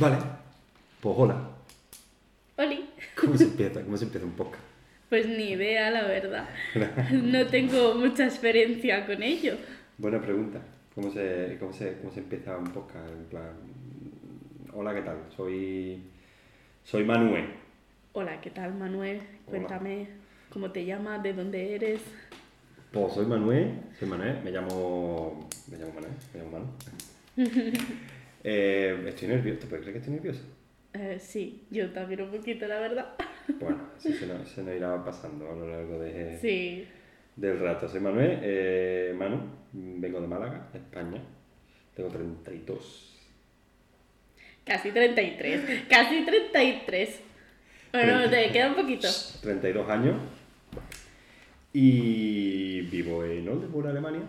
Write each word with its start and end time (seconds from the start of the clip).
Vale. 0.00 0.16
Pues 1.02 1.14
hola. 1.18 1.36
Oli. 2.56 2.88
¿Cómo 3.20 3.36
se 3.36 3.44
empieza? 3.44 3.82
¿Cómo 3.82 3.98
se 3.98 4.04
empieza 4.04 4.26
un 4.26 4.32
podcast? 4.32 4.64
Pues 5.10 5.28
ni 5.28 5.50
idea, 5.50 5.90
la 5.90 6.04
verdad. 6.04 6.48
No 7.12 7.46
tengo 7.48 7.96
mucha 7.96 8.24
experiencia 8.24 9.04
con 9.04 9.22
ello. 9.22 9.56
Buena 9.98 10.18
pregunta. 10.18 10.58
¿Cómo 10.94 11.10
se, 11.12 11.58
cómo 11.60 11.74
se, 11.74 11.98
cómo 11.98 12.10
se 12.14 12.20
empieza 12.20 12.56
un 12.56 12.68
podcast? 12.72 13.10
En 13.10 13.24
plan, 13.26 13.52
hola, 14.72 14.94
¿qué 14.94 15.02
tal? 15.02 15.18
Soy, 15.36 16.02
soy 16.82 17.04
Manuel. 17.04 17.50
Hola, 18.14 18.40
¿qué 18.40 18.48
tal, 18.48 18.72
Manuel? 18.72 19.20
Cuéntame 19.44 20.06
cómo 20.50 20.70
te 20.70 20.86
llamas, 20.86 21.22
de 21.22 21.34
dónde 21.34 21.74
eres. 21.74 22.00
Pues 22.90 23.12
soy 23.12 23.26
Manuel, 23.26 23.74
soy 23.98 24.08
Manuel, 24.08 24.38
me 24.42 24.50
llamo, 24.50 25.46
me 25.70 25.76
llamo 25.76 25.92
Manuel, 25.92 26.12
me 26.32 26.40
llamo 26.40 26.50
Manu. 26.52 26.66
Eh, 28.42 29.04
estoy 29.06 29.28
nervioso, 29.28 29.60
¿te 29.60 29.66
puedes 29.66 29.82
creer 29.84 29.92
que 29.94 29.98
estoy 29.98 30.14
nervioso? 30.14 30.40
Eh, 30.94 31.18
sí, 31.20 31.64
yo 31.70 31.90
también 31.90 32.22
un 32.22 32.30
poquito, 32.30 32.66
la 32.66 32.80
verdad. 32.80 33.14
Bueno, 33.58 33.78
eso 33.98 34.12
se 34.12 34.26
nos, 34.28 34.48
se 34.48 34.62
nos 34.62 34.76
irá 34.76 35.04
pasando 35.04 35.50
a 35.50 35.56
lo 35.56 35.68
largo 35.68 35.98
de, 35.98 36.38
Sí. 36.38 36.86
del 37.34 37.58
rato. 37.58 37.88
Soy 37.88 38.00
Manuel, 38.00 38.38
eh, 38.42 39.12
Manu, 39.16 39.40
vengo 39.72 40.20
de 40.20 40.26
Málaga, 40.28 40.68
España, 40.72 41.20
tengo 41.96 42.10
32. 42.10 43.18
Casi 44.64 44.92
33. 44.92 45.84
Casi 45.88 46.24
33. 46.24 47.20
Bueno, 47.92 48.30
te 48.30 48.50
queda 48.52 48.68
un 48.68 48.76
poquito. 48.76 49.08
32 49.42 49.88
años 49.90 50.16
y 51.72 52.82
vivo 52.82 53.24
en 53.24 53.48
Oldenburg, 53.48 53.88
Alemania. 53.88 54.22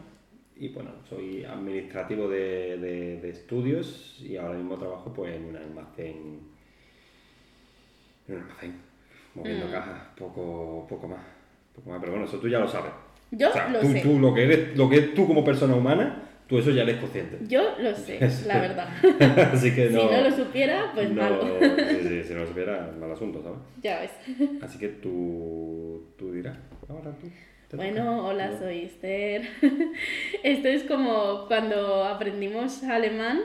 Y 0.61 0.69
bueno, 0.69 0.91
soy 1.09 1.43
administrativo 1.43 2.29
de, 2.29 2.77
de- 2.77 3.19
de 3.19 3.29
estudios 3.31 4.17
y 4.21 4.37
ahora 4.37 4.53
mismo 4.53 4.77
trabajo 4.77 5.11
pues 5.11 5.35
en 5.35 5.45
un 5.45 5.55
almacén. 5.57 6.39
En 8.27 8.35
un 8.35 8.41
almacén, 8.43 8.75
moviendo 9.33 9.65
Mm. 9.67 9.71
cajas, 9.71 10.01
poco, 10.17 10.85
poco 10.87 11.07
más. 11.07 11.21
Poco 11.75 11.89
más, 11.89 11.99
pero 11.99 12.11
bueno, 12.11 12.27
eso 12.27 12.37
tú 12.37 12.47
ya 12.47 12.59
lo 12.59 12.67
sabes. 12.67 12.91
Yo 13.31 13.49
O 13.49 13.53
sea, 13.53 13.69
lo 13.69 13.79
tú, 13.79 13.87
sé. 13.87 14.01
tú 14.01 14.19
lo 14.19 14.33
que 14.35 14.43
eres, 14.43 14.77
lo 14.77 14.87
que 14.89 14.97
es 14.97 15.13
tú 15.15 15.25
como 15.25 15.43
persona 15.43 15.73
humana, 15.73 16.29
tú 16.47 16.59
eso 16.59 16.69
ya 16.69 16.83
eres 16.83 16.97
consciente. 16.97 17.39
Yo 17.47 17.63
lo 17.79 17.95
sé, 17.95 18.19
la 18.45 18.59
verdad. 18.61 18.87
Así 19.53 19.73
que 19.73 19.89
no. 19.89 20.01
Si 20.01 20.05
no 20.15 20.21
lo 20.21 20.31
supiera, 20.31 20.91
pues 20.93 21.09
no- 21.09 21.21
malo. 21.23 21.41
sí, 21.89 22.07
sí, 22.07 22.23
si 22.23 22.33
no 22.35 22.41
lo 22.41 22.47
supiera, 22.47 22.93
mal 22.99 23.11
asunto, 23.11 23.41
¿sabes? 23.41 23.57
Ya 23.81 23.99
ves. 24.01 24.11
Así 24.61 24.77
que 24.77 24.89
tú, 24.89 26.05
tú 26.19 26.31
dirás, 26.33 26.55
ahora 26.87 27.11
tú. 27.19 27.27
Bueno, 27.73 28.25
hola, 28.25 28.57
soy 28.59 28.79
Esther. 28.79 29.47
Esto 30.43 30.67
es 30.67 30.83
como 30.83 31.45
cuando 31.47 32.03
aprendimos 32.03 32.83
alemán, 32.83 33.43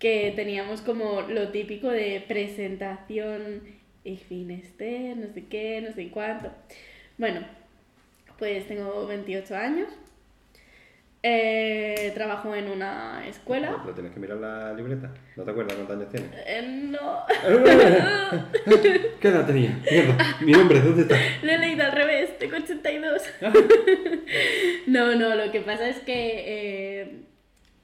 que 0.00 0.32
teníamos 0.34 0.80
como 0.80 1.22
lo 1.22 1.50
típico 1.50 1.88
de 1.88 2.24
presentación, 2.26 3.62
ich 4.02 4.28
bin 4.28 4.50
Esther, 4.50 5.16
no 5.16 5.32
sé 5.32 5.46
qué, 5.46 5.80
no 5.80 5.92
sé 5.92 6.08
cuánto. 6.10 6.50
Bueno, 7.18 7.46
pues 8.36 8.66
tengo 8.66 9.06
28 9.06 9.56
años. 9.56 9.90
Eh, 11.28 12.12
trabajo 12.14 12.54
en 12.54 12.68
una 12.70 13.26
escuela. 13.26 13.82
¿Lo 13.84 13.92
tienes 13.92 14.12
que 14.12 14.20
mirar 14.20 14.36
la 14.36 14.72
libreta? 14.74 15.10
¿No 15.34 15.42
te 15.42 15.50
acuerdas 15.50 15.74
cuántos 15.74 15.96
años 15.96 16.08
tienes? 16.12 16.30
Eh, 16.46 16.62
no, 16.88 17.24
¿Qué 19.20 19.28
edad 19.28 19.44
tenía? 19.44 19.76
Mierda, 19.90 20.16
mi 20.40 20.52
nombre, 20.52 20.80
¿dónde 20.80 21.02
está? 21.02 21.16
lo 21.42 21.50
he 21.50 21.58
leído 21.58 21.84
al 21.84 21.90
revés, 21.90 22.38
tengo 22.38 22.56
82. 22.58 23.22
No, 24.86 25.16
no, 25.16 25.34
lo 25.34 25.50
que 25.50 25.60
pasa 25.62 25.88
es 25.88 25.98
que 25.98 26.44
eh, 27.00 27.12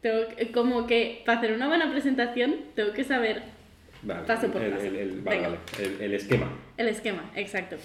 tengo 0.02 0.28
que- 0.36 0.52
como 0.52 0.86
que 0.86 1.22
para 1.26 1.38
hacer 1.38 1.52
una 1.52 1.66
buena 1.66 1.90
presentación 1.90 2.54
tengo 2.76 2.92
que 2.92 3.02
saber 3.02 3.42
Vale, 4.02 4.24
Paso 4.26 4.52
por 4.52 4.62
paso. 4.70 4.84
el- 4.84 4.96
el- 4.96 5.20
vale, 5.20 5.40
vale, 5.40 5.58
el 6.00 6.14
esquema. 6.14 6.46
el 6.76 6.88
esquema, 6.88 7.28
exacto. 7.34 7.76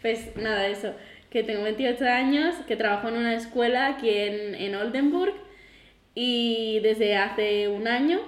Pues 0.00 0.36
nada, 0.36 0.66
eso, 0.68 0.94
que 1.32 1.42
tengo 1.42 1.62
28 1.62 2.04
años, 2.06 2.54
que 2.68 2.76
trabajo 2.76 3.08
en 3.08 3.16
una 3.16 3.34
escuela 3.34 3.86
aquí 3.86 4.10
en, 4.10 4.54
en 4.54 4.74
Oldenburg 4.74 5.32
y 6.14 6.80
desde 6.80 7.16
hace 7.16 7.68
un 7.68 7.88
año 7.88 8.20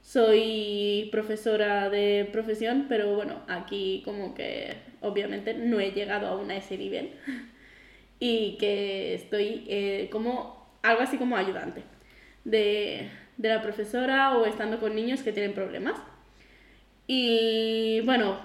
soy 0.00 1.08
profesora 1.12 1.88
de 1.88 2.28
profesión, 2.32 2.86
pero 2.88 3.14
bueno, 3.14 3.42
aquí 3.46 4.02
como 4.04 4.34
que 4.34 4.74
obviamente 5.00 5.54
no 5.54 5.78
he 5.78 5.92
llegado 5.92 6.26
aún 6.26 6.50
a 6.50 6.56
ese 6.56 6.76
nivel 6.76 7.12
y 8.18 8.56
que 8.58 9.14
estoy 9.14 9.64
eh, 9.68 10.08
como 10.10 10.66
algo 10.82 11.02
así 11.02 11.18
como 11.18 11.36
ayudante 11.36 11.84
de, 12.44 13.08
de 13.36 13.48
la 13.48 13.62
profesora 13.62 14.36
o 14.36 14.46
estando 14.46 14.80
con 14.80 14.96
niños 14.96 15.22
que 15.22 15.32
tienen 15.32 15.54
problemas. 15.54 15.94
Y 17.06 18.00
bueno, 18.00 18.38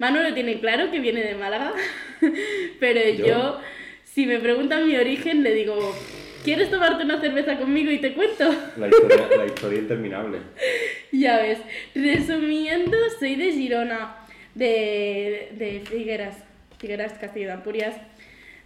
Manu 0.00 0.22
lo 0.22 0.32
tiene 0.32 0.58
claro 0.60 0.90
que 0.90 0.98
viene 0.98 1.22
de 1.22 1.34
Málaga, 1.34 1.74
pero 2.80 3.00
¿Yo? 3.10 3.26
yo, 3.26 3.60
si 4.02 4.24
me 4.24 4.38
preguntan 4.38 4.88
mi 4.88 4.96
origen, 4.96 5.42
le 5.42 5.52
digo, 5.52 5.94
¿quieres 6.42 6.70
tomarte 6.70 7.04
una 7.04 7.20
cerveza 7.20 7.58
conmigo 7.58 7.90
y 7.90 7.98
te 7.98 8.14
cuento? 8.14 8.50
La 8.78 8.88
historia, 8.88 9.28
la 9.36 9.46
historia 9.46 9.78
interminable. 9.78 10.38
Ya 11.12 11.38
ves, 11.38 11.58
resumiendo, 11.94 12.96
soy 13.18 13.34
de 13.34 13.52
Girona, 13.52 14.16
de, 14.54 15.48
de 15.52 15.82
Figueras, 15.84 16.36
Figueras, 16.78 17.14
Castillo 17.14 17.48
de 17.48 17.52
Ampurias, 17.52 17.96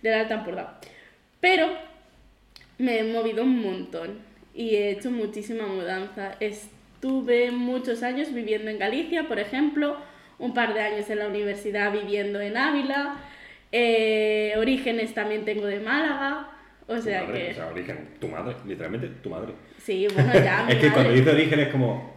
del 0.02 0.12
Alta 0.12 0.34
Empordà. 0.34 0.78
Pero 1.40 1.68
me 2.78 2.98
he 2.98 3.04
movido 3.04 3.42
un 3.42 3.60
montón 3.60 4.18
y 4.54 4.76
he 4.76 4.90
hecho 4.90 5.10
muchísima 5.10 5.66
mudanza. 5.66 6.36
Estuve 6.38 7.50
muchos 7.50 8.02
años 8.02 8.32
viviendo 8.32 8.70
en 8.70 8.78
Galicia, 8.78 9.26
por 9.26 9.38
ejemplo, 9.38 9.96
un 10.38 10.54
par 10.54 10.74
de 10.74 10.80
años 10.80 11.08
en 11.10 11.18
la 11.18 11.28
universidad 11.28 11.92
viviendo 11.92 12.40
en 12.40 12.56
Ávila. 12.56 13.16
Eh, 13.72 14.54
orígenes 14.56 15.14
también 15.14 15.44
tengo 15.44 15.66
de 15.66 15.80
Málaga, 15.80 16.48
o 16.86 16.94
Tu 16.94 17.02
sea 17.02 17.24
madre, 17.24 17.46
que... 17.46 17.50
O 17.50 17.54
sea, 17.54 17.66
origen, 17.68 18.08
tu 18.20 18.28
madre, 18.28 18.54
literalmente 18.66 19.08
tu 19.08 19.30
madre. 19.30 19.54
Sí, 19.78 20.06
bueno, 20.14 20.32
ya. 20.32 20.66
es 20.70 20.76
que 20.76 20.90
cuando 20.92 21.10
dice 21.12 21.30
origen 21.30 21.60
es 21.60 21.68
como. 21.68 22.14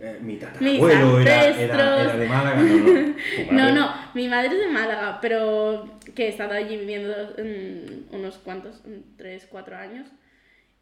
eh, 0.00 0.18
mi 0.20 0.36
tatarabuelo 0.36 1.20
era, 1.20 1.46
era, 1.46 2.16
de 2.16 2.28
Málaga. 2.28 2.62
No, 3.52 3.72
no. 3.72 3.94
mi 4.14 4.28
madre 4.28 4.48
es 4.48 4.58
de 4.58 4.68
Málaga, 4.72 5.18
pero 5.22 5.98
que 6.14 6.26
he 6.26 6.28
estado 6.28 6.52
allí 6.54 6.76
viviendo 6.76 7.14
unos 8.10 8.38
cuantos, 8.38 8.82
tres, 9.16 9.46
cuatro 9.48 9.76
años 9.76 10.08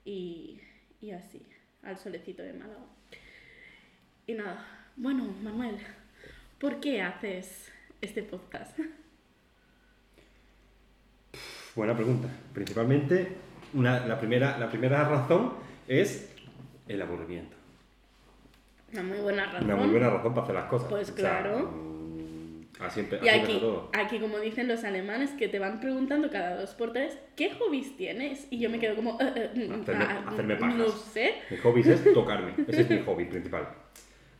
y, 0.04 0.60
y 1.00 1.10
así, 1.10 1.47
al 1.82 1.98
solecito 1.98 2.42
de 2.42 2.54
Málaga. 2.54 2.86
Y 4.26 4.32
nada, 4.34 4.65
bueno, 4.97 5.25
Manuel, 5.42 5.76
¿por 6.61 6.81
qué 6.81 7.03
haces 7.03 7.71
este 8.00 8.22
podcast? 8.22 8.78
Buena 11.75 11.94
pregunta. 11.94 12.28
Principalmente, 12.55 13.28
una, 13.75 14.06
la, 14.06 14.19
primera, 14.19 14.59
la 14.59 14.69
primera 14.71 15.05
razón 15.09 15.53
es 15.89 16.33
el 16.89 17.03
aburrimiento. 17.03 17.56
Una 18.93 19.03
muy 19.03 19.19
buena 19.19 19.45
razón. 19.47 19.65
Una 19.65 19.77
muy 19.77 19.89
buena 19.89 20.09
razón 20.11 20.33
para 20.33 20.43
hacer 20.45 20.55
las 20.55 20.65
cosas. 20.66 20.89
Pues 20.89 21.11
O 21.11 21.15
claro. 21.15 21.71
mm, 21.71 22.62
así, 22.81 23.00
empe- 23.00 23.22
Y 23.22 23.28
así 23.28 23.41
aquí, 23.41 23.59
todo. 23.61 23.91
aquí, 23.93 24.19
como 24.19 24.39
dicen 24.39 24.69
los 24.69 24.84
alemanes, 24.84 25.33
que 25.33 25.49
te 25.49 25.59
van 25.59 25.81
preguntando 25.81 26.31
cada 26.31 26.56
dos 26.56 26.71
por 26.75 26.93
tres, 26.93 27.19
¿qué 27.37 27.50
hobbies 27.53 27.95
tienes? 27.97 28.47
Y 28.50 28.59
yo 28.59 28.71
me 28.71 28.78
quedo 28.78 28.97
como, 28.97 29.19
"Eh, 29.21 29.33
eh, 29.55 29.69
mm, 29.69 29.83
Hacerme- 29.83 30.06
ah, 30.09 30.25
hacerme 30.28 30.56
pajas. 30.56 30.77
no 30.77 30.89
sé. 30.89 31.34
Mi 31.50 31.56
hobby 31.59 31.81
es 31.83 32.15
tocarme. 32.15 32.55
Ese 32.69 32.83
es 32.83 32.91
mi 32.91 33.00
hobby 33.00 33.27
principal. 33.27 33.69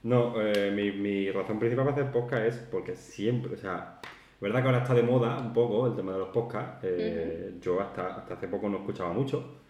No, 0.07 0.35
eh, 0.41 0.71
mi, 0.71 0.93
mi 0.93 1.31
razón 1.31 1.59
principal 1.59 1.87
para 1.87 1.97
hacer 1.97 2.13
podcast 2.13 2.45
es 2.45 2.57
porque 2.71 2.95
siempre, 2.95 3.55
o 3.55 3.57
sea, 3.57 3.99
verdad 4.41 4.61
que 4.63 4.67
ahora 4.69 4.79
está 4.83 4.95
de 4.95 5.03
moda 5.03 5.37
un 5.39 5.53
poco 5.53 5.87
el 5.89 5.97
tema 5.97 6.13
de 6.13 6.19
los 6.19 6.29
podcasts. 6.29 6.79
eh, 6.85 7.55
Yo 7.61 7.81
hasta, 7.81 8.17
hasta 8.17 8.35
hace 8.35 8.47
poco 8.49 8.69
no 8.69 8.79
escuchaba 8.79 9.13
mucho. 9.13 9.63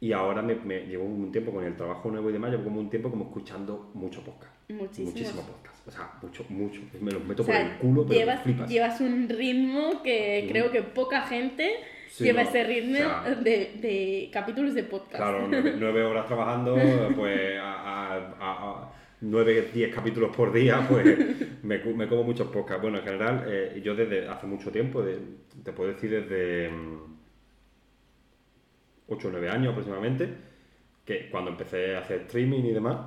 Y 0.00 0.12
ahora 0.12 0.42
me, 0.42 0.54
me 0.54 0.86
llevo 0.86 1.04
un 1.04 1.32
tiempo 1.32 1.50
con 1.52 1.64
el 1.64 1.74
trabajo 1.76 2.10
nuevo 2.10 2.28
y 2.30 2.32
demás, 2.34 2.50
llevo 2.50 2.64
como 2.64 2.78
un 2.80 2.90
tiempo 2.90 3.10
como 3.10 3.24
escuchando 3.24 3.90
mucho 3.94 4.22
podcast. 4.22 4.52
Muchísimos. 4.68 5.12
Muchísimo 5.14 5.42
podcast. 5.42 5.88
O 5.88 5.90
sea, 5.90 6.12
mucho, 6.22 6.44
mucho. 6.50 6.80
Me 7.00 7.10
los 7.10 7.24
meto 7.24 7.42
O 7.42 7.46
por 7.46 7.54
sea, 7.54 7.64
el 7.66 7.78
culo, 7.78 8.04
pero 8.06 8.20
llevas, 8.20 8.42
flipas. 8.42 8.68
llevas 8.68 9.00
un 9.00 9.28
ritmo 9.28 10.02
que 10.02 10.42
Mm. 10.44 10.48
creo 10.50 10.70
que 10.70 10.82
poca 10.82 11.22
gente 11.22 11.74
Sí, 12.10 12.24
lleva 12.24 12.42
no, 12.44 12.48
ese 12.50 12.64
ritmo 12.64 12.96
o 12.96 12.98
sea, 12.98 13.34
de, 13.34 13.72
de 13.80 14.30
capítulos 14.32 14.74
de 14.74 14.82
podcast. 14.84 15.16
Claro, 15.16 15.46
nueve, 15.48 15.74
nueve 15.78 16.02
horas 16.04 16.26
trabajando, 16.26 16.76
pues 17.16 17.58
a, 17.58 17.72
a, 17.72 18.16
a- 18.40 18.92
a 19.20 19.24
nueve, 19.24 19.70
diez 19.72 19.94
capítulos 19.94 20.34
por 20.34 20.52
día, 20.52 20.86
pues 20.88 21.62
me, 21.62 21.78
me 21.78 22.08
como 22.08 22.24
muchos 22.24 22.48
podcasts. 22.48 22.82
Bueno, 22.82 22.98
en 22.98 23.04
general, 23.04 23.44
eh, 23.46 23.80
yo 23.82 23.94
desde 23.94 24.28
hace 24.28 24.46
mucho 24.46 24.70
tiempo, 24.70 25.02
te 25.02 25.72
puedo 25.72 25.90
decir 25.92 26.10
desde 26.10 26.70
8 29.08 29.28
o 29.28 29.30
9 29.30 29.48
años 29.48 29.70
aproximadamente, 29.70 30.28
que 31.04 31.30
cuando 31.30 31.50
empecé 31.50 31.96
a 31.96 32.00
hacer 32.00 32.22
streaming 32.22 32.64
y 32.64 32.72
demás, 32.72 32.98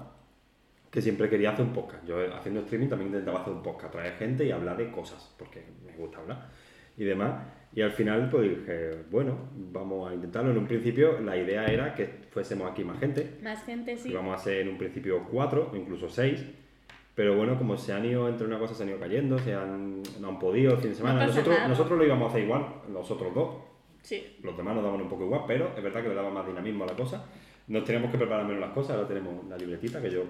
que 0.90 1.02
siempre 1.02 1.30
quería 1.30 1.52
hacer 1.52 1.66
un 1.66 1.74
podcast. 1.74 2.06
Yo 2.06 2.18
haciendo 2.36 2.62
streaming 2.62 2.90
también 2.90 3.10
intentaba 3.10 3.42
hacer 3.42 3.54
un 3.54 3.64
podcast, 3.64 3.94
traer 3.94 4.14
gente 4.18 4.46
y 4.46 4.52
hablar 4.52 4.78
de 4.78 4.92
cosas, 4.92 5.34
porque 5.38 5.64
me 5.86 5.94
gusta 5.96 6.20
hablar. 6.20 6.50
y 6.98 7.06
demás. 7.06 7.61
Y 7.74 7.82
al 7.82 7.92
final, 7.92 8.30
pues 8.30 8.50
dije, 8.50 8.92
bueno, 9.10 9.38
vamos 9.72 10.12
a 10.12 10.14
intentarlo. 10.14 10.52
En 10.52 10.58
un 10.58 10.68
principio, 10.68 11.20
la 11.22 11.38
idea 11.38 11.66
era 11.66 11.94
que 11.96 12.06
fuésemos 12.30 12.70
aquí 12.70 12.84
más 12.84 13.00
gente. 13.00 13.38
Más 13.42 13.64
gente, 13.64 13.98
sí. 13.98 14.10
Íbamos 14.10 14.36
a 14.36 14.44
ser 14.44 14.62
en 14.62 14.70
un 14.70 14.78
principio 14.78 15.24
cuatro, 15.32 15.72
incluso 15.74 16.10
seis. 16.10 16.46
Pero 17.16 17.36
bueno, 17.36 17.58
como 17.58 17.78
se 17.78 17.94
han 17.94 18.06
ido 18.06 18.28
entre 18.28 18.48
una 18.48 18.60
cosa, 18.60 18.74
se 18.74 18.84
han 18.84 18.90
ido 18.90 19.00
cayendo, 19.00 19.38
se 19.40 19.54
han, 19.54 20.02
no 20.20 20.30
han 20.30 20.40
podido 20.40 20.74
el 20.74 20.80
fin 20.80 20.90
de 20.92 20.96
semana. 20.96 21.26
nosotros, 21.26 21.56
nada. 21.56 21.68
nosotros 21.68 21.98
lo 21.98 22.06
íbamos 22.06 22.28
a 22.28 22.30
hacer 22.32 22.44
igual, 22.44 22.66
los 22.92 23.10
otros 23.10 23.34
dos. 23.34 23.56
Sí. 24.02 24.38
Los 24.44 24.58
demás 24.58 24.76
nos 24.76 24.84
daban 24.84 25.02
un 25.02 25.10
poco 25.10 25.26
igual, 25.26 25.42
pero 25.48 25.74
es 25.78 25.84
verdad 25.84 26.02
que 26.02 26.10
le 26.10 26.16
daba 26.16 26.30
más 26.30 26.46
dinamismo 26.48 26.84
a 26.84 26.88
la 26.88 26.94
cosa. 26.96 27.24
Nos 27.68 27.86
teníamos 27.86 28.12
que 28.12 28.18
preparar 28.18 28.46
menos 28.46 28.60
las 28.60 28.72
cosas, 28.72 28.96
ahora 28.98 29.08
tenemos 29.08 29.46
la 29.48 29.56
libretita, 29.56 30.02
que 30.02 30.10
yo 30.10 30.24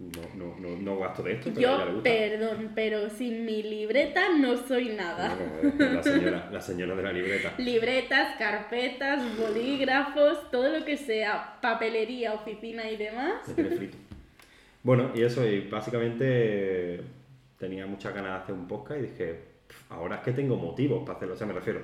no, 0.00 0.22
no, 0.34 0.56
no, 0.58 0.76
no 0.76 0.98
gasto 0.98 1.22
de 1.22 1.34
esto, 1.34 1.50
pero 1.54 1.68
a 1.68 1.74
ella 1.74 1.84
le 1.84 1.90
Yo, 1.90 1.94
gusta. 1.96 2.10
perdón, 2.10 2.72
pero 2.74 3.10
sin 3.10 3.44
mi 3.44 3.62
libreta 3.62 4.30
no 4.40 4.56
soy 4.56 4.88
nada. 4.88 5.36
La, 5.78 6.02
señora, 6.02 6.48
la 6.50 6.60
señora 6.60 6.96
de 6.96 7.02
la 7.02 7.12
libreta. 7.12 7.52
Libretas, 7.58 8.36
carpetas, 8.38 9.22
bolígrafos, 9.38 10.50
todo 10.50 10.76
lo 10.76 10.84
que 10.84 10.96
sea 10.96 11.58
papelería, 11.60 12.32
oficina 12.32 12.90
y 12.90 12.96
demás. 12.96 13.42
Frito. 13.54 13.98
Bueno, 14.82 15.10
y 15.14 15.22
eso, 15.22 15.46
y 15.46 15.60
básicamente 15.68 17.00
tenía 17.58 17.86
muchas 17.86 18.14
ganas 18.14 18.32
de 18.32 18.38
hacer 18.42 18.54
un 18.54 18.66
podcast 18.66 19.00
y 19.00 19.02
dije, 19.04 19.38
"Pf, 19.68 19.92
ahora 19.94 20.16
es 20.16 20.22
que 20.22 20.32
tengo 20.32 20.56
motivos 20.56 21.02
para 21.04 21.16
hacerlo, 21.16 21.34
o 21.34 21.36
sea, 21.36 21.46
me 21.46 21.52
refiero, 21.52 21.80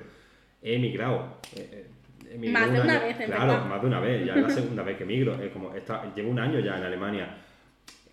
he 0.61 0.75
emigrado. 0.75 1.37
eh, 1.55 1.67
eh, 1.71 1.85
he 2.31 2.35
emigrado 2.35 2.65
Más 2.67 2.73
de 2.73 2.79
un 2.79 2.85
una 2.85 2.93
año- 2.97 3.07
vez, 3.07 3.19
en 3.19 3.25
Claro, 3.27 3.47
verdad. 3.53 3.65
más 3.65 3.81
de 3.81 3.87
una 3.87 3.99
vez, 3.99 4.25
ya 4.25 4.35
es 4.35 4.41
la 4.41 4.49
segunda 4.61 4.83
vez 4.83 4.97
que 4.97 5.03
emigro. 5.03 5.41
Es 5.41 5.51
como, 5.51 5.73
esta- 5.75 6.13
llevo 6.15 6.29
un 6.31 6.39
año 6.39 6.59
ya 6.59 6.77
en 6.77 6.83
Alemania. 6.83 7.37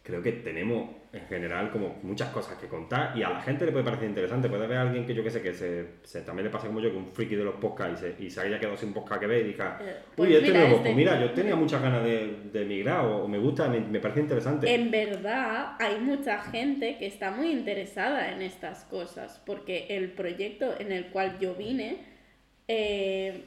Creo 0.03 0.23
que 0.23 0.33
tenemos 0.33 0.91
en 1.13 1.27
general 1.27 1.71
como 1.71 1.99
muchas 2.03 2.29
cosas 2.31 2.57
que 2.59 2.67
contar 2.67 3.17
y 3.17 3.23
a 3.23 3.31
la 3.31 3.41
gente 3.43 3.65
le 3.67 3.73
puede 3.73 3.85
parecer 3.85 4.09
interesante. 4.09 4.49
Puede 4.49 4.65
haber 4.65 4.79
alguien 4.79 5.07
que 5.07 5.15
yo 5.15 5.23
que 5.23 5.31
sé 5.31 5.43
que 5.43 5.53
se, 5.53 5.87
se- 6.03 6.23
también 6.23 6.45
le 6.47 6.51
pasa 6.51 6.67
como 6.67 6.81
yo, 6.81 6.91
que 6.91 6.97
un 6.97 7.13
friki 7.13 7.35
de 7.37 7.45
los 7.45 7.57
podcasts 7.57 8.03
y 8.03 8.13
se, 8.15 8.25
y 8.25 8.31
se 8.31 8.41
haya 8.41 8.59
quedado 8.59 8.77
sin 8.77 8.95
podcast 8.95 9.21
que 9.21 9.27
ve 9.27 9.41
y 9.41 9.45
diga, 9.45 9.79
Eh, 9.83 9.85
uy, 9.85 10.13
pues 10.17 10.31
este 10.31 10.49
nuevo, 10.51 10.69
este". 10.69 10.81
pues 10.83 10.97
mira, 10.97 11.21
yo 11.21 11.31
tenía 11.33 11.57
muchas 11.57 11.83
ganas 11.83 12.03
de, 12.05 12.37
de 12.53 12.63
emigrar 12.63 13.05
o, 13.05 13.25
o 13.25 13.29
me 13.29 13.39
gusta, 13.39 13.69
me, 13.69 13.81
me 13.81 14.01
parece 14.01 14.21
interesante. 14.21 14.75
En 14.75 14.91
verdad, 14.91 15.77
hay 15.79 15.99
mucha 16.01 16.39
gente 16.41 16.97
que 16.99 17.07
está 17.07 17.31
muy 17.31 17.51
interesada 17.51 18.33
en 18.33 18.41
estas 18.41 18.85
cosas, 18.85 19.43
porque 19.45 19.87
el 19.91 20.13
proyecto 20.13 20.75
en 20.79 20.91
el 20.93 21.07
cual 21.09 21.39
yo 21.39 21.55
vine, 21.55 21.99
eh, 22.69 23.45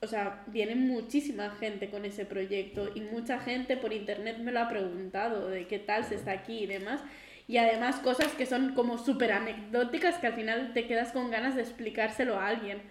o 0.00 0.06
sea, 0.06 0.44
viene 0.46 0.76
muchísima 0.76 1.50
gente 1.58 1.90
con 1.90 2.04
ese 2.04 2.24
proyecto 2.24 2.88
y 2.94 3.00
mucha 3.00 3.40
gente 3.40 3.76
por 3.76 3.92
internet 3.92 4.38
me 4.38 4.52
lo 4.52 4.60
ha 4.60 4.68
preguntado 4.68 5.48
de 5.48 5.66
qué 5.66 5.78
tal 5.78 6.04
se 6.04 6.14
está 6.14 6.32
aquí 6.32 6.60
y 6.60 6.66
demás. 6.66 7.02
Y 7.48 7.56
además 7.56 7.96
cosas 7.96 8.32
que 8.34 8.46
son 8.46 8.74
como 8.74 8.98
súper 8.98 9.32
anecdóticas 9.32 10.18
que 10.18 10.28
al 10.28 10.34
final 10.34 10.72
te 10.74 10.86
quedas 10.86 11.12
con 11.12 11.30
ganas 11.30 11.56
de 11.56 11.62
explicárselo 11.62 12.38
a 12.38 12.46
alguien. 12.46 12.82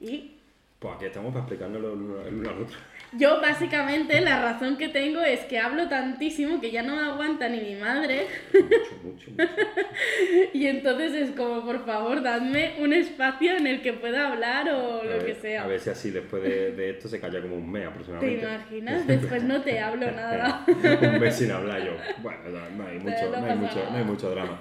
Y 0.00 0.36
Pues 0.80 0.96
aquí 0.96 1.06
estamos 1.06 1.32
para 1.32 1.44
explicárnoslo 1.44 1.92
el 1.92 1.98
uno 1.98 2.26
el 2.26 2.34
uno 2.34 2.50
al 2.50 2.62
otro. 2.62 2.76
Yo 3.18 3.40
básicamente 3.40 4.20
la 4.20 4.40
razón 4.42 4.76
que 4.76 4.88
tengo 4.88 5.20
es 5.20 5.40
que 5.40 5.58
hablo 5.58 5.88
tantísimo 5.88 6.60
que 6.60 6.70
ya 6.70 6.82
no 6.82 6.96
me 6.96 7.02
aguanta 7.02 7.48
ni 7.48 7.60
mi 7.60 7.74
madre. 7.76 8.26
Mucho, 8.52 8.68
mucho, 9.02 9.30
mucho. 9.30 9.44
Y 10.52 10.66
entonces 10.66 11.12
es 11.14 11.30
como, 11.32 11.64
por 11.64 11.84
favor, 11.84 12.22
dadme 12.22 12.74
un 12.78 12.92
espacio 12.92 13.56
en 13.56 13.66
el 13.66 13.82
que 13.82 13.92
pueda 13.92 14.28
hablar 14.32 14.68
o 14.70 15.00
A 15.00 15.04
lo 15.04 15.10
ver- 15.10 15.26
que 15.26 15.34
sea. 15.34 15.64
A 15.64 15.66
ver 15.66 15.80
si 15.80 15.90
así 15.90 16.10
después 16.10 16.42
de, 16.42 16.72
de 16.72 16.90
esto 16.90 17.08
se 17.08 17.20
calla 17.20 17.40
como 17.40 17.56
un 17.56 17.70
mes 17.70 17.82
¿Te 17.82 17.88
aproximadamente. 17.88 18.42
imaginas? 18.46 19.06
Después 19.06 19.42
no 19.44 19.60
te 19.62 19.78
hablo 19.80 20.10
nada. 20.12 20.64
un 20.66 21.20
mes 21.20 21.34
sin 21.36 21.50
hablar 21.50 21.84
yo. 21.84 21.92
Bueno, 22.22 22.38
no, 22.50 22.70
no 22.76 22.86
hay 22.88 22.98
mucho, 22.98 23.30
no 23.30 23.46
hay 23.46 23.56
mucho, 23.56 23.88
no 23.90 23.96
hay 23.96 24.04
mucho 24.04 24.30
drama. 24.30 24.60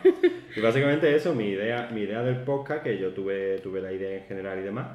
Y 0.55 0.59
básicamente 0.61 1.15
eso, 1.15 1.33
mi 1.33 1.49
idea, 1.49 1.89
mi 1.91 2.01
idea 2.01 2.21
del 2.21 2.37
podcast, 2.43 2.83
que 2.83 2.97
yo 2.97 3.09
tuve, 3.13 3.59
tuve 3.59 3.81
la 3.81 3.91
idea 3.91 4.17
en 4.17 4.23
general 4.25 4.59
y 4.59 4.63
demás, 4.63 4.87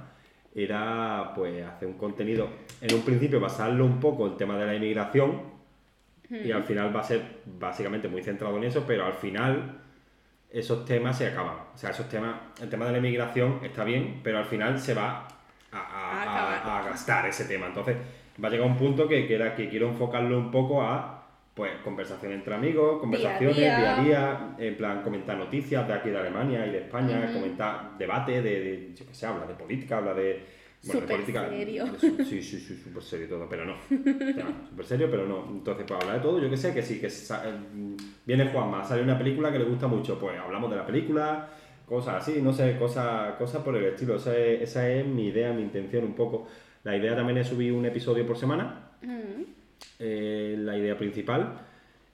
era 0.55 1.33
pues 1.35 1.65
hacer 1.67 1.89
un 1.89 1.95
contenido, 1.95 2.49
en 2.81 2.95
un 2.95 3.03
principio 3.03 3.41
basarlo 3.41 3.85
un 3.85 3.99
poco 4.01 4.27
el 4.27 4.37
tema 4.37 4.57
de 4.57 4.67
la 4.67 4.75
inmigración, 4.75 5.53
y 6.31 6.51
al 6.53 6.65
final 6.65 6.95
va 6.95 7.01
a 7.01 7.05
ser 7.05 7.23
básicamente 7.45 8.09
muy 8.09 8.23
centrado 8.23 8.57
en 8.57 8.65
eso, 8.65 8.85
pero 8.87 9.05
al 9.05 9.13
final 9.15 9.81
esos 10.51 10.85
temas 10.85 11.19
se 11.19 11.27
acaban. 11.27 11.57
O 11.75 11.77
sea, 11.77 11.91
esos 11.91 12.09
temas, 12.09 12.35
el 12.63 12.69
tema 12.71 12.87
de 12.87 12.93
la 12.93 12.99
inmigración 12.99 13.61
está 13.63 13.85
bien, 13.85 14.21
pero 14.23 14.39
al 14.39 14.47
final 14.47 14.79
se 14.79 14.95
va 14.95 15.29
a, 15.73 15.77
a- 15.77 15.81
A 15.81 16.23
a- 16.23 16.23
acabar. 16.57 16.83
a 16.87 16.91
gastar 16.91 17.27
ese 17.27 17.45
tema. 17.45 17.67
Entonces, 17.67 17.97
va 18.43 18.49
a 18.49 18.51
llegar 18.51 18.67
un 18.67 18.77
punto 18.77 19.07
que, 19.07 19.27
que 19.27 19.35
era 19.35 19.55
que 19.55 19.69
quiero 19.69 19.89
enfocarlo 19.89 20.39
un 20.39 20.51
poco 20.51 20.83
a 20.83 21.14
pues 21.55 21.73
conversación 21.85 22.33
entre 22.33 22.55
amigos, 22.55 23.01
conversaciones 23.01 23.57
Día 23.57 23.77
a 23.77 23.81
día 23.81 23.93
a 23.93 24.03
día. 24.03 24.05
día, 24.05 24.57
en 24.59 24.77
plan 24.77 25.03
comentar 25.03 25.37
noticias 25.37 25.87
de 25.87 25.95
aquí 25.95 26.11
de 26.11 26.19
Alemania 26.19 26.67
y 26.67 26.71
de 26.71 26.79
España, 26.79 27.33
comentar 27.33 27.97
debate 27.97 28.43
de, 28.43 28.61
de, 28.61 28.95
yo 28.95 29.07
qué 29.07 29.15
sé, 29.15 29.27
habla 29.27 29.47
de 29.47 29.55
política, 29.55 29.99
habla 29.99 30.15
de 30.15 30.45
de 30.85 30.93
Súper 30.93 31.09
política. 31.09 31.49
serio. 31.49 31.85
de 31.87 32.25
sí, 32.25 32.43
sí, 32.43 32.61
sí, 32.61 32.77
súper 32.77 33.03
serio 33.03 33.29
todo, 33.29 33.49
pero 33.49 33.65
no. 33.65 33.75
Súper 33.89 34.85
serio, 34.85 35.09
pero 35.11 35.27
no. 35.27 35.47
Entonces, 35.51 35.87
pues 35.89 36.01
hablar 36.03 36.17
de 36.17 36.23
todo, 36.23 36.39
yo 36.39 36.51
que 36.51 36.57
sé, 36.59 36.75
que 36.75 36.83
sí, 36.83 37.01
que 37.01 37.09
mm, 37.09 37.97
viene 38.27 38.47
Juanma, 38.49 38.85
sale 38.85 39.03
una 39.03 39.17
película 39.17 39.51
que 39.51 39.59
le 39.59 39.65
gusta 39.65 39.87
mucho, 39.87 40.19
pues 40.19 40.39
hablamos 40.39 40.71
de 40.71 40.77
la 40.77 40.85
película, 40.85 41.49
cosas 41.87 42.17
así, 42.17 42.43
no 42.43 42.53
sé, 42.53 42.77
cosas, 42.77 43.35
cosas 43.37 43.63
por 43.63 43.77
el 43.77 43.85
estilo. 43.85 44.17
Esa 44.17 44.37
es, 44.37 44.63
esa 44.63 44.89
es 44.91 45.07
mi 45.07 45.29
idea, 45.29 45.53
mi 45.55 45.63
intención 45.63 46.05
un 46.05 46.15
poco. 46.15 46.47
La 46.83 46.95
idea 46.95 47.17
también 47.17 47.39
es 47.39 47.49
subir 47.49 47.73
un 47.73 47.87
episodio 47.87 48.27
por 48.27 48.37
semana. 48.37 48.91
Eh, 49.99 50.57
la 50.59 50.77
idea 50.77 50.97
principal, 50.97 51.61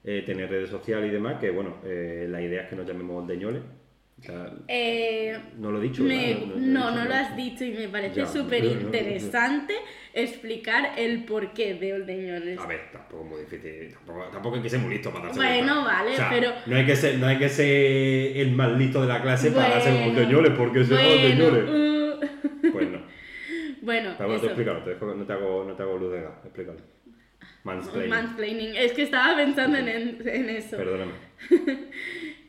eh, 0.04 0.22
tener 0.24 0.48
redes 0.50 0.70
sociales 0.70 1.08
y 1.08 1.12
demás, 1.12 1.36
que 1.40 1.50
bueno, 1.50 1.76
eh, 1.84 2.26
la 2.28 2.40
idea 2.40 2.62
es 2.62 2.68
que 2.68 2.76
nos 2.76 2.86
llamemos 2.86 3.26
Deñoles. 3.26 3.62
O 4.18 4.22
sea, 4.22 4.52
Eh, 4.68 5.34
no 5.56 5.70
lo 5.70 5.78
he 5.78 5.82
dicho. 5.84 6.02
me- 6.02 6.34
no, 6.34 6.56
he 6.56 6.60
no 6.60 6.90
dicho, 6.90 7.04
lo 7.08 7.14
has 7.14 7.36
dicho 7.36 7.64
y 7.64 7.70
me 7.72 7.88
parece 7.88 8.26
súper 8.26 8.62
interesante 8.66 9.72
explicar 10.12 10.92
el 10.98 11.24
porqué 11.24 11.72
de 11.74 11.94
Oldeñoles. 11.94 12.58
A 12.58 12.66
ver, 12.66 12.80
tampoco 12.92 13.24
es 13.24 13.30
muy 13.30 13.40
difícil, 13.40 13.94
tampoco, 13.94 14.24
tampoco 14.30 14.56
hay 14.56 14.62
que 14.62 14.68
ser 14.68 14.80
muy 14.80 14.90
listo 14.92 15.10
para 15.10 15.24
darse 15.26 15.38
Bueno, 15.40 15.72
cuenta. 15.74 15.92
vale, 15.92 16.10
O 16.12 16.16
sea, 16.16 16.28
pero- 16.30 16.50
No 16.66 16.76
hay, 16.76 16.84
que 16.86 16.96
ser, 16.96 17.18
no 17.18 17.26
hay 17.26 17.38
que 17.38 17.48
ser 17.48 18.36
el 18.36 18.52
más 18.52 18.72
listo 18.76 19.00
de 19.00 19.08
la 19.08 19.22
clase 19.22 19.52
para 19.52 19.78
Bueno, 19.78 20.04
con 20.04 20.16
Deñoles, 20.16 20.52
porque 20.52 20.84
se 20.84 20.92
bueno, 20.94 21.08
Deñoles. 21.28 21.64
uh, 21.64 22.70
Pues 22.72 22.90
no. 22.90 22.98
bueno, 23.80 24.14
Pero 24.18 24.28
bueno, 24.28 24.34
eso. 24.36 24.46
explícalo, 24.46 24.82
te 24.84 24.90
dejo- 24.90 25.14
no, 25.14 25.24
te 25.24 25.32
hago, 25.32 25.64
no 25.64 25.74
te 25.74 25.82
hago 25.82 25.96
luz 25.96 26.12
de 26.12 26.20
gas, 26.20 26.32
explícalo. 26.44 26.78
Mansplaining. 27.64 28.10
Mansplaining. 28.10 28.76
Es 28.76 28.92
que 28.92 29.02
estaba 29.02 29.36
pensando 29.36 29.76
en, 29.78 29.88
en 29.88 30.48
eso. 30.50 30.76
Perdóname. 30.76 31.12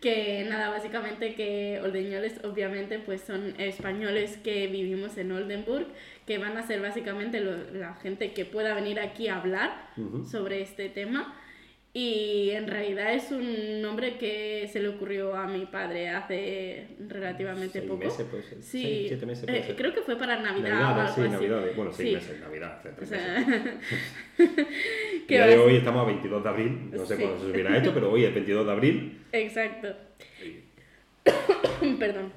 Que 0.02 0.48
nada, 0.50 0.70
básicamente 0.72 1.36
que 1.36 1.80
Oldeñoles 1.84 2.44
obviamente 2.44 2.98
pues 2.98 3.22
son 3.22 3.54
españoles 3.60 4.36
que 4.44 4.66
vivimos 4.66 5.16
en 5.20 5.32
Oldenburg, 5.32 5.86
que 6.26 6.40
van 6.40 6.58
a 6.58 6.64
ser 6.66 6.82
básicamente 6.82 7.40
lo- 7.40 7.72
la 7.72 7.94
gente 7.94 8.32
que 8.34 8.46
pueda 8.46 8.74
venir 8.74 9.00
aquí 9.00 9.28
a 9.28 9.36
hablar 9.38 9.90
Ujú. 9.98 10.26
sobre 10.26 10.62
este 10.64 10.90
tema. 10.90 11.38
Y 11.94 12.52
en 12.52 12.68
realidad 12.70 13.14
es 13.14 13.32
un 13.32 13.82
nombre 13.82 14.18
que 14.18 14.68
se 14.72 14.80
le 14.80 14.88
ocurrió 14.88 15.36
a 15.36 15.46
mi 15.46 15.66
padre 15.66 16.08
hace 16.10 16.88
relativamente 17.08 17.80
Seis 17.80 17.92
poco. 17.92 18.06
meses, 18.06 18.26
puede 18.28 18.44
ser. 18.44 18.64
Sí, 18.64 18.82
Seis, 18.82 19.08
siete 19.10 19.26
meses, 19.26 19.46
puede 19.46 19.60
eh, 19.72 19.76
creo 19.76 19.94
que 19.94 20.02
fue 20.02 20.16
para 20.18 20.40
Navidad 20.40 20.72
o 20.72 20.80
Navidades, 20.80 20.98
algo 20.98 21.14
sí, 21.16 21.22
así. 21.22 21.32
Navidades. 21.34 21.76
Bueno, 21.76 21.92
seis 21.92 22.10
Sí. 22.10 22.16
meses, 22.16 22.40
Navidad, 22.40 22.82
O 23.02 23.06
sea, 23.06 23.40
meses. 23.46 23.74
día 25.38 25.48
de 25.48 25.58
hoy 25.58 25.76
estamos 25.78 26.04
a 26.04 26.06
22 26.08 26.44
de 26.44 26.50
abril, 26.50 26.90
no 26.92 27.06
sé 27.06 27.16
Sí. 27.18 27.22
cuándo 27.24 27.40
se 27.44 27.52
subirá 27.52 27.78
esto, 27.78 27.92
pero 27.94 28.12
hoy 28.12 28.26
es 28.26 28.34
22 28.34 28.66
de 28.66 28.72
abril 28.72 29.22
Exacto. 29.32 29.88
Perdón. 32.00 32.32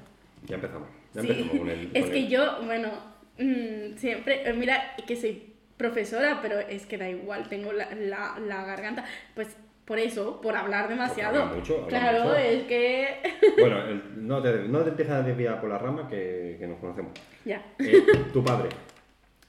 ya 0.45 0.55
empezamos. 0.55 0.89
Ya 1.13 1.21
Sí, 1.21 1.27
empezamos 1.29 1.57
con 1.59 1.69
el. 1.69 1.89
es 1.93 2.05
que 2.05 2.17
el- 2.19 2.27
yo, 2.29 2.61
bueno, 2.65 2.89
mm, 3.37 3.97
siempre, 3.97 4.47
eh, 4.49 4.53
mira 4.53 4.95
que 5.07 5.15
soy 5.15 5.53
profesora, 5.77 6.39
pero 6.41 6.59
es 6.59 6.85
que 6.85 6.97
da 6.97 7.09
igual, 7.09 7.47
tengo 7.49 7.71
la, 7.73 7.89
la, 7.95 8.37
la 8.39 8.65
garganta, 8.65 9.03
pues 9.33 9.55
por 9.85 9.99
eso, 9.99 10.41
por 10.41 10.55
hablar 10.55 10.87
demasiado. 10.89 11.43
habla 11.43 11.55
mucho, 11.55 11.75
habla 11.85 11.87
claro, 11.87 12.23
mucho. 12.23 12.35
es 12.37 12.63
que... 12.63 13.07
Bueno, 13.59 13.77
el- 13.87 14.27
no, 14.27 14.41
te, 14.41 14.51
no 14.67 14.81
te 14.83 14.89
empiezas 14.89 15.15
a 15.15 15.23
desviar 15.23 15.59
por 15.61 15.69
la 15.69 15.77
rama 15.77 16.07
que, 16.07 16.55
que 16.59 16.67
nos 16.67 16.79
conocemos. 16.79 17.11
ya. 17.45 17.63
Eh, 17.79 18.03
tu 18.33 18.43
padre. 18.43 18.69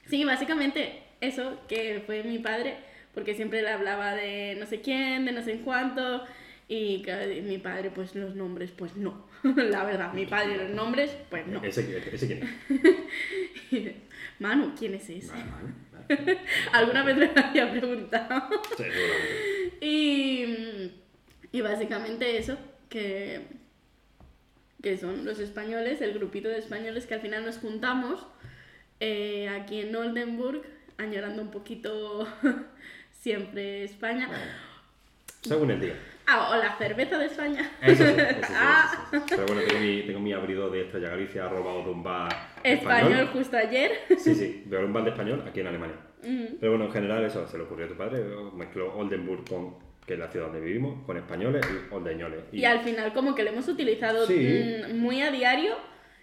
Sí, 0.07 0.25
básicamente 0.25 1.03
eso, 1.21 1.59
que 1.69 2.03
fue 2.07 2.23
mi 2.23 2.39
padre, 2.39 2.75
porque 3.17 3.35
siempre 3.35 3.63
le 3.63 3.71
hablaba 3.71 4.15
de 4.15 4.57
no 4.61 4.67
sé 4.67 4.83
quién, 4.83 5.25
de 5.25 5.33
no 5.33 5.43
sé 5.43 5.61
cuánto, 5.65 6.23
y 6.69 7.03
mi 7.45 7.57
padre, 7.57 7.91
pues 7.91 8.15
los 8.15 8.35
nombres, 8.35 8.73
pues 8.77 8.95
no. 8.95 9.27
La 9.43 9.85
verdad, 9.85 10.13
mi 10.13 10.27
padre 10.27 10.59
los 10.59 10.69
nombres, 10.69 11.17
pues 11.31 11.47
no. 11.47 11.65
Ese, 11.65 12.03
ese 12.13 12.27
quién 12.27 12.43
es. 13.81 13.95
Manu, 14.39 14.75
¿quién 14.79 14.93
es 14.93 15.09
ese? 15.09 15.33
Vale. 15.33 16.39
Alguna 16.75 17.05
vez 17.05 17.17
me 17.17 17.33
lo 17.33 17.41
había 17.41 17.71
preguntado. 17.71 18.51
Sí. 18.77 18.85
Y, 19.81 20.93
y 21.53 21.61
básicamente 21.63 22.37
eso, 22.37 22.59
que, 22.91 23.47
que 24.83 24.99
son 24.99 25.25
los 25.25 25.39
españoles, 25.39 26.03
el 26.03 26.13
grupito 26.13 26.51
de 26.51 26.59
españoles 26.59 27.07
que 27.07 27.15
al 27.15 27.23
final 27.23 27.47
nos 27.47 27.57
juntamos 27.57 28.27
eh, 29.01 29.49
aquí 29.49 29.81
en 29.81 29.97
Oldenburg, 29.97 30.65
añorando 30.99 31.41
un 31.41 31.51
poquito 31.51 32.29
siempre 33.27 33.83
España. 33.83 34.29
Bueno, 34.29 34.45
según 35.43 35.71
el 35.73 35.81
día. 35.81 35.95
Ah, 36.29 36.51
o 36.53 36.57
la 36.63 36.77
cerveza 36.79 37.19
de 37.19 37.27
España. 37.27 37.69
Eso 37.83 38.05
sí, 38.05 38.11
eso 38.11 38.15
sí, 38.15 38.21
eso 38.21 38.47
sí, 38.47 38.53
Ah. 38.57 39.09
Pero 39.29 39.47
bueno, 39.47 39.63
tengo 39.67 39.81
mi, 39.81 40.03
tengo 40.03 40.21
mi 40.21 40.33
abridor 40.33 40.71
de 40.71 40.83
Estrella 40.83 41.09
Galicia 41.09 41.49
robado 41.49 41.83
de 41.83 41.91
un 41.91 42.05
bar 42.05 42.29
Español 42.63 43.27
justo 43.33 43.57
ayer. 43.57 43.91
Sí, 44.17 44.33
sí, 44.33 44.63
de 44.67 44.79
un 44.79 44.93
bar 44.93 45.03
de 45.03 45.11
español 45.11 45.43
aquí 45.45 45.59
en 45.59 45.67
Alemania. 45.67 45.97
Mm. 46.23 46.45
Pero 46.61 46.73
bueno, 46.73 46.85
en 46.85 46.93
general 46.93 47.25
eso 47.25 47.49
se 47.49 47.59
le 47.59 47.65
ocurrió 47.65 47.87
a 47.87 47.89
tu 47.89 47.97
padre, 47.97 48.23
mezcló 48.55 48.97
Oldenburg 48.97 49.45
con, 49.49 49.75
que 50.07 50.13
es 50.15 50.21
la 50.21 50.29
ciudad 50.29 50.47
donde 50.47 50.61
vivimos, 50.61 51.05
con 51.05 51.17
españoles 51.17 51.67
y 51.69 51.93
oldeñoles. 51.93 52.45
Y 52.53 52.65
al 52.65 52.79
final 52.83 53.13
como 53.13 53.35
que 53.35 53.43
lo 53.43 53.51
hemos 53.51 53.67
utilizado 53.67 54.25
Sí. 54.29 54.73
mm, 54.89 54.99
muy 54.99 55.21
a 55.23 55.33
diario 55.33 55.75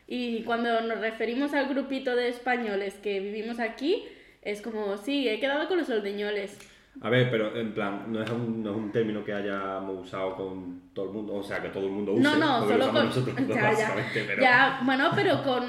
y 0.08 0.44
cuando 0.44 0.80
nos 0.80 1.00
referimos 1.02 1.54
al 1.54 1.68
grupito 1.68 2.16
de 2.16 2.30
españoles 2.30 2.94
que 3.04 3.20
vivimos 3.20 3.60
aquí, 3.60 4.06
es 4.42 4.62
como, 4.62 4.98
sí, 4.98 5.28
he 5.28 5.42
quedado 5.42 5.68
con 5.68 5.78
los 5.78 5.90
oldeñoles. 5.90 6.58
A 7.02 7.10
ver, 7.10 7.30
pero 7.32 7.56
en 7.56 7.74
plan, 7.74 8.06
no 8.08 8.22
es 8.22 8.30
un, 8.30 8.64
no 8.64 8.72
es 8.72 8.78
un 8.78 8.92
término 8.92 9.24
que 9.24 9.34
hayamos 9.34 10.06
usado 10.06 10.36
con 10.36 10.90
todo 10.94 11.06
el 11.06 11.12
mundo, 11.12 11.34
o 11.36 11.44
sea, 11.44 11.62
que 11.62 11.70
todo 11.70 11.86
el 11.86 11.92
mundo 11.92 12.14
use. 12.14 12.22
No, 12.22 12.38
no, 12.38 12.68
solo 12.68 12.92
con... 12.92 13.06
nosotros 13.06 13.36
Ya, 13.48 13.56
ya, 13.56 13.70
básicamente, 13.70 14.24
pero... 14.28 14.42
ya, 14.42 14.82
bueno, 14.86 15.12
pero 15.16 15.44
con, 15.44 15.64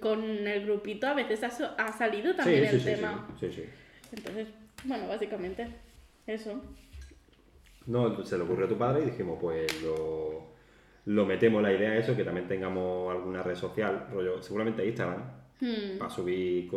con 0.00 0.46
el 0.46 0.64
grupito 0.64 1.06
a 1.06 1.14
veces 1.14 1.42
ha, 1.42 1.92
salido 1.92 2.34
también 2.34 2.68
sí, 2.68 2.74
el 2.74 2.80
sí, 2.80 2.86
tema. 2.86 3.26
Sí, 3.38 3.48
sí, 3.48 3.62
sí. 3.62 3.68
Entonces, 4.12 4.48
bueno, 4.84 5.08
básicamente, 5.08 5.66
eso. 6.26 6.62
No, 7.86 8.22
se 8.24 8.36
le 8.36 8.44
ocurrió 8.44 8.66
a 8.66 8.68
tu 8.68 8.76
padre 8.76 9.02
y 9.02 9.06
dijimos, 9.06 9.38
pues 9.40 9.82
lo, 9.82 10.50
lo 11.06 11.26
metemos 11.26 11.62
la 11.62 11.72
idea 11.72 11.96
eso, 11.96 12.14
que 12.14 12.24
también 12.24 12.46
tengamos 12.46 13.10
alguna 13.10 13.42
red 13.42 13.56
social, 13.56 14.08
rollo, 14.12 14.42
seguramente 14.42 14.86
Instagram, 14.86 15.39
Hmm. 15.60 15.98
para 15.98 16.10
subir 16.10 16.68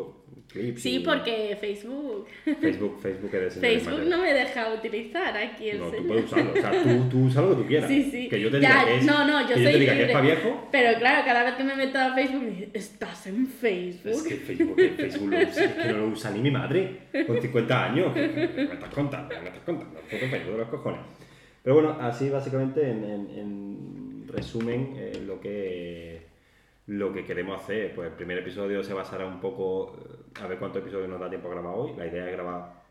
clips. 0.52 0.82
Sí, 0.82 0.96
y- 0.98 1.00
porque 1.00 1.58
Facebook. 1.62 2.28
Facebook, 2.60 3.00
Facebook 3.02 3.34
es 3.34 3.56
de 3.56 3.62
Facebook 3.62 4.02
no 4.10 4.18
me 4.18 4.34
deja 4.34 4.74
utilizar 4.74 5.38
aquí 5.38 5.70
el 5.70 5.80
No, 5.80 5.86
tú 5.86 5.92
señor. 5.92 6.08
puedes 6.08 6.26
usarlo, 6.26 6.52
o 6.52 6.56
sea, 6.56 6.84
tú, 6.84 7.10
tú 7.10 7.20
usa 7.26 7.42
lo 7.44 7.50
que 7.52 7.56
tú 7.56 7.68
quieras. 7.68 7.90
Sí, 7.94 8.10
sí. 8.12 8.28
Que 8.28 8.42
yo 8.42 8.52
te 8.52 8.60
Ya, 8.60 8.70
diga 8.70 8.86
que 8.86 8.96
es, 8.98 9.06
no, 9.06 9.26
no, 9.26 9.42
yo 9.42 9.48
que 9.56 9.64
soy 9.64 9.64
te 9.72 9.80
diga 9.80 9.94
que 9.94 10.02
es 10.02 10.08
libre. 10.08 10.14
para 10.14 10.26
viejo, 10.26 10.68
Pero 10.72 11.00
claro, 11.00 11.26
cada 11.26 11.44
vez 11.44 11.54
que 11.56 11.64
me 11.64 11.76
meto 11.76 11.98
a 11.98 12.14
Facebook 12.14 12.42
me 12.44 12.50
dice, 12.52 12.70
¿estás 12.74 13.28
en 13.28 13.48
Facebook? 13.48 14.12
es 14.12 14.24
que 14.24 14.36
Facebook, 14.36 14.76
que 14.76 14.90
Facebook 14.90 15.30
lo 15.32 15.38
usa, 15.40 15.64
es 15.66 15.74
que 15.74 15.92
no 15.92 15.98
lo 16.00 16.08
usa 16.08 16.32
ni 16.32 16.42
mi 16.42 16.52
madre, 16.52 16.98
con 17.26 17.42
50 17.42 17.86
años. 17.86 18.14
¿Qué 18.14 18.28
me 18.56 18.64
estás 18.74 18.94
contando? 18.94 19.30
¿Qué 19.30 19.40
me 19.42 19.48
estás 19.48 19.64
contando? 19.64 20.00
Puto 20.02 20.28
Facebook 20.28 20.52
de 20.52 20.58
los 20.58 20.68
cojones. 20.70 21.00
Pero 21.64 21.76
bueno, 21.76 21.98
así 22.02 22.30
básicamente, 22.30 22.82
en, 22.82 23.04
en- 23.06 23.30
en 23.40 24.28
resumen, 24.28 24.94
eh, 24.98 25.22
lo 25.26 25.40
que 25.40 26.13
lo 26.88 27.14
que 27.14 27.24
queremos 27.24 27.62
hacer, 27.62 27.94
pues 27.96 28.10
el 28.10 28.16
primer 28.16 28.38
episodio 28.40 28.84
se 28.84 28.94
basará 28.94 29.26
un 29.26 29.40
poco, 29.40 29.98
eh, 30.00 30.42
a 30.42 30.48
ver 30.48 30.58
cuántos 30.60 30.82
episodios 30.82 31.10
nos 31.10 31.20
da 31.20 31.30
tiempo 31.30 31.48
a 31.48 31.52
grabar 31.52 31.74
hoy. 31.76 31.94
La 31.98 32.06
idea 32.08 32.26
es 32.28 32.34
grabar 32.34 32.84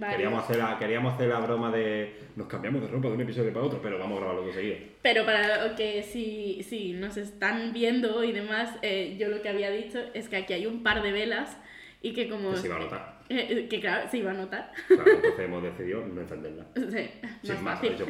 Vale. 0.00 0.14
Queríamos 0.16 0.44
hacer, 0.44 0.56
la, 0.56 0.78
queríamos 0.78 1.14
hacer 1.14 1.28
la 1.28 1.40
broma 1.40 1.70
de 1.70 2.14
nos 2.36 2.46
cambiamos 2.46 2.80
de 2.80 2.88
ropa 2.88 3.08
de 3.08 3.14
un 3.14 3.20
episodio 3.20 3.52
para 3.52 3.66
otro, 3.66 3.80
pero 3.82 3.98
vamos 3.98 4.16
a 4.16 4.20
grabarlo 4.20 4.46
dos 4.46 4.54
seguidos. 4.54 4.78
Pero 5.02 5.26
para 5.26 5.76
que 5.76 6.02
si, 6.02 6.62
si 6.62 6.94
nos 6.94 7.16
están 7.18 7.74
viendo 7.74 8.24
y 8.24 8.32
demás, 8.32 8.74
eh, 8.80 9.16
yo 9.18 9.28
lo 9.28 9.42
que 9.42 9.50
había 9.50 9.70
dicho 9.70 9.98
es 10.14 10.28
que 10.30 10.36
aquí 10.36 10.54
hay 10.54 10.64
un 10.66 10.82
par 10.82 11.02
de 11.02 11.12
velas 11.12 11.58
y 12.00 12.14
que 12.14 12.28
como... 12.28 12.52
Que 12.52 12.56
se 12.56 12.66
iba 12.68 12.76
a 12.76 12.80
notar. 12.80 13.20
Eh, 13.28 13.46
eh, 13.50 13.68
que 13.68 13.80
claro, 13.80 14.08
se 14.10 14.18
iba 14.18 14.30
a 14.30 14.34
notar. 14.34 14.72
Claro, 14.88 15.10
entonces 15.10 15.40
hemos 15.40 15.62
decidido 15.62 16.06
no 16.06 16.20
encenderla. 16.22 16.66
Sí, 16.74 17.10
Sin 17.42 17.54
más 17.56 17.62
más, 17.62 17.74
fácil. 17.80 17.92
hecho, 17.92 18.06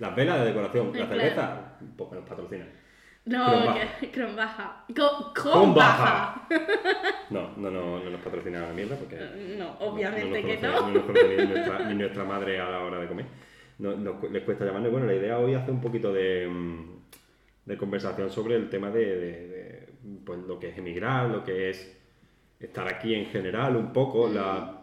las 0.00 0.16
velas 0.16 0.40
de 0.40 0.46
decoración, 0.46 0.86
la 0.86 0.92
Claro. 0.92 1.08
cerveza, 1.20 1.78
pues 1.96 2.10
nos 2.12 2.28
patrocina. 2.28 2.66
No, 3.26 3.44
Kronbacher. 3.46 3.88
que 4.00 4.10
Kronbacher. 4.10 4.66
Co- 4.96 5.32
Con 5.34 5.52
Kronbacher. 5.74 6.40
No, 7.30 7.50
no, 7.56 7.70
no, 7.70 7.98
no 7.98 8.10
nos 8.10 8.20
patrocina 8.20 8.60
la 8.60 8.72
mierda 8.72 8.94
porque. 8.96 9.18
No, 9.58 9.72
obviamente 9.80 10.40
no 10.42 10.46
que 10.46 10.56
no. 10.58 10.80
No 10.80 10.88
nos 10.92 11.02
conoce 11.04 11.36
ni 11.36 11.46
nuestra, 11.46 11.78
ni 11.88 11.94
nuestra 11.96 12.24
madre 12.24 12.60
a 12.60 12.70
la 12.70 12.80
hora 12.84 12.98
de 13.00 13.08
comer. 13.08 13.26
No, 13.78 13.96
nos 13.96 14.22
les 14.30 14.42
cuesta 14.44 14.64
llamarnos. 14.64 14.92
Bueno, 14.92 15.06
la 15.06 15.14
idea 15.14 15.38
hoy 15.38 15.54
hace 15.54 15.70
un 15.72 15.80
poquito 15.80 16.12
de, 16.12 16.46
mm, 16.48 16.96
de 17.66 17.76
conversación 17.76 18.30
sobre 18.30 18.54
el 18.54 18.70
tema 18.70 18.90
de, 18.90 19.04
de- 19.04 19.48
de, 19.48 19.88
pues, 20.24 20.38
lo 20.46 20.58
que 20.60 20.68
es 20.68 20.78
emigrar, 20.78 21.28
lo 21.28 21.42
que 21.42 21.70
es 21.70 22.00
estar 22.60 22.86
aquí 22.88 23.12
en 23.14 23.26
general, 23.26 23.76
un 23.76 23.92
poco, 23.92 24.28
la, 24.28 24.75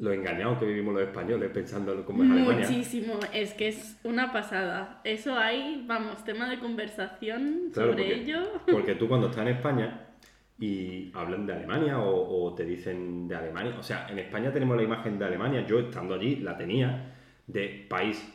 lo 0.00 0.12
engañados 0.12 0.58
que 0.58 0.64
vivimos 0.66 0.94
los 0.94 1.02
españoles 1.02 1.50
pensando 1.52 1.92
en 1.92 2.02
cómo 2.04 2.24
es 2.24 2.30
Alemania. 2.30 2.66
Muchísimo, 2.66 3.20
es 3.32 3.52
que 3.54 3.68
es 3.68 3.98
una 4.02 4.32
pasada. 4.32 5.00
Eso 5.04 5.36
hay, 5.36 5.84
vamos, 5.86 6.24
tema 6.24 6.48
de 6.48 6.58
conversación 6.58 7.70
Claro, 7.72 7.92
sobre 7.92 8.04
porque, 8.04 8.14
ello. 8.22 8.42
porque 8.72 8.94
tú 8.94 9.08
cuando 9.08 9.28
estás 9.28 9.42
en 9.46 9.56
España 9.56 10.06
y 10.58 11.10
hablan 11.14 11.46
de 11.46 11.52
Alemania 11.54 11.98
o, 12.00 12.44
o 12.46 12.54
te 12.54 12.64
dicen 12.64 13.28
de 13.28 13.36
Alemania, 13.36 13.74
o 13.78 13.82
sea, 13.82 14.06
en 14.10 14.18
España 14.18 14.52
tenemos 14.52 14.76
la 14.76 14.82
imagen 14.82 15.18
de 15.18 15.24
Alemania, 15.26 15.64
yo 15.66 15.78
estando 15.80 16.14
allí 16.14 16.36
la 16.36 16.56
tenía, 16.56 17.14
de 17.46 17.86
país 17.88 18.26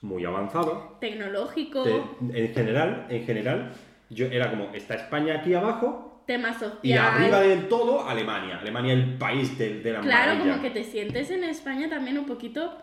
muy 0.00 0.24
avanzado. 0.24 0.96
Tecnológico, 1.00 1.84
de- 1.84 2.02
en 2.46 2.52
general, 2.54 3.06
en 3.08 3.24
general, 3.24 3.72
yo 4.10 4.26
era 4.26 4.50
como, 4.50 4.70
está 4.74 4.94
España 4.94 5.38
aquí 5.38 5.54
abajo 5.54 6.11
tema 6.26 6.52
social. 6.52 6.78
y 6.82 6.92
arriba 6.92 7.40
del 7.40 7.68
todo 7.68 8.08
Alemania. 8.08 8.58
Alemania 8.58 8.92
el 8.94 9.14
país 9.18 9.56
de, 9.58 9.80
de 9.80 9.92
la 9.92 10.00
Claro, 10.00 10.32
maravilla. 10.34 10.50
como 10.52 10.62
que 10.62 10.70
te 10.70 10.84
sientes 10.84 11.30
en 11.30 11.44
España 11.44 11.88
también 11.88 12.18
un 12.18 12.26
poquito. 12.26 12.82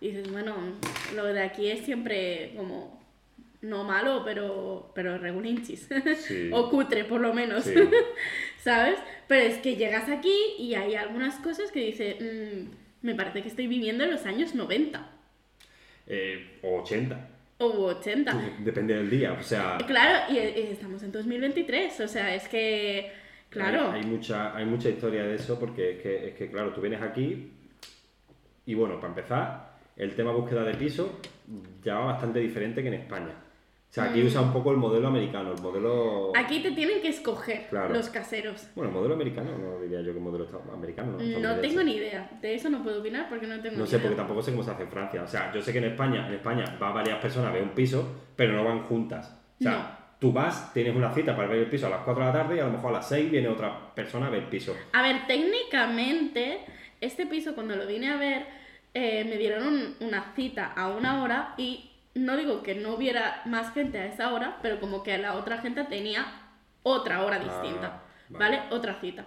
Dices, 0.00 0.30
bueno, 0.30 0.54
lo 1.14 1.24
de 1.26 1.40
aquí 1.42 1.70
es 1.70 1.80
siempre 1.84 2.52
como. 2.56 2.96
No 3.60 3.82
malo, 3.82 4.22
pero, 4.24 4.92
pero 4.94 5.18
regulinchis. 5.18 5.88
Sí. 6.18 6.48
o 6.52 6.70
cutre, 6.70 7.02
por 7.04 7.20
lo 7.20 7.34
menos. 7.34 7.64
Sí. 7.64 7.74
¿Sabes? 8.62 8.98
Pero 9.26 9.42
es 9.48 9.58
que 9.58 9.74
llegas 9.74 10.08
aquí 10.08 10.32
y 10.58 10.74
hay 10.74 10.94
algunas 10.94 11.34
cosas 11.40 11.72
que 11.72 11.80
dices, 11.86 12.16
"Mm, 12.20 12.68
me 13.02 13.14
parece 13.16 13.42
que 13.42 13.48
estoy 13.48 13.66
viviendo 13.66 14.04
en 14.04 14.12
los 14.12 14.26
años 14.26 14.54
90 14.54 15.10
Eh, 16.06 16.60
o 16.62 16.80
80, 16.82 17.28
o 17.58 17.86
80. 17.86 18.32
depende 18.60 18.94
del 18.94 19.10
día, 19.10 19.32
o 19.32 19.42
sea... 19.42 19.78
Claro, 19.86 20.32
y, 20.32 20.38
y 20.38 20.68
estamos 20.72 21.02
en 21.02 21.12
2023, 21.12 22.00
o 22.00 22.08
sea, 22.08 22.34
es 22.34 22.48
que. 22.48 23.12
Claro. 23.50 23.92
Hay, 23.92 24.00
hay 24.00 24.06
mucha, 24.06 24.56
hay 24.56 24.64
mucha 24.64 24.88
historia 24.88 25.24
de 25.24 25.34
eso 25.34 25.58
porque 25.58 25.92
es 25.92 26.02
que, 26.02 26.28
es 26.28 26.34
que, 26.34 26.50
claro, 26.50 26.72
tú 26.72 26.80
vienes 26.80 27.00
aquí 27.02 27.52
y 28.68 28.74
bueno, 28.74 28.96
para 28.96 29.08
empezar, 29.08 29.78
el 29.96 30.14
tema 30.14 30.30
búsqueda 30.30 30.62
de 30.62 30.74
piso 30.74 31.20
ya 31.82 31.94
va 31.94 32.12
bastante 32.12 32.38
diferente 32.38 32.82
que 32.82 32.88
en 32.88 32.94
España. 32.94 33.32
O 33.90 33.92
sea, 33.92 34.04
aquí 34.04 34.20
Mm. 34.22 34.26
usa 34.26 34.40
un 34.42 34.52
poco 34.52 34.70
el 34.70 34.76
modelo 34.76 35.08
americano, 35.08 35.52
el 35.52 35.62
modelo... 35.62 36.32
Aquí 36.36 36.60
te 36.60 36.72
tienen 36.72 37.00
que 37.00 37.08
escoger 37.08 37.68
Claro. 37.70 37.94
los 37.94 38.10
caseros. 38.10 38.68
Bueno, 38.74 38.90
el 38.90 38.94
modelo 38.96 39.14
americano, 39.14 39.50
no 39.56 39.80
diría 39.80 40.02
yo 40.02 40.12
que 40.12 40.20
modelo 40.20 40.46
americano, 40.74 41.16
¿no? 41.18 41.38
No 41.40 41.56
tengo 41.60 41.82
ni 41.82 41.94
idea. 41.96 42.28
De 42.42 42.54
eso 42.54 42.68
no 42.68 42.82
puedo 42.82 43.00
opinar 43.00 43.28
porque 43.30 43.46
no 43.46 43.58
tengo 43.62 43.78
No 43.78 43.86
sé, 43.86 43.96
idea. 43.96 44.02
porque 44.02 44.16
tampoco 44.16 44.42
sé 44.42 44.50
cómo 44.50 44.62
se 44.62 44.72
hace 44.72 44.82
en 44.82 44.90
Francia. 44.90 45.22
O 45.22 45.26
sea, 45.26 45.50
yo 45.54 45.62
sé 45.62 45.72
que 45.72 45.78
en 45.78 45.84
España, 45.84 46.26
en 46.28 46.34
España 46.34 46.64
va 46.80 46.92
varias 46.92 47.18
personas 47.18 47.48
a 47.48 47.52
ver 47.54 47.62
un 47.62 47.70
piso, 47.70 48.26
pero 48.36 48.52
no 48.52 48.62
van 48.62 48.82
juntas. 48.82 49.40
O 49.58 49.62
sea, 49.62 49.72
No. 49.72 49.98
tú 50.18 50.32
vas, 50.32 50.70
tienes 50.74 50.94
una 50.94 51.10
cita 51.14 51.34
para 51.34 51.48
ver 51.48 51.60
el 51.60 51.70
piso 51.70 51.86
a 51.86 51.90
las 51.90 52.00
4 52.00 52.22
de 52.26 52.30
la 52.30 52.32
tarde 52.42 52.56
y 52.56 52.60
a 52.60 52.64
lo 52.66 52.72
mejor 52.72 52.90
a 52.90 52.98
las 52.98 53.08
6 53.08 53.30
viene 53.30 53.48
otra 53.48 53.94
persona 53.94 54.26
a 54.26 54.30
ver 54.30 54.42
el 54.42 54.48
piso. 54.48 54.76
A 54.92 55.00
ver, 55.00 55.26
técnicamente, 55.26 56.58
este 57.00 57.26
piso 57.26 57.54
cuando 57.54 57.76
lo 57.76 57.86
vine 57.86 58.10
a 58.10 58.16
ver, 58.16 58.44
eh, 58.94 59.24
me 59.24 59.36
dieron 59.36 59.66
un- 59.66 59.94
una 60.00 60.32
cita 60.34 60.72
a 60.76 60.88
una 60.88 61.22
hora 61.22 61.54
y 61.56 61.87
no 62.24 62.36
digo 62.36 62.62
que 62.62 62.74
no 62.74 62.94
hubiera 62.94 63.42
más 63.46 63.72
gente 63.74 63.98
a 63.98 64.06
esa 64.06 64.32
hora, 64.32 64.58
pero 64.62 64.80
como 64.80 65.02
que 65.02 65.16
la 65.18 65.34
otra 65.34 65.58
gente 65.58 65.84
tenía 65.84 66.26
otra 66.82 67.22
hora 67.24 67.38
distinta, 67.38 67.86
Ah, 67.86 68.02
vale. 68.30 68.56
¿vale? 68.58 68.74
Otra 68.74 68.94
cita. 69.00 69.26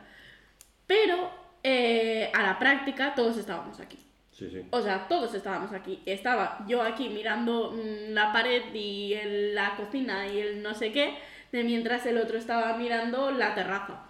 Pero 0.88 1.30
eh, 1.64 2.30
a 2.34 2.44
la 2.44 2.60
práctica 2.60 3.14
todos 3.16 3.38
estábamos 3.38 3.80
aquí. 3.80 3.98
Sí, 4.32 4.50
sí. 4.50 4.66
O 4.72 4.82
sea, 4.82 5.08
todos 5.08 5.34
estábamos 5.36 5.72
aquí. 5.74 6.02
Estaba 6.06 6.66
yo 6.68 6.82
aquí 6.82 7.10
mirando 7.10 7.72
mm, 7.74 8.14
la 8.14 8.32
pared 8.34 8.74
y 8.74 9.14
el- 9.14 9.54
la 9.56 9.76
cocina 9.76 10.26
y 10.28 10.40
el 10.40 10.64
no 10.64 10.74
sé 10.74 10.92
qué, 10.92 11.16
de 11.52 11.64
mientras 11.64 12.06
el 12.06 12.18
otro 12.18 12.38
estaba 12.38 12.76
mirando 12.78 13.32
la 13.32 13.54
terraza. 13.54 14.06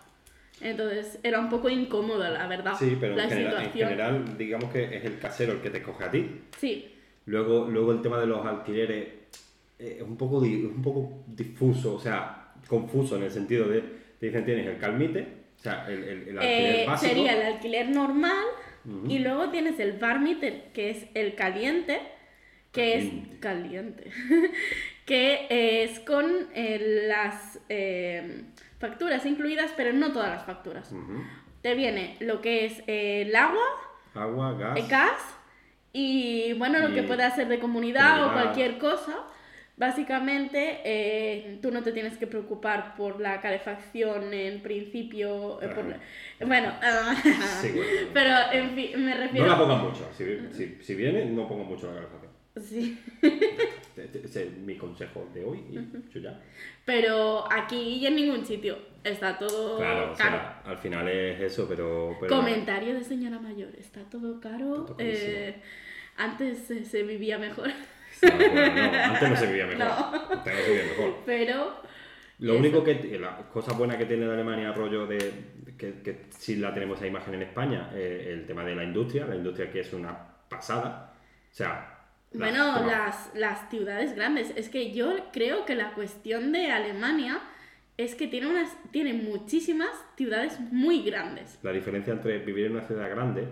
Entonces 0.62 1.20
era 1.24 1.40
un 1.40 1.50
poco 1.50 1.70
incómoda, 1.70 2.30
la 2.30 2.46
verdad. 2.48 2.76
Sí, 2.78 2.96
pero 3.00 3.16
la 3.16 3.24
en 3.24 3.30
general, 3.30 3.64
en 3.66 3.72
general, 3.72 4.38
digamos 4.38 4.72
que 4.72 4.96
es 4.96 5.04
el 5.06 5.18
casero 5.20 5.54
el 5.54 5.62
que 5.62 5.72
te 5.72 5.80
escoge 5.80 6.04
a 6.06 6.12
ti. 6.12 6.42
Sí, 6.58 6.91
Luego, 7.26 7.68
luego 7.70 7.92
el 7.92 8.02
tema 8.02 8.20
de 8.20 8.28
los 8.28 8.46
alquileres 8.46 9.08
eh, 9.80 9.98
es 9.98 10.02
un 10.02 10.18
poco, 10.18 10.44
es 10.44 10.52
un 10.64 10.82
poco 10.82 11.24
difuso, 11.28 11.96
o 11.96 12.00
sea, 12.00 12.54
confuso 12.68 13.18
en 13.18 13.24
el 13.24 13.32
sentido 13.32 13.68
de, 13.68 13.82
te 14.20 14.26
dicen 14.28 14.46
tienes 14.46 14.68
el 14.68 14.78
calmite, 14.78 15.28
o 15.58 15.62
sea, 15.62 15.86
el, 15.88 16.04
el, 16.04 16.28
el 16.30 16.38
alquiler 16.40 16.76
Eh, 16.76 16.86
básico. 16.88 17.14
sería 17.14 17.34
el 17.34 17.54
alquiler 17.54 17.90
normal 17.90 18.46
y 19.08 19.20
luego 19.20 19.50
tienes 19.52 19.80
el 19.80 19.94
barmite, 20.00 20.70
que 20.74 20.90
es 20.90 21.06
el 21.14 21.36
caliente, 21.36 22.02
que 22.72 22.94
Caliente. 22.94 23.30
es 23.34 23.40
caliente, 23.40 24.12
que 25.06 25.84
es 25.84 26.00
con 26.00 26.26
eh, 26.56 27.06
las 27.08 27.60
eh, 27.70 28.46
facturas 28.80 29.24
incluidas, 29.28 29.72
pero 29.78 29.94
no 29.94 30.12
todas 30.12 30.30
las 30.30 30.46
facturas. 30.46 30.92
Te 31.62 31.76
viene 31.76 32.18
lo 32.22 32.42
que 32.42 32.66
es 32.66 32.80
eh, 32.88 33.24
el 33.28 33.36
agua, 33.36 33.62
Agua, 34.16 34.54
gas. 34.54 34.80
el 34.80 34.88
gas 34.88 35.22
y 35.94 36.54
bueno, 36.54 36.80
lo 36.80 36.90
Y 36.90 36.94
que 36.94 37.04
puede 37.04 37.24
hacer 37.24 37.48
de 37.48 37.60
comunidad 37.60 38.26
o 38.28 38.34
cualquier 38.34 38.78
cosa. 38.78 39.14
Básicamente, 39.78 40.80
eh, 40.84 41.58
tú 41.62 41.72
no 41.72 41.82
te 41.82 41.92
tienes 41.92 42.18
que 42.18 42.28
preocupar 42.28 42.96
por 42.96 43.20
la 43.20 43.42
calefacción 43.42 44.32
en 44.34 44.62
principio. 44.62 45.60
eh, 45.62 45.70
por- 45.70 45.86
Ajá. 45.86 46.00
bueno, 46.46 46.74
Sí, 47.62 47.72
bueno. 47.72 47.90
pero 48.14 48.30
en 48.52 48.76
fin, 48.76 49.06
me 49.06 49.16
No 49.16 49.22
refiero. 49.22 49.48
la 49.48 49.58
pongan 49.58 49.82
mucho. 49.82 50.08
Si, 50.16 50.24
si, 50.56 50.78
si 50.84 50.96
viene, 50.96 51.26
no 51.26 51.48
pongan 51.48 51.68
mucho 51.68 51.88
la 51.88 51.94
calefacción. 51.96 52.32
Sí. 52.62 53.00
Ese 54.06 54.44
es 54.44 54.58
mi 54.58 54.76
consejo 54.78 55.30
de 55.34 55.44
hoy 55.46 55.60
y 55.70 55.76
yo 56.14 56.20
ya. 56.20 56.40
Pero 56.86 57.52
aquí 57.52 57.98
y 58.00 58.06
en 58.06 58.16
ningún 58.16 58.46
sitio 58.46 58.78
está 59.04 59.38
todo 59.38 59.78
Claro, 59.78 60.12
o 60.14 60.16
caro. 60.16 60.38
sea, 60.38 60.62
al 60.66 60.78
final 60.78 61.08
es 61.08 61.40
eso, 61.42 61.68
pero... 61.68 62.16
pero 62.20 62.36
Comentario 62.36 62.94
de 62.94 63.04
señora 63.04 63.40
mayor, 63.40 63.70
está 63.78 64.02
todo 64.10 64.40
caro. 64.40 64.96
Está 64.98 65.04
eh, 65.04 65.62
antes 66.18 66.60
se, 66.60 66.86
se 66.86 67.04
vivía 67.04 67.38
mejor, 67.38 67.70
bueno, 68.22 68.60
no, 68.76 69.04
antes 69.04 69.30
no 69.30 69.36
se 69.36 69.48
vivía 69.48 69.66
mejor. 69.68 69.80
No. 69.88 69.96
Antes 70.32 70.54
no 70.54 70.60
se 70.62 70.70
vivía 70.72 70.86
mejor. 70.86 71.18
pero 71.26 71.74
Lo 72.40 72.58
único 72.58 72.84
que, 72.84 73.18
la 73.20 73.38
cosa 73.50 73.74
buena 73.74 73.98
que 73.98 74.06
tiene 74.06 74.26
de 74.28 74.34
Alemania, 74.34 74.72
rollo 74.74 75.06
de, 75.08 75.18
que, 75.78 76.02
que 76.02 76.26
sí 76.30 76.56
la 76.58 76.74
tenemos 76.74 76.98
esa 76.98 77.08
imagen 77.08 77.36
en 77.36 77.44
España, 77.44 77.90
eh, 77.94 78.30
el 78.34 78.46
tema 78.46 78.64
de 78.64 78.76
la 78.76 78.84
industria, 78.84 79.26
la 79.26 79.36
industria 79.36 79.72
que 79.72 79.80
es 79.82 79.94
una 79.94 80.18
pasada. 80.50 81.14
O 81.52 81.54
sea, 81.54 82.01
bueno, 82.34 82.86
las, 82.86 83.32
las 83.36 83.70
ciudades 83.70 84.16
grandes. 84.16 84.54
Es 84.56 84.70
que 84.70 84.92
yo 84.94 85.14
creo 85.32 85.66
que 85.66 85.76
la 85.76 85.94
cuestión 85.94 86.52
de 86.52 86.72
Alemania 86.72 87.42
es 87.98 88.16
que 88.16 88.28
tiene, 88.28 88.48
unas, 88.48 88.76
tiene 88.92 89.14
muchísimas 89.14 89.90
ciudades 90.16 90.60
muy 90.72 91.04
grandes. 91.04 91.60
la 91.62 91.72
diferencia 91.72 92.14
entre 92.14 92.40
vivir 92.40 92.66
en 92.66 92.74
una 92.74 92.84
ciudad 92.84 93.10
grande 93.10 93.48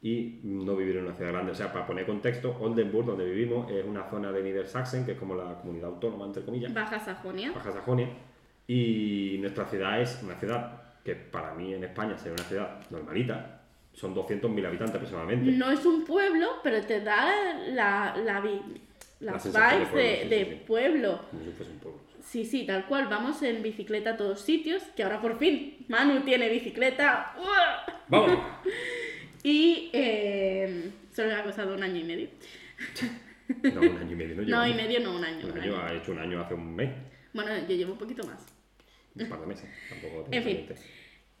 y 0.00 0.40
no 0.44 0.76
vivir 0.76 0.96
en 0.96 1.06
una 1.06 1.14
ciudad 1.14 1.32
grande. 1.32 1.52
O 1.52 1.54
sea, 1.54 1.72
para 1.72 1.86
poner 1.86 2.06
contexto, 2.06 2.56
Oldenburg, 2.60 3.06
donde 3.06 3.24
vivimos, 3.24 3.70
es 3.70 3.84
una 3.84 4.08
zona 4.08 4.30
de 4.30 4.42
Niedersachsen, 4.42 5.04
que 5.04 5.12
es 5.12 5.18
como 5.18 5.34
la 5.34 5.58
comunidad 5.60 5.90
autónoma, 5.90 6.26
entre 6.26 6.44
comillas, 6.44 6.72
Baja 6.72 7.00
Sajonia. 7.00 7.52
Baja 7.52 7.72
Sajonia, 7.72 8.08
y 8.66 9.38
nuestra 9.40 9.66
ciudad 9.66 10.00
es 10.00 10.20
una 10.22 10.36
ciudad 10.36 10.82
que 11.04 11.16
para 11.16 11.54
mí 11.54 11.74
en 11.74 11.84
España 11.84 12.16
sería 12.16 12.34
una 12.34 12.44
ciudad 12.44 12.80
normalita, 12.90 13.57
son 13.98 14.14
200.000 14.14 14.66
habitantes 14.66 14.94
aproximadamente. 14.96 15.50
No 15.52 15.70
es 15.70 15.84
un 15.84 16.04
pueblo, 16.04 16.46
pero 16.62 16.80
te 16.86 17.00
da 17.00 17.54
la, 17.68 18.16
la, 18.24 18.42
las 19.20 19.42
sensación 19.42 19.80
de 19.80 19.86
vibes 19.86 19.88
pueblo, 19.90 20.20
sí, 20.22 20.28
de 20.28 20.44
sí, 20.44 20.50
sí. 20.50 20.64
pueblo. 20.66 21.20
Como 21.30 21.44
si 21.44 21.50
fuese 21.50 21.72
un 21.72 21.78
pueblo. 21.78 22.00
Sí, 22.22 22.44
sí, 22.44 22.66
tal 22.66 22.86
cual. 22.86 23.08
Vamos 23.08 23.42
en 23.42 23.62
bicicleta 23.62 24.10
a 24.10 24.16
todos 24.16 24.40
sitios, 24.40 24.82
que 24.94 25.02
ahora 25.02 25.20
por 25.20 25.38
fin 25.38 25.84
Manu 25.88 26.20
tiene 26.20 26.48
bicicleta. 26.48 27.34
¡Uah! 27.38 27.86
¡Vamos! 28.08 28.38
Y 29.42 29.90
eh, 29.92 30.90
solo 31.12 31.28
le 31.28 31.34
ha 31.34 31.42
costado 31.44 31.74
un 31.74 31.82
año 31.82 31.96
y 32.00 32.04
medio. 32.04 32.28
No, 33.62 33.80
un 33.80 33.96
año 33.96 34.12
y 34.12 34.14
medio, 34.14 34.36
no 34.36 34.42
No, 34.46 34.66
llevamos. 34.66 34.68
y 34.68 34.74
medio, 34.74 35.00
no, 35.00 35.16
un 35.16 35.24
año. 35.24 35.46
Un 35.46 35.52
un 35.52 35.58
año, 35.58 35.76
año. 35.76 35.82
ha 35.86 35.94
hecho 35.94 36.12
un 36.12 36.18
año 36.18 36.40
hace 36.42 36.52
un 36.54 36.76
mes, 36.76 36.90
Bueno, 37.32 37.50
yo 37.66 37.74
llevo 37.74 37.92
un 37.92 37.98
poquito 37.98 38.26
más. 38.26 38.44
un 39.14 39.28
par 39.28 39.40
de 39.40 39.46
meses. 39.46 39.70
Tampoco 39.88 40.24
tengo 40.24 40.36
En 40.36 40.42
fin. 40.44 40.66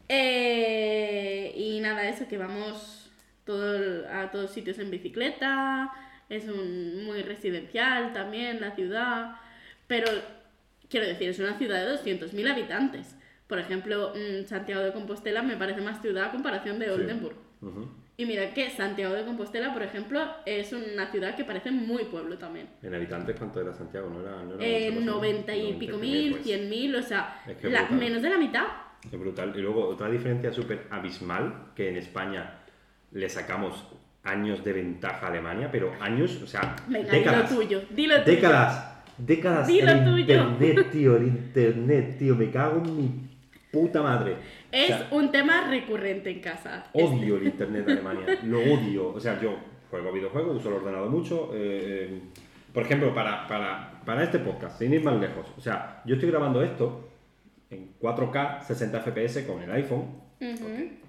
Eh, 0.08 1.52
y 1.56 1.80
nada, 1.80 2.08
eso, 2.08 2.26
que 2.28 2.38
vamos 2.38 3.10
todo 3.44 4.06
a 4.12 4.30
todos 4.30 4.50
sitios 4.50 4.78
en 4.78 4.90
bicicleta. 4.90 5.90
Es 6.28 6.44
un, 6.48 7.04
muy 7.04 7.22
residencial 7.22 8.12
también 8.12 8.60
la 8.60 8.72
ciudad. 8.74 9.36
Pero, 9.86 10.06
quiero 10.90 11.06
decir, 11.06 11.28
es 11.30 11.38
una 11.38 11.56
ciudad 11.56 11.80
de 11.84 11.90
200.000 11.92 12.50
habitantes. 12.50 13.16
Por 13.46 13.58
ejemplo, 13.58 14.12
mm, 14.14 14.44
Santiago 14.46 14.82
de 14.82 14.92
Compostela 14.92 15.42
me 15.42 15.56
parece 15.56 15.80
más 15.80 16.02
ciudad 16.02 16.24
a 16.26 16.30
comparación 16.30 16.78
de 16.78 16.86
Sí. 16.86 16.90
Oldenburg. 16.92 17.36
Y 18.18 18.26
mira 18.26 18.52
que 18.52 18.68
Santiago 18.70 19.14
de 19.14 19.24
Compostela, 19.24 19.72
por 19.72 19.82
ejemplo, 19.82 20.20
es 20.44 20.72
una 20.72 21.10
ciudad 21.10 21.34
que 21.36 21.44
parece 21.44 21.70
muy 21.70 22.04
pueblo 22.04 22.36
también. 22.36 22.68
En 22.82 22.94
habitantes, 22.94 23.36
¿cuánto 23.38 23.60
era 23.60 23.72
Santiago? 23.72 24.10
No 24.10 24.20
era, 24.20 24.42
no 24.42 24.54
era 24.56 24.64
Eh, 24.66 24.90
mucho, 24.90 25.06
90 25.06 25.54
y 25.54 25.62
90 25.62 25.78
pico 25.78 25.98
mil, 25.98 26.30
pues. 26.32 26.42
100 26.44 26.68
mil, 26.68 26.96
o 26.96 27.02
sea, 27.02 27.40
Es 27.46 27.56
que 27.56 27.70
la- 27.70 27.82
brutal. 27.82 27.98
menos 27.98 28.22
de 28.22 28.30
la 28.30 28.38
mitad. 28.38 28.66
Es 29.04 29.18
brutal. 29.18 29.52
Y 29.56 29.60
luego 29.60 29.86
otra 29.88 30.08
diferencia 30.10 30.52
súper 30.52 30.86
abismal, 30.90 31.70
que 31.74 31.88
en 31.88 31.96
España 31.96 32.58
le 33.12 33.28
sacamos 33.28 33.84
años 34.24 34.62
de 34.64 34.72
ventaja 34.72 35.26
a 35.26 35.30
Alemania, 35.30 35.68
pero 35.70 35.92
años, 36.00 36.40
o 36.42 36.46
sea, 36.46 36.76
Venga, 36.88 37.10
décadas. 37.10 37.48
dilo 37.50 37.60
tuyo, 37.62 37.82
dilo 37.90 38.14
tuyo. 38.22 38.26
Décadas, 38.36 38.94
décadas 39.16 39.66
Dilo 39.68 39.90
el 39.92 40.04
tuyo. 40.04 40.18
internet, 40.20 40.90
tío, 40.90 41.16
el 41.16 41.22
internet, 41.28 42.18
tío, 42.18 42.34
me 42.36 42.50
cago 42.50 42.82
en 42.84 42.96
mi 42.96 43.10
puta 43.72 44.02
madre. 44.02 44.32
O 44.32 44.36
Es 44.72 44.88
sea, 44.88 45.08
un 45.12 45.30
tema 45.30 45.68
recurrente 45.70 46.30
en 46.30 46.40
casa. 46.40 46.86
odio 46.92 47.36
el 47.36 47.44
internet 47.46 47.86
de 47.86 47.92
Alemania, 47.92 48.26
lo 48.44 48.58
odio. 48.60 49.08
O 49.14 49.20
sea, 49.20 49.40
yo 49.40 49.56
juego 49.90 50.12
videojuegos, 50.12 50.56
uso 50.58 50.68
el 50.68 50.74
ordenador 50.74 51.08
mucho. 51.08 51.50
eh, 51.54 52.08
eh, 52.10 52.20
por 52.74 52.82
ejemplo, 52.82 53.14
para, 53.14 53.46
para, 53.48 54.02
para 54.04 54.22
este 54.24 54.40
podcast, 54.40 54.78
sin 54.78 54.92
ir 54.92 55.02
más 55.02 55.18
lejos. 55.18 55.46
O 55.56 55.60
sea, 55.60 56.02
yo 56.04 56.16
estoy 56.16 56.30
grabando 56.30 56.62
esto 56.62 57.07
en 57.70 57.94
4K, 58.00 58.62
60 58.62 59.00
FPS 59.02 59.42
con 59.46 59.62
el 59.62 59.70
iPhone. 59.72 60.06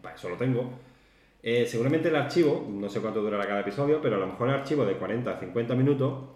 Para 0.01 0.15
eso 0.15 0.29
lo 0.29 0.37
tengo. 0.37 0.69
Eh, 1.41 1.65
seguramente 1.65 2.09
el 2.09 2.15
archivo, 2.15 2.67
no 2.69 2.89
sé 2.89 2.99
cuánto 2.99 3.21
durará 3.21 3.45
cada 3.47 3.61
episodio, 3.61 4.01
pero 4.01 4.17
a 4.17 4.19
lo 4.19 4.27
mejor 4.27 4.49
el 4.49 4.55
archivo 4.55 4.85
de 4.85 4.95
40 4.95 5.31
a 5.31 5.39
50 5.39 5.73
minutos 5.75 6.29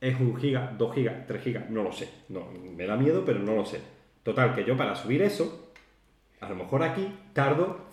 es 0.00 0.18
un 0.20 0.36
giga, 0.36 0.72
2 0.78 0.94
gigas, 0.94 1.26
3 1.26 1.42
gigas, 1.42 1.70
no 1.70 1.82
lo 1.82 1.90
sé. 1.92 2.08
No, 2.28 2.46
me 2.76 2.86
da 2.86 2.96
miedo, 2.96 3.24
pero 3.24 3.40
no 3.40 3.54
lo 3.56 3.64
sé. 3.64 3.80
Total, 4.22 4.54
que 4.54 4.64
yo 4.64 4.76
para 4.76 4.94
subir 4.94 5.22
eso, 5.22 5.72
a 6.40 6.48
lo 6.48 6.54
mejor 6.54 6.82
aquí 6.84 7.08
tardo 7.32 7.88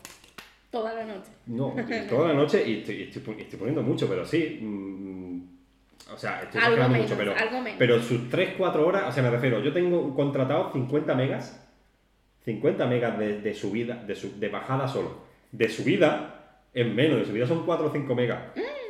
Toda 0.69 0.93
la 0.93 1.05
noche. 1.05 1.31
no, 1.47 1.73
toda 2.09 2.27
la 2.27 2.33
noche 2.35 2.67
y 2.69 2.79
estoy, 2.79 3.03
estoy 3.03 3.21
pon- 3.21 3.39
estoy 3.39 3.57
poniendo 3.57 3.81
mucho, 3.81 4.07
pero 4.09 4.25
sí. 4.25 4.59
mm, 4.61 5.54
o 6.13 6.17
sea, 6.17 6.41
estoy 6.43 6.61
Algo 6.61 6.87
menos, 6.89 7.03
mucho, 7.03 7.15
pero, 7.17 7.35
algo 7.35 7.61
menos. 7.61 7.75
pero 7.79 8.01
sus 8.01 8.29
3-4 8.29 8.75
horas, 8.85 9.03
o 9.07 9.11
sea, 9.11 9.23
me 9.23 9.29
refiero, 9.31 9.59
yo 9.61 9.73
tengo 9.73 10.13
contratado 10.15 10.71
50 10.71 11.15
megas, 11.15 11.61
50 12.45 12.85
megas 12.85 13.17
de, 13.17 13.41
de 13.41 13.53
subida, 13.53 13.95
de, 13.95 14.15
su- 14.15 14.39
de 14.39 14.49
bajada 14.49 14.87
solo. 14.87 15.23
De 15.51 15.67
subida, 15.69 16.59
en 16.73 16.95
menos, 16.95 17.19
de 17.19 17.25
subida 17.25 17.47
son 17.47 17.65
4 17.65 17.87
o 17.87 17.91
5 17.91 18.15
megas. 18.15 18.39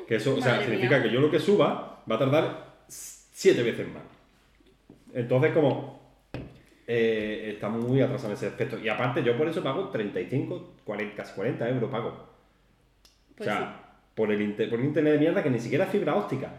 que 0.07 0.15
eso, 0.17 0.35
o 0.35 0.41
sea, 0.41 0.57
Mm, 0.57 0.61
significa 0.61 0.97
mía. 0.99 1.03
que 1.03 1.09
yo 1.13 1.19
lo 1.21 1.31
que 1.31 1.39
suba 1.39 2.03
va 2.09 2.15
a 2.15 2.19
tardar 2.19 2.65
7 2.87 3.63
veces 3.63 3.87
más. 3.87 4.03
Entonces, 5.13 5.51
como 5.53 5.99
eh, 6.87 7.51
está 7.55 7.69
muy 7.69 7.99
atrasado 8.01 8.29
en 8.29 8.35
ese 8.35 8.47
aspecto. 8.47 8.77
Y 8.77 8.87
aparte, 8.89 9.23
yo 9.23 9.35
por 9.37 9.47
eso 9.47 9.63
pago 9.63 9.89
35, 9.89 10.73
40, 10.83 11.15
casi 11.15 11.33
40 11.33 11.67
euros 11.69 11.89
pago. 11.89 12.27
Pues 13.35 13.49
o 13.49 13.51
sea, 13.51 13.81
por, 14.13 14.31
el 14.31 14.41
inter- 14.41 14.69
por 14.69 14.79
el 14.79 14.85
internet 14.85 15.13
de 15.13 15.19
mierda 15.19 15.41
que 15.41 15.49
ni 15.49 15.59
siquiera 15.59 15.85
es 15.85 15.89
fibra 15.91 16.13
óptica. 16.15 16.51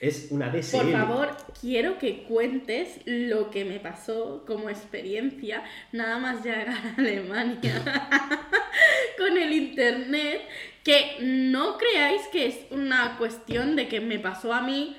Es 0.00 0.28
una 0.30 0.50
DSL. 0.50 0.76
Por 0.76 0.92
favor, 0.92 1.36
quiero 1.60 1.98
que 1.98 2.24
cuentes 2.24 3.00
lo 3.06 3.50
que 3.50 3.64
me 3.64 3.80
pasó 3.80 4.44
como 4.46 4.68
experiencia 4.68 5.64
nada 5.92 6.18
más 6.18 6.44
llegar 6.44 6.68
a 6.68 6.94
Alemania 6.98 7.82
con 9.18 9.38
el 9.38 9.52
internet, 9.52 10.42
que 10.84 11.16
no 11.22 11.78
creáis 11.78 12.22
que 12.28 12.46
es 12.46 12.66
una 12.70 13.16
cuestión 13.16 13.74
de 13.74 13.88
que 13.88 14.00
me 14.00 14.18
pasó 14.18 14.52
a 14.52 14.60
mí 14.60 14.96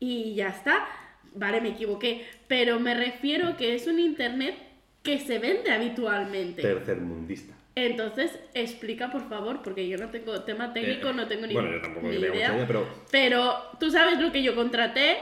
y 0.00 0.34
ya 0.34 0.48
está. 0.48 0.88
Vale, 1.34 1.60
me 1.60 1.70
equivoqué, 1.70 2.26
pero 2.48 2.80
me 2.80 2.94
refiero 2.94 3.56
que 3.56 3.74
es 3.74 3.86
un 3.86 3.98
internet 3.98 4.54
que 5.02 5.20
se 5.20 5.38
vende 5.38 5.70
habitualmente. 5.70 6.62
Tercermundista. 6.62 7.57
Entonces, 7.86 8.38
explica 8.54 9.10
por 9.10 9.28
favor, 9.28 9.62
porque 9.62 9.88
yo 9.88 9.96
no 9.98 10.08
tengo 10.08 10.42
tema 10.42 10.72
técnico, 10.72 11.10
Eh, 11.10 11.14
no 11.14 11.26
tengo 11.28 11.46
ni, 11.46 11.54
Bueno, 11.54 11.70
yo 11.72 11.80
tampoco 11.80 12.08
tengo 12.08 12.20
mucha 12.24 12.36
idea. 12.36 12.54
idea, 12.54 12.66
pero 12.66 12.86
Pero 13.10 13.54
tú 13.78 13.90
sabes 13.90 14.18
lo 14.20 14.32
que 14.32 14.42
yo 14.42 14.54
contraté. 14.54 15.16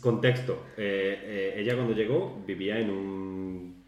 contexto. 0.00 0.66
Eh, 0.76 1.54
eh, 1.56 1.60
ella 1.60 1.74
cuando 1.74 1.94
llegó 1.94 2.42
vivía 2.46 2.78
en 2.78 2.90
un 2.90 3.84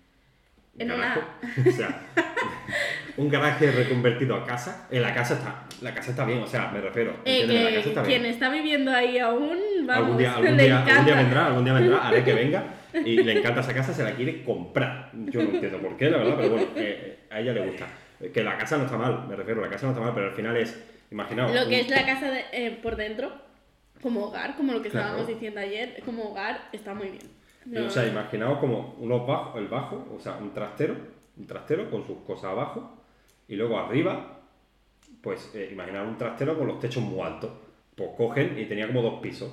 En 0.79 0.89
garaje. 0.89 1.21
O 1.69 1.73
sea, 1.73 2.03
un 3.17 3.29
garaje 3.29 3.71
reconvertido 3.73 4.37
a 4.37 4.45
casa. 4.47 4.87
En 4.91 5.03
la 5.03 5.13
casa 5.13 5.35
está, 5.35 5.67
la 5.83 5.93
casa 5.95 6.11
está 6.13 6.25
bien, 6.25 6.39
o 6.41 6.47
sea, 6.47 6.71
me 6.71 6.81
refiero. 6.81 7.17
La 7.25 7.71
casa 7.75 7.89
está 7.89 8.03
quien 8.05 8.25
está 8.27 8.49
viviendo 8.49 8.91
ahí 8.93 9.19
aún, 9.19 9.59
vamos, 9.87 10.05
algún 10.05 10.19
día, 10.19 10.33
algún 10.37 10.57
le 10.57 10.63
día, 10.65 10.77
algún 10.79 10.85
día 10.87 11.01
encanta. 11.03 11.15
vendrá, 11.23 11.47
algún 11.47 11.65
día 11.65 11.73
vendrá, 11.75 12.09
haré 12.09 12.25
que 12.25 12.33
venga 12.33 12.65
y 13.05 13.23
le 13.23 13.39
encanta 13.39 13.61
esa 13.61 13.75
casa, 13.75 13.93
se 13.93 14.05
la 14.05 14.13
quiere 14.15 14.43
comprar. 14.45 15.11
Yo 15.13 15.43
no 15.43 15.51
entiendo 15.51 15.79
por 15.79 15.97
qué, 15.97 16.11
la 16.11 16.19
verdad, 16.19 16.35
pero 16.37 16.51
bueno, 16.51 16.67
eh, 16.77 17.18
a 17.31 17.41
ella 17.41 17.53
le 17.53 17.67
gusta. 17.67 17.87
Eh, 18.21 18.31
Que 18.33 18.43
la 18.43 18.57
casa 18.59 18.77
no 18.79 18.85
está 18.85 18.97
mal, 18.97 19.27
me 19.29 19.37
refiero, 19.37 19.61
la 19.61 19.69
casa 19.71 19.87
no 19.87 19.93
está 19.93 20.03
mal, 20.05 20.13
pero 20.15 20.27
al 20.27 20.33
final 20.33 20.57
es, 20.57 20.77
imaginaos. 21.11 21.55
Lo 21.55 21.69
que 21.69 21.81
es 21.81 21.89
la 21.91 22.05
casa 22.05 22.31
de- 22.31 22.45
eh, 22.53 22.79
por 22.83 22.97
dentro, 22.97 23.31
como 24.03 24.27
hogar, 24.27 24.57
como 24.57 24.73
lo 24.73 24.83
que 24.83 24.91
Claro. 24.91 25.07
estábamos 25.07 25.29
diciendo 25.29 25.61
ayer, 25.61 26.01
como 26.05 26.31
hogar 26.31 26.69
está 26.73 26.95
muy 26.95 27.09
bien. 27.09 27.25
No- 27.67 27.87
O 27.87 27.91
sea, 27.91 28.07
imaginaos 28.07 28.59
como 28.59 28.95
unos 28.99 29.27
bajos, 29.27 29.57
el 29.61 29.69
bajo, 29.69 30.09
o 30.17 30.19
sea, 30.21 30.37
un 30.37 30.53
trastero, 30.55 30.97
un 31.37 31.47
trastero 31.47 31.91
con 31.91 32.07
sus 32.07 32.19
cosas 32.27 32.47
abajo, 32.53 33.03
y 33.47 33.57
luego 33.57 33.79
arriba, 33.79 34.41
pues 35.23 35.51
eh, 35.55 35.69
imaginaos 35.73 36.09
un 36.09 36.19
trastero 36.19 36.57
con 36.57 36.67
los 36.67 36.79
techos 36.81 37.03
muy 37.03 37.21
altos. 37.21 37.51
Pues 37.95 38.11
cogen 38.17 38.57
y 38.59 38.65
tenía 38.67 38.87
como 38.87 39.03
dos 39.03 39.21
pisos. 39.21 39.51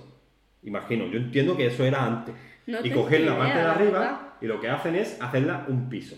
Imagino, 0.63 1.05
yo 1.07 1.17
entiendo 1.17 1.57
que 1.57 1.67
eso 1.67 1.83
era 1.83 2.05
antes. 2.05 2.35
No 2.67 2.79
y 2.83 2.89
cogen 2.91 3.25
la 3.25 3.37
parte 3.37 3.57
de 3.59 3.65
arriba 3.65 4.37
y 4.41 4.45
lo 4.45 4.59
que 4.59 4.69
hacen 4.69 4.95
es 4.95 5.19
hacerla 5.21 5.65
un 5.67 5.89
piso. 5.89 6.15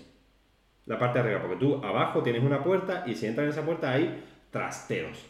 La 0.87 0.97
parte 0.97 1.19
de 1.19 1.25
arriba, 1.25 1.41
porque 1.41 1.57
tú 1.57 1.83
abajo 1.85 2.23
tienes 2.23 2.43
una 2.43 2.63
puerta 2.63 3.03
y 3.05 3.13
si 3.15 3.25
entras 3.27 3.43
en 3.45 3.51
esa 3.51 3.63
puerta 3.65 3.91
hay 3.91 4.23
trasteros. 4.51 5.23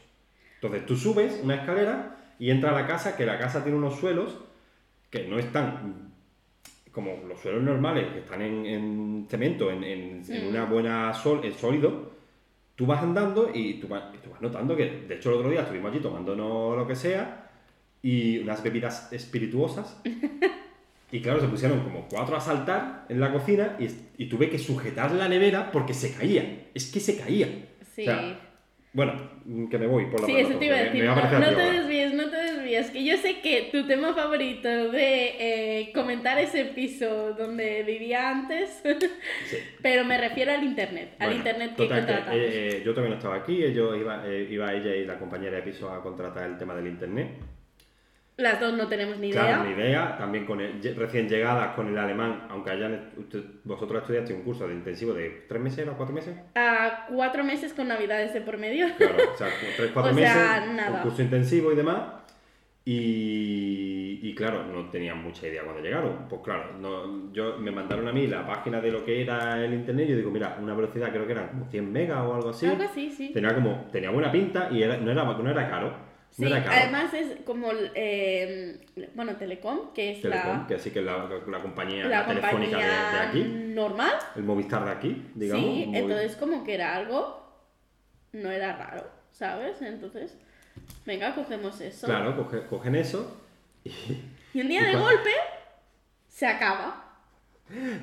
Entonces 0.56 0.86
tú 0.86 0.96
subes 0.96 1.40
una 1.44 1.56
escalera 1.56 2.16
y 2.40 2.50
entras 2.52 2.74
a 2.74 2.82
la 2.82 2.88
casa, 2.88 3.16
que 3.18 3.26
la 3.26 3.38
casa 3.38 3.64
tiene 3.64 3.78
unos 3.78 3.96
suelos 4.00 4.38
que 5.10 5.28
no 5.28 5.38
están 5.40 6.12
como 6.92 7.24
los 7.28 7.40
suelos 7.40 7.62
normales, 7.64 8.08
que 8.14 8.20
están 8.20 8.42
en, 8.42 8.66
en 8.66 9.28
cemento, 9.30 9.70
en, 9.72 9.84
en- 9.84 10.24
en 10.28 10.46
Mm. 10.46 10.50
una 10.50 10.66
buena 10.66 11.14
sol, 11.14 11.42
en 11.44 11.54
sólido. 11.54 12.12
Tú 12.76 12.86
vas 12.86 13.02
andando 13.04 13.50
y 13.54 13.76
tú 13.76 13.88
vas, 13.88 14.12
tú 14.24 14.30
vas 14.32 14.42
notando 14.42 14.76
que, 14.76 15.06
de 15.08 15.16
hecho, 15.16 15.30
el 15.30 15.36
otro 15.38 15.50
día 15.50 15.62
estuvimos 15.62 15.92
allí 15.92 16.00
tomándonos 16.02 16.76
lo 16.78 16.88
que 16.88 16.96
sea 16.96 17.50
y 18.04 18.38
unas 18.40 18.62
bebidas 18.64 19.12
espirituosas. 19.14 20.00
Y 21.12 21.22
claro, 21.22 21.40
se 21.40 21.48
pusieron 21.48 21.82
como 21.82 22.08
cuatro 22.10 22.36
a 22.36 22.42
saltar 22.42 23.06
en 23.10 23.20
la 23.22 23.32
cocina 23.32 23.78
y, 23.80 23.88
y 24.18 24.28
tuve 24.28 24.50
que 24.50 24.60
sujetar 24.60 25.12
la 25.14 25.30
nevera 25.30 25.72
porque 25.72 25.94
se 25.94 26.14
caía. 26.14 26.68
Es 26.74 26.92
que 26.92 27.00
se 27.00 27.18
caía. 27.18 27.48
Sí. 27.96 28.02
O 28.02 28.06
sea, 28.06 28.40
bueno, 28.94 29.14
que 29.70 29.78
me 29.78 29.86
voy 29.86 30.08
por 30.08 30.22
la 30.22 30.26
Sí, 30.26 30.36
eso 30.38 30.56
te 30.58 30.66
iba 30.66 30.76
a 30.76 30.84
decir. 30.84 31.04
me 31.04 31.08
va 31.08 31.16
No, 31.32 31.40
no 31.40 31.56
te 31.56 31.72
desvíes, 31.72 32.14
no 32.14 32.30
te 32.30 32.36
desvíes. 32.36 32.90
Que 32.90 33.06
yo 33.06 33.16
sé 33.18 33.42
que 33.42 33.70
tu 33.72 33.86
tema 33.86 34.14
favorito 34.14 34.68
de 34.68 35.82
eh, 35.82 35.92
comentar 35.94 36.40
ese 36.40 36.66
piso 36.66 37.34
donde 37.34 37.84
vivía 37.84 38.30
antes, 38.30 38.82
Sí. 39.50 39.58
pero 39.84 40.04
me 40.04 40.18
refiero 40.18 40.52
al 40.52 40.64
internet, 40.64 41.12
al 41.20 41.28
Bueno, 41.28 41.36
internet 41.38 41.70
que 41.78 41.88
contratamos. 41.88 42.34
eh, 42.36 42.50
eh, 42.78 42.82
yo 42.84 42.94
no 42.94 43.14
estaba 43.14 43.36
aquí, 43.36 43.64
ellos 43.64 43.96
iba, 43.98 44.28
eh, 44.28 44.48
iba 44.50 44.74
ella 44.74 44.96
y 44.96 45.06
la 45.06 45.20
compañera 45.20 45.58
de 45.58 45.62
piso 45.64 45.90
a 45.92 46.02
contratar 46.02 46.50
el 46.50 46.58
tema 46.58 46.74
del 46.74 46.88
internet. 46.88 47.28
Las 48.38 48.60
dos 48.60 48.74
no 48.78 48.88
tenemos 48.88 49.18
ni 49.18 49.30
idea. 49.30 49.42
Claro, 49.42 49.64
ni 49.64 49.72
idea. 49.74 50.16
También 50.18 50.46
con 50.46 50.62
el, 50.62 50.80
ye- 50.80 50.94
recién 50.94 51.28
llegadas 51.28 51.76
con 51.76 51.88
el 51.88 51.98
alemán, 51.98 52.44
aunque 52.50 52.70
hayan 52.70 53.10
usted- 53.18 53.44
vosotros 53.64 54.02
estudiaste 54.04 54.34
un 54.34 54.44
curso 54.44 54.68
de 54.68 54.76
intensivo 54.76 55.14
de 55.14 55.46
tres 55.50 55.60
meses 55.62 55.88
o 55.88 55.94
cuatro 55.98 56.14
meses. 56.14 56.36
A 56.56 57.08
cuatro 57.10 57.44
meses 57.44 57.74
con 57.74 57.88
navidades 57.88 58.34
de 58.36 58.42
por 58.42 58.58
medio. 58.60 58.86
Claro, 58.98 59.16
o 59.34 59.38
sea, 59.38 59.48
tres, 59.76 59.90
cuatro 59.92 60.12
O 60.14 60.16
meses, 60.16 60.32
sea, 60.34 60.66
nada. 60.68 60.98
un 60.98 61.02
curso 61.02 61.22
intensivo 61.24 61.72
y 61.72 61.76
demás. 61.76 62.02
Y, 62.86 64.20
y 64.24 64.34
claro, 64.36 64.64
no 64.64 64.90
tenían 64.90 65.22
mucha 65.22 65.48
idea 65.48 65.64
cuando 65.64 65.82
llegaron. 65.82 66.28
Pues 66.30 66.42
claro, 66.42 66.72
no, 66.80 67.34
yo, 67.34 67.58
me 67.58 67.72
mandaron 67.72 68.08
a 68.08 68.14
mí 68.14 68.28
la 68.28 68.46
página 68.48 68.80
de 68.80 68.92
lo 68.92 69.04
que 69.04 69.22
era 69.22 69.64
el 69.64 69.74
internet 69.74 70.06
y 70.08 70.12
yo 70.12 70.18
digo, 70.18 70.32
mira, 70.32 70.58
una 70.62 70.74
velocidad 70.74 71.10
creo 71.12 71.26
que 71.26 71.34
eran 71.34 71.50
como 71.50 71.66
100 71.66 71.92
megas 71.92 72.20
o 72.20 72.34
algo 72.36 72.50
así. 72.50 72.66
Algo 72.66 72.84
así, 72.84 73.10
sí. 73.12 73.32
Tenía 73.34 73.54
como, 73.54 73.88
tenía 73.92 74.10
buena 74.10 74.32
pinta 74.32 74.70
y 74.72 74.84
era, 74.84 74.98
no, 74.98 75.12
era, 75.12 75.24
no 75.26 75.50
era 75.50 75.70
caro. 75.70 76.07
Sí, 76.32 76.44
No 76.46 76.56
además 76.56 77.14
es 77.16 77.38
como, 77.46 77.70
eh, 77.96 78.80
bueno, 79.16 79.36
Telecom, 79.38 79.92
que 79.94 80.12
es 80.12 80.22
Telecom, 80.22 80.60
la, 80.62 80.68
que 80.68 80.76
así 80.76 80.92
que 80.92 81.02
la, 81.02 81.28
la 81.48 81.60
compañía 81.62 82.06
la 82.06 82.28
telefónica 82.28 82.78
de, 82.78 83.20
aquí, 83.28 83.44
normal. 83.44 84.12
el 84.36 84.44
Movistar 84.44 84.86
de 84.86 84.92
aquí, 84.92 85.26
digamos. 85.34 85.66
sí, 85.66 85.92
entonces 85.94 86.36
como 86.36 86.64
que 86.64 86.76
era 86.76 86.96
algo, 86.96 87.44
no 88.34 88.52
era 88.52 88.76
raro, 88.78 89.10
¿sabes? 89.32 89.82
Entonces, 89.82 90.38
venga, 91.08 91.34
cogemos 91.34 91.82
eso. 91.82 92.06
Claro, 92.06 92.38
coge- 92.38 92.68
cogen 92.68 92.96
eso 92.96 93.42
y 93.84 93.90
Y 94.54 94.62
un 94.62 94.68
día 94.68 94.82
Y 94.82 94.86
de 94.94 94.96
golpe, 94.96 95.30
se 96.28 96.46
acaba. 96.46 97.04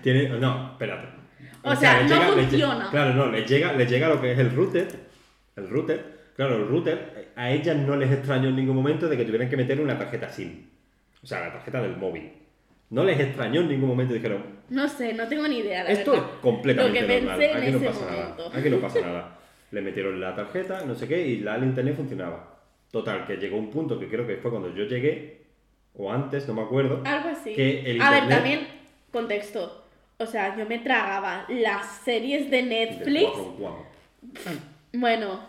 tiene... 0.02 0.28
No, 0.28 0.72
espérate. 0.72 1.08
O 1.62 1.74
sea, 1.76 2.02
no 2.02 2.32
funciona. 2.32 2.90
claro, 2.90 3.14
no, 3.14 3.26
les 3.30 3.48
llega, 3.48 3.72
les 3.72 3.88
llega 3.88 4.08
lo 4.08 4.20
que 4.20 4.32
es 4.32 4.38
el 4.38 4.50
router. 4.54 4.88
El 5.56 5.68
router. 5.68 6.32
Claro, 6.36 6.56
el 6.56 6.68
router, 6.68 7.23
a 7.36 7.50
ellas 7.50 7.76
no 7.76 7.96
les 7.96 8.10
extrañó 8.12 8.48
en 8.48 8.56
ningún 8.56 8.76
momento 8.76 9.08
de 9.08 9.16
que 9.16 9.24
tuvieran 9.24 9.48
que 9.48 9.56
meter 9.56 9.80
una 9.80 9.98
tarjeta 9.98 10.28
SIM. 10.28 10.66
O 11.22 11.26
sea, 11.26 11.40
la 11.40 11.52
tarjeta 11.52 11.80
del 11.82 11.96
móvil. 11.96 12.32
No 12.90 13.02
les 13.04 13.18
extrañó 13.18 13.62
en 13.62 13.68
ningún 13.68 13.88
momento. 13.88 14.14
Dijeron, 14.14 14.44
No 14.70 14.86
sé, 14.88 15.14
no 15.14 15.26
tengo 15.26 15.48
ni 15.48 15.58
idea, 15.58 15.84
la 15.84 15.90
Esto 15.90 16.12
verdad. 16.12 16.28
es 16.34 16.40
completamente 16.40 17.00
Lo 17.00 17.06
que 17.08 17.14
normal. 17.20 17.38
pensé 17.38 17.50
en 17.52 17.56
Aquí 17.62 17.70
no 17.72 17.76
ese 17.78 17.86
pasa 17.86 18.00
momento. 18.04 18.48
nada. 18.48 18.58
Aquí 18.60 18.70
no 18.70 18.78
pasa 18.78 19.00
nada. 19.00 19.38
Le 19.72 19.80
metieron 19.80 20.20
la 20.20 20.34
tarjeta, 20.36 20.84
no 20.84 20.94
sé 20.94 21.08
qué, 21.08 21.26
y 21.26 21.40
la, 21.40 21.56
el 21.56 21.64
internet 21.64 21.96
funcionaba. 21.96 22.60
Total, 22.92 23.26
que 23.26 23.36
llegó 23.38 23.56
un 23.56 23.70
punto 23.70 23.98
que 23.98 24.08
creo 24.08 24.24
que 24.26 24.36
fue 24.36 24.50
cuando 24.50 24.72
yo 24.72 24.84
llegué, 24.84 25.42
o 25.94 26.12
antes, 26.12 26.46
no 26.46 26.54
me 26.54 26.62
acuerdo. 26.62 27.02
Algo 27.04 27.30
así. 27.30 27.52
Que 27.54 27.80
el 27.90 28.00
A 28.00 28.10
ver, 28.10 28.22
internet- 28.24 28.28
también, 28.38 28.60
contexto. 29.10 29.84
O 30.18 30.26
sea, 30.26 30.56
yo 30.56 30.64
me 30.66 30.78
tragaba 30.78 31.44
las 31.48 31.86
series 32.04 32.48
de 32.50 32.62
Netflix. 32.62 33.30
Bueno, 34.92 35.40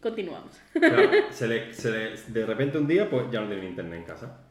continuamos. 0.00 0.60
Claro, 0.72 1.10
se 1.30 1.46
le, 1.48 1.72
se 1.74 1.90
le- 1.90 2.16
de 2.40 2.46
repente 2.46 2.78
un 2.78 2.86
día, 2.86 3.08
pues 3.08 3.30
ya 3.30 3.40
no 3.40 3.48
tenía 3.48 3.68
internet 3.68 4.00
en 4.00 4.04
casa. 4.04 4.46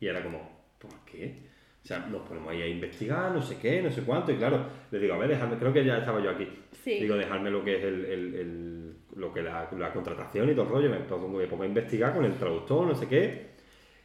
Y 0.00 0.06
era 0.06 0.22
como, 0.22 0.40
¿por 0.78 0.92
qué? 1.04 1.50
O 1.82 1.86
sea, 1.86 1.98
nos 2.00 2.22
ponemos 2.28 2.50
ahí 2.50 2.62
a 2.62 2.66
investigar, 2.68 3.32
no 3.32 3.42
sé 3.42 3.56
qué, 3.60 3.82
no 3.82 3.90
sé 3.90 4.02
cuánto, 4.02 4.30
y 4.32 4.36
claro, 4.36 4.66
le 4.90 4.98
digo, 5.00 5.14
a 5.14 5.18
ver, 5.18 5.30
dejadme, 5.30 5.56
creo 5.58 5.72
que 5.72 5.84
ya 5.84 5.98
estaba 5.98 6.22
yo 6.22 6.30
aquí. 6.30 6.48
Sí. 6.84 7.00
Digo, 7.00 7.16
dejadme 7.16 7.50
lo 7.50 7.64
que 7.64 7.76
es 7.78 7.84
el, 7.84 8.04
el- 8.04 8.34
el- 8.34 8.92
lo 9.16 9.32
que 9.32 9.42
la, 9.42 9.68
la 9.78 9.92
contratación 9.92 10.48
y 10.48 10.52
todo 10.52 10.62
el 10.64 10.70
rollo, 10.70 10.88
me 10.90 10.98
me 10.98 11.46
pongo 11.48 11.62
a 11.64 11.66
investigar 11.66 12.14
con 12.14 12.24
el 12.24 12.34
traductor, 12.34 12.86
no 12.86 12.94
sé 12.94 13.08
qué, 13.08 13.46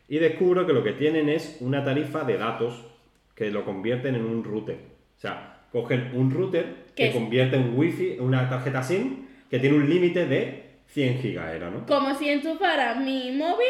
y 0.10 0.17
descubro 0.17 0.65
que 0.65 0.73
lo 0.73 0.84
que 0.84 0.93
tienen 0.93 1.30
es 1.30 1.58
una 1.62 1.84
tarifa 1.84 2.23
de 2.23 2.38
datos 2.38 2.84
que 3.36 3.52
lo 3.52 3.63
convierten 3.63 4.15
en 4.15 4.26
un 4.26 4.43
router. 4.43 4.76
O 5.15 5.19
sea, 5.19 5.65
cogen 5.71 6.12
un 6.13 6.32
router 6.32 6.65
¿Qué 6.95 7.04
que 7.04 7.08
es? 7.10 7.13
convierte 7.15 7.56
en 7.58 7.78
wifi, 7.78 8.17
una 8.19 8.50
tarjeta 8.50 8.82
SIM, 8.84 9.28
que 9.50 9.60
tiene 9.60 9.78
un 9.78 9.88
límite 9.89 10.26
de 10.26 10.66
100 10.88 11.19
gigas, 11.21 11.54
era, 11.54 11.69
¿no? 11.69 11.86
Como 11.86 12.13
si 12.15 12.30
enchufara 12.30 12.95
mi 12.95 13.32
móvil 13.32 13.67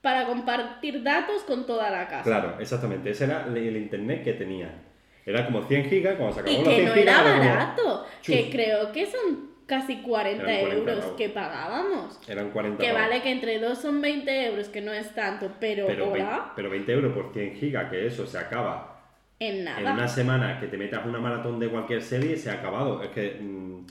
para 0.00 0.26
compartir 0.26 1.02
datos 1.02 1.42
con 1.44 1.66
toda 1.66 1.90
la 1.90 2.08
casa. 2.08 2.24
Claro, 2.24 2.56
exactamente. 2.60 3.10
Ese 3.10 3.24
era 3.24 3.46
el 3.46 3.76
internet 3.76 4.22
que 4.24 4.32
tenían. 4.34 4.82
Era 5.24 5.46
como 5.46 5.62
100 5.62 5.84
gigas, 5.88 6.16
cuando 6.16 6.34
se 6.34 6.40
acabó 6.40 6.60
Y 6.60 6.64
que 6.64 6.74
100 6.74 6.84
no 6.86 6.94
gigas. 6.94 7.20
era 7.20 7.32
como- 7.36 7.48
barato. 7.48 8.06
chuf. 8.22 8.34
Que 8.34 8.50
creo 8.50 8.92
que 8.92 9.06
son 9.06 9.52
casi 9.66 10.02
40, 10.02 10.42
Eran 10.52 10.60
40 10.66 10.92
euros 10.92 11.04
que 11.16 11.28
pagábamos. 11.28 12.20
Eran 12.28 12.50
40 12.50 12.82
Que 12.82 12.92
vale 12.92 13.22
que 13.22 13.30
entre 13.30 13.58
dos 13.60 13.78
son 13.78 14.00
20 14.02 14.46
euros, 14.46 14.68
que 14.68 14.80
no 14.80 14.92
es 14.92 15.14
tanto, 15.14 15.52
pero, 15.60 15.86
Pero, 15.86 16.10
vein- 16.12 16.24
ahora 16.26 16.52
pero 16.56 16.68
20 16.68 16.92
euros 16.92 17.12
por 17.12 17.32
100 17.32 17.54
gigas, 17.54 17.88
que 17.90 18.04
eso 18.06 18.26
se 18.26 18.38
acaba 18.38 19.00
en 19.38 19.64
nada. 19.64 19.80
en 19.80 19.86
una 19.86 20.08
semana 20.08 20.58
que 20.60 20.66
te 20.66 20.76
metas 20.76 21.06
una 21.06 21.18
maratón 21.20 21.58
de 21.60 21.68
cualquier 21.68 22.02
serie, 22.02 22.36
se 22.36 22.50
ha 22.50 22.54
acabado. 22.54 23.02
Es 23.02 23.10
que 23.10 23.38
mm, 23.40 23.86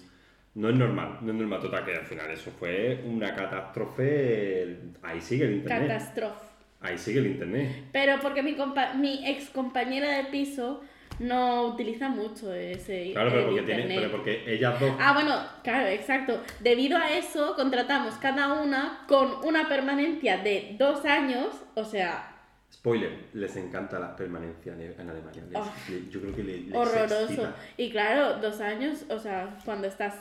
no 0.56 0.70
es 0.70 0.76
normal, 0.76 1.18
no 1.22 1.32
es 1.32 1.38
normal. 1.38 1.60
Total, 1.62 1.86
que 1.86 1.96
al 1.96 2.06
final 2.06 2.30
eso 2.32 2.52
fue 2.52 3.02
una 3.06 3.34
catástrofe. 3.36 4.78
Ahí 5.02 5.22
sigue 5.22 5.46
el 5.46 5.54
internet. 5.56 5.88
Catástrofe. 5.88 6.46
Ahí 6.82 6.98
sigue 6.98 7.20
el 7.20 7.28
internet. 7.28 7.86
Pero 7.92 8.20
porque 8.22 8.42
mi, 8.44 8.56
compa 8.56 8.94
mi 8.96 9.28
ex 9.30 9.50
compañera 9.50 10.18
de 10.18 10.26
piso 10.26 10.82
no 11.20 11.68
utiliza 11.68 12.10
mucho 12.10 12.52
ese 12.54 13.12
Claro, 13.14 13.30
pero 13.32 13.46
porque, 13.48 13.62
tiene, 13.62 13.96
pero 13.96 14.12
porque 14.12 14.44
ellas 14.52 14.80
dos. 14.80 14.92
Ah, 15.00 15.14
bueno, 15.14 15.36
claro, 15.64 15.88
exacto. 15.88 16.42
Debido 16.62 16.98
a 16.98 17.12
eso, 17.16 17.54
contratamos 17.56 18.16
cada 18.16 18.62
una 18.62 19.06
con 19.08 19.46
una 19.46 19.70
permanencia 19.70 20.38
de 20.40 20.76
dos 20.80 21.06
años, 21.06 21.48
o 21.76 21.84
sea, 21.86 22.28
Spoiler, 22.74 23.12
les 23.34 23.56
encanta 23.58 24.00
la 24.00 24.16
permanencia 24.16 24.74
en 24.74 25.10
Alemania. 25.10 25.44
Les- 25.52 25.60
Oh. 25.60 25.72
yo 26.10 26.22
creo 26.22 26.34
que 26.36 26.44
le, 26.44 26.58
les 26.62 26.74
horroroso. 26.76 27.24
excita. 27.26 27.56
Y 27.78 27.92
claro, 27.92 28.38
dos 28.40 28.60
años, 28.62 29.06
o 29.10 29.20
sea, 29.20 29.58
cuando 29.66 29.88
estás 29.88 30.16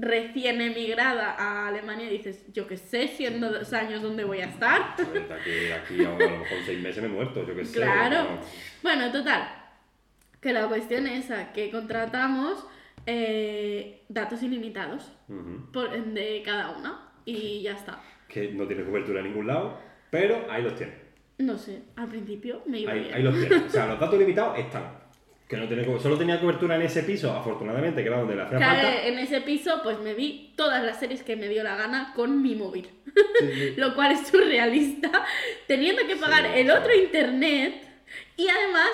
recién 0.00 0.60
emigrada 0.60 1.34
a 1.38 1.68
Alemania 1.68 2.08
dices, 2.08 2.44
yo 2.52 2.66
qué 2.66 2.76
sé, 2.76 3.08
siendo 3.08 3.50
dos 3.50 3.72
años, 3.72 4.02
¿dónde 4.02 4.24
voy 4.24 4.40
a 4.40 4.46
estar? 4.46 4.94
Aquí, 4.98 5.70
aquí 5.72 6.04
a, 6.04 6.10
lo 6.10 6.16
mejor 6.16 6.58
seis 6.64 6.80
meses 6.80 7.02
me 7.02 7.08
he 7.08 7.12
muerto, 7.12 7.46
yo 7.46 7.54
qué 7.54 7.64
sé. 7.64 7.74
Claro. 7.76 8.22
no. 8.24 8.40
Bueno, 8.82 9.10
total. 9.12 9.48
Que 10.40 10.52
la 10.52 10.66
cuestión 10.68 11.06
es 11.06 11.26
esa, 11.26 11.52
que 11.52 11.70
contratamos 11.70 12.64
eh, 13.06 14.02
datos 14.08 14.42
ilimitados 14.42 15.12
por, 15.72 15.90
de 15.90 16.42
cada 16.44 16.70
una 16.70 17.12
y 17.24 17.62
ya 17.62 17.72
está. 17.72 18.00
Que 18.28 18.52
no 18.52 18.66
tiene 18.66 18.84
cobertura 18.84 19.20
en 19.20 19.26
ningún 19.26 19.46
lado, 19.46 19.78
pero 20.10 20.46
ahí 20.50 20.62
los 20.62 20.74
tiene. 20.76 20.94
No 21.38 21.56
sé, 21.58 21.82
al 21.96 22.08
principio 22.08 22.62
me 22.66 22.80
iba 22.80 22.92
Ahí, 22.92 23.00
bien. 23.00 23.14
ahí 23.14 23.22
los 23.22 23.34
tiene. 23.38 23.56
O 23.56 23.68
sea, 23.68 23.86
los 23.88 24.00
datos 24.00 24.18
limitados 24.18 24.58
están. 24.58 24.99
Que 25.50 25.56
no 25.56 25.66
co- 25.84 25.98
solo 25.98 26.16
tenía 26.16 26.40
cobertura 26.40 26.76
en 26.76 26.82
ese 26.82 27.02
piso, 27.02 27.32
afortunadamente, 27.32 28.02
que 28.02 28.08
era 28.08 28.18
donde 28.20 28.36
le 28.36 28.42
hacía 28.42 28.56
Claro, 28.58 28.82
falta. 28.88 29.06
en 29.08 29.18
ese 29.18 29.40
piso 29.40 29.80
pues 29.82 29.98
me 29.98 30.14
vi 30.14 30.52
todas 30.56 30.84
las 30.84 31.00
series 31.00 31.24
que 31.24 31.34
me 31.34 31.48
dio 31.48 31.64
la 31.64 31.74
gana 31.76 32.12
con 32.14 32.40
mi 32.40 32.54
móvil. 32.54 32.88
Sí, 33.04 33.46
sí. 33.52 33.74
Lo 33.76 33.96
cual 33.96 34.12
es 34.12 34.28
surrealista, 34.28 35.10
teniendo 35.66 36.06
que 36.06 36.14
pagar 36.14 36.44
Sí, 36.44 36.60
el 36.60 36.70
otro 36.70 36.94
internet 36.94 37.74
y 38.36 38.46
además 38.48 38.88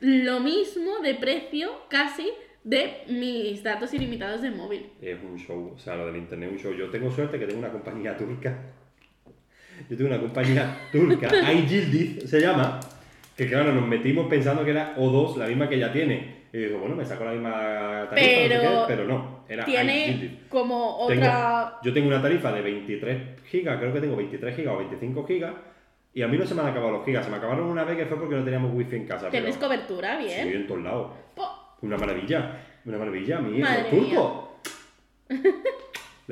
lo 0.00 0.40
mismo 0.40 0.98
de 0.98 1.14
precio 1.14 1.70
casi 1.88 2.28
de 2.62 3.04
mis 3.08 3.62
datos 3.62 3.94
ilimitados 3.94 4.42
de 4.42 4.50
móvil. 4.50 4.90
Es 5.00 5.18
un 5.22 5.38
show, 5.38 5.72
o 5.74 5.78
sea, 5.78 5.96
lo 5.96 6.06
del 6.06 6.16
internet 6.18 6.50
es 6.50 6.56
un 6.58 6.62
show. 6.62 6.78
Yo 6.78 6.90
tengo 6.90 7.10
suerte 7.10 7.38
que 7.38 7.46
tengo 7.46 7.58
una 7.60 7.70
compañía 7.72 8.16
turca. 8.18 8.54
Yo 9.88 9.96
tengo 9.96 10.10
una 10.10 10.20
compañía 10.20 10.76
turca, 10.92 11.28
iGildiz 11.52 12.28
se 12.28 12.38
llama, 12.40 12.78
que 13.36 13.46
claro, 13.48 13.72
nos 13.72 13.86
metimos 13.86 14.26
pensando 14.28 14.64
que 14.64 14.70
era 14.72 14.94
O2, 14.96 15.36
la 15.36 15.46
misma 15.46 15.68
que 15.68 15.76
ella 15.76 15.92
tiene. 15.92 16.42
Y 16.52 16.58
digo, 16.58 16.78
bueno, 16.80 16.94
me 16.94 17.04
saco 17.04 17.24
la 17.24 17.32
misma 17.32 18.06
tarifa, 18.10 18.12
no 18.12 18.32
sé 18.32 18.48
Pero 18.48 18.60
qué, 18.60 18.84
pero 18.86 19.04
no, 19.08 19.44
era 19.48 19.64
Tiene 19.64 20.40
como 20.50 21.06
Tengo- 21.08 21.22
otra... 21.22 21.78
yo 21.82 21.92
tengo 21.94 22.08
una 22.08 22.20
tarifa 22.20 22.52
de 22.52 22.60
23 22.60 23.18
gigas, 23.46 23.78
creo 23.78 23.92
que 23.94 24.00
tengo 24.00 24.16
23 24.16 24.54
gigas 24.54 24.74
o 24.74 24.78
25 24.78 25.24
gigas, 25.26 25.52
y 26.12 26.20
a 26.20 26.28
mí 26.28 26.36
no 26.36 26.44
se 26.46 26.54
me 26.54 26.60
han 26.60 26.68
acabado 26.68 26.92
los 26.92 27.04
gigas, 27.06 27.24
se 27.24 27.30
me 27.30 27.38
acabaron 27.38 27.64
una 27.70 27.84
vez 27.84 27.96
que 27.96 28.04
fue 28.04 28.18
porque 28.18 28.34
no 28.34 28.44
teníamos 28.44 28.70
wifi 28.74 28.96
en 28.96 29.06
casa. 29.06 29.30
Tienes 29.30 29.56
pero- 29.56 29.66
cobertura, 29.68 30.18
Sí, 30.20 30.24
bien. 30.26 30.48
en 30.50 30.66
todos 30.66 30.82
lados. 30.82 31.12
Po- 31.34 31.76
Una 31.80 31.96
maravilla, 31.96 32.60
una 32.84 32.98
maravilla, 32.98 33.38
mi 33.40 33.58
hijo 33.58 33.68
turco. 33.90 34.58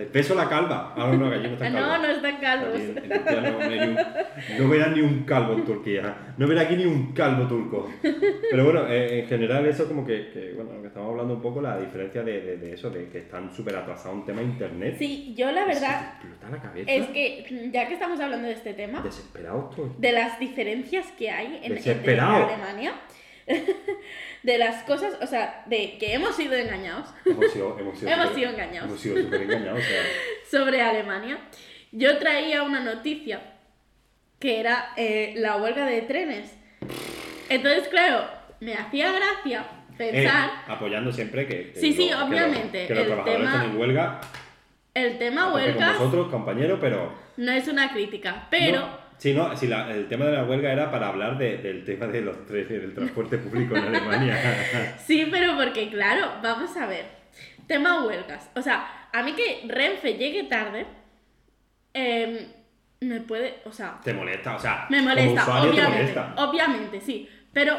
Les 0.00 0.12
beso 0.12 0.34
la 0.34 0.48
calva. 0.48 0.94
Ah, 0.96 1.12
no, 1.12 1.26
allí 1.26 1.42
no 1.48 1.52
están 1.54 1.72
calvos. 1.72 1.90
No, 1.90 1.98
no 1.98 2.08
están 2.08 2.36
calvos. 2.40 2.74
Allí 2.74 2.82
en- 2.84 2.98
en 2.98 3.10
Turquía 3.10 3.40
no, 3.40 3.50
no 3.58 3.64
hay 3.64 3.80
ni 3.80 3.86
un- 3.86 3.96
no 4.58 4.68
verás 4.68 4.90
ni 4.96 5.00
un 5.02 5.24
calvo 5.24 5.52
en 5.52 5.64
Turquía. 5.64 6.16
No 6.38 6.46
verás 6.48 6.64
aquí 6.64 6.76
ni 6.76 6.84
un 6.86 7.12
calvo 7.12 7.46
turco. 7.46 7.90
Pero 8.50 8.64
bueno, 8.64 8.86
eh, 8.88 9.20
en 9.20 9.26
general 9.28 9.66
eso 9.66 9.86
como 9.86 10.06
que, 10.06 10.30
que, 10.30 10.52
bueno, 10.54 10.72
lo 10.74 10.80
que 10.82 10.88
estamos 10.88 11.10
hablando 11.10 11.34
un 11.34 11.42
poco, 11.42 11.60
la 11.60 11.78
diferencia 11.78 12.22
de, 12.22 12.40
de- 12.40 12.56
de 12.56 12.72
eso, 12.74 12.90
de 12.90 13.08
que 13.08 13.18
están 13.18 13.50
súper 13.54 13.76
atrasados 13.76 14.18
en 14.18 14.24
tema 14.26 14.42
internet. 14.42 14.96
Sí, 14.98 15.34
yo 15.36 15.50
la 15.52 15.64
verdad 15.66 16.14
explota 16.14 16.48
la 16.50 16.62
cabeza. 16.62 16.90
es 16.90 17.06
que, 17.08 17.70
ya 17.72 17.86
que 17.88 17.94
estamos 17.94 18.18
hablando 18.20 18.48
de 18.48 18.54
este 18.54 18.74
tema, 18.74 19.00
Desesperado 19.02 19.68
estoy. 19.70 19.90
de 19.98 20.12
las 20.12 20.38
diferencias 20.40 21.06
que 21.18 21.30
hay 21.30 21.60
en, 21.62 21.76
entre. 21.76 22.20
Alemania, 22.20 22.92
de 24.42 24.58
las 24.58 24.82
cosas, 24.84 25.14
o 25.20 25.26
sea, 25.26 25.62
de 25.66 25.98
que 25.98 26.14
hemos 26.14 26.34
sido 26.36 26.54
engañados 26.54 27.08
Hemos 27.26 27.50
sido, 27.52 27.78
hemos 27.78 27.98
sido, 27.98 28.10
Hemos 28.12 28.26
súper- 28.28 28.38
sido 28.38 28.50
engañados. 28.50 28.88
Hemos 28.88 29.00
sido 29.00 29.16
súper 29.22 29.42
engañados. 29.42 29.78
O 29.80 29.82
sea, 29.82 30.02
sobre 30.50 30.82
Alemania, 30.82 31.38
yo 31.92 32.18
traía 32.18 32.62
una 32.62 32.80
noticia 32.80 33.40
que 34.38 34.60
era 34.60 34.92
eh, 34.96 35.34
la 35.36 35.56
huelga 35.56 35.84
de 35.86 36.02
trenes. 36.02 36.56
Entonces, 37.48 37.88
claro, 37.88 38.24
me 38.60 38.74
hacía 38.74 39.12
gracia 39.12 39.64
pensar 39.98 40.48
eh, 40.48 40.52
apoyando 40.68 41.12
siempre 41.12 41.46
que. 41.46 41.72
que 41.72 41.80
Sí, 41.80 41.92
sí, 41.92 42.08
lo- 42.10 42.16
que 42.18 42.22
obviamente, 42.24 42.86
Que 42.86 42.94
los, 42.94 43.02
el 43.02 43.08
trabajadores 43.08 43.50
tema- 43.50 43.64
en 43.64 43.76
huelga. 43.78 44.20
el 44.94 45.18
tema 45.18 45.42
a 45.48 45.50
tope 45.52 45.74
con 45.74 45.86
vosotros, 45.98 46.28
compañeros, 46.30 46.78
pero. 46.80 47.12
no 47.36 47.52
es 47.52 47.68
una 47.68 47.92
crítica, 47.92 48.46
pero 48.50 48.80
No, 48.80 48.99
sí, 49.20 49.32
no, 49.34 49.56
sí, 49.56 49.66
la- 49.68 49.90
el 49.92 50.08
tema 50.08 50.24
de 50.24 50.32
la 50.32 50.44
huelga 50.44 50.72
era 50.72 50.90
para 50.90 51.08
hablar 51.08 51.38
de- 51.38 51.58
del 51.58 51.84
tema 51.84 52.06
de 52.08 52.22
los 52.22 52.44
trenes, 52.46 52.68
del 52.68 52.94
transporte 52.94 53.38
público 53.38 53.76
en 53.76 53.84
Alemania. 53.84 54.36
sí, 55.06 55.28
pero 55.30 55.56
porque 55.56 55.88
claro, 55.90 56.26
vamos 56.42 56.76
a 56.76 56.86
ver, 56.86 57.04
tema 57.68 58.04
huelgas, 58.04 58.50
o 58.56 58.62
sea, 58.62 59.08
a 59.12 59.22
mí 59.22 59.32
que 59.34 59.66
Renfe 59.68 60.14
llegue 60.14 60.44
tarde 60.44 60.86
em, 61.94 62.38
me 63.00 63.20
puede, 63.20 63.56
o 63.64 63.72
sea, 63.72 63.98
te 64.02 64.12
molesta, 64.14 64.56
o 64.56 64.58
sea. 64.58 64.86
me 64.90 65.00
molesta, 65.02 65.42
usuario 65.42 65.70
obviamente, 65.70 65.98
molesta. 65.98 66.34
obviamente, 66.38 67.00
sí, 67.00 67.28
pero 67.52 67.76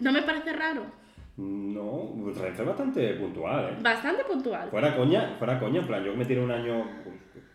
no 0.00 0.12
me 0.12 0.22
parece 0.22 0.52
raro, 0.52 0.86
No, 1.36 2.14
Renfe 2.36 2.62
es 2.62 2.66
bastante 2.68 3.14
puntual, 3.14 3.64
¿eh? 3.70 3.76
bastante 3.80 4.24
puntual. 4.24 4.70
Fuera 4.70 4.94
coña, 4.96 5.34
fuera 5.38 5.58
coña, 5.58 5.80
en 5.80 5.86
plan, 5.86 6.04
yo 6.04 6.14
me 6.14 6.24
tiré 6.24 6.40
un 6.40 6.50
año, 6.52 6.86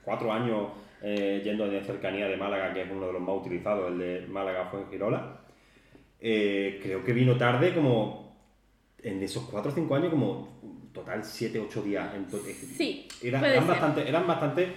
cuatro 0.03 0.31
años 0.33 0.67
eh, 1.01 1.41
yendo 1.43 1.67
de 1.67 1.81
cercanía 1.81 2.27
de 2.27 2.37
Málaga, 2.37 2.73
que 2.73 2.81
es 2.83 2.91
uno 2.91 3.07
de 3.07 3.13
los 3.13 3.21
más 3.21 3.35
utilizados, 3.37 3.91
el 3.91 3.99
de 3.99 4.27
Málaga 4.27 4.65
fue 4.65 4.81
en 4.81 4.89
Girola. 4.89 5.41
Eh, 6.19 6.79
creo 6.83 7.03
que 7.03 7.13
vino 7.13 7.37
tarde 7.37 7.73
como 7.73 8.37
en 9.01 9.23
esos 9.23 9.43
cuatro 9.49 9.71
o 9.71 9.75
cinco 9.75 9.95
años 9.95 10.09
como 10.09 10.59
total 10.93 11.23
siete, 11.23 11.59
ocho 11.59 11.81
días. 11.81 12.13
Entonces, 12.15 12.57
Sí, 12.77 13.07
eran, 13.23 13.41
bastante, 13.65 14.07
eran 14.07 14.27
bastante 14.27 14.67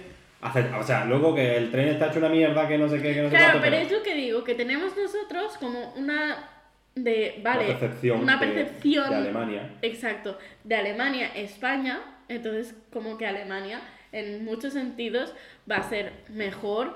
O 0.79 0.83
sea, 0.83 1.05
luego 1.05 1.35
que 1.35 1.57
el 1.57 1.69
tren 1.71 1.89
está 1.89 2.07
hecho 2.07 2.19
una 2.19 2.29
mierda, 2.29 2.67
que 2.67 2.77
no 2.77 2.87
sé 2.87 3.01
qué, 3.01 3.13
que 3.13 3.21
no 3.23 3.29
sé 3.29 3.35
Claro, 3.35 3.59
cuánto, 3.59 3.69
pero 3.69 3.75
es 3.77 3.91
lo 3.91 4.03
que 4.03 4.15
digo, 4.15 4.43
que 4.43 4.55
tenemos 4.55 4.95
nosotros 4.95 5.57
como 5.57 5.93
una 5.95 6.49
de, 6.95 7.41
vale, 7.43 7.65
una 7.69 7.79
percepción, 7.79 8.21
una 8.21 8.37
de- 8.37 8.47
percepción 8.47 9.09
de 9.09 9.15
Alemania. 9.15 9.73
Exacto, 9.81 10.37
de 10.63 10.75
Alemania, 10.75 11.27
España, 11.35 11.99
entonces 12.29 12.75
como 12.91 13.17
que 13.17 13.25
Alemania 13.25 13.81
en 14.13 14.45
muchos 14.45 14.73
sentidos 14.73 15.33
va 15.69 15.77
a 15.77 15.89
ser 15.89 16.13
mejor 16.29 16.95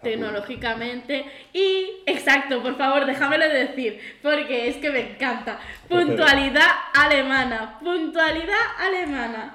tecnológicamente 0.00 1.24
y 1.52 2.02
exacto, 2.06 2.60
por 2.62 2.76
favor, 2.76 3.06
déjamelo 3.06 3.48
decir, 3.48 4.00
porque 4.22 4.68
es 4.68 4.76
que 4.78 4.90
me 4.90 5.12
encanta. 5.12 5.60
Puntualidad 5.88 6.68
alemana, 6.94 7.78
puntualidad 7.78 8.58
alemana. 8.78 9.54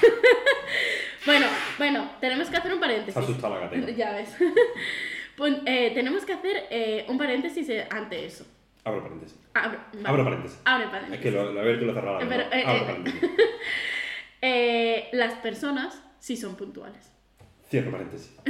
bueno, 1.26 1.46
bueno, 1.76 2.10
tenemos 2.20 2.48
que 2.48 2.56
hacer 2.56 2.72
un 2.72 2.80
paréntesis. 2.80 3.42
La 3.42 3.48
gatera. 3.48 3.90
Ya 3.96 4.12
ves. 4.12 4.36
Eh, 5.66 5.92
tenemos 5.94 6.24
que 6.24 6.32
hacer 6.32 6.66
eh, 6.68 7.06
un 7.08 7.16
paréntesis 7.16 7.68
eh, 7.68 7.86
ante 7.90 8.26
eso. 8.26 8.44
Abro 8.82 9.04
paréntesis. 9.04 9.38
Vale. 9.54 9.78
Abro 10.04 10.24
paréntesis. 10.24 10.60
Abre 10.64 10.86
paréntesis. 10.88 11.14
Es 11.14 11.20
que 11.22 11.30
lo, 11.30 11.52
lo 11.52 11.60
abierto 11.60 11.84
y 11.84 11.86
lo 11.86 11.94
cerrado. 11.94 12.18
Abro 12.18 12.86
paréntesis. 12.86 13.22
Eh, 14.40 15.08
las 15.12 15.34
personas 15.34 16.00
sí 16.18 16.36
son 16.36 16.56
puntuales. 16.56 17.12
Cierro 17.68 17.90
paréntesis. 17.90 18.34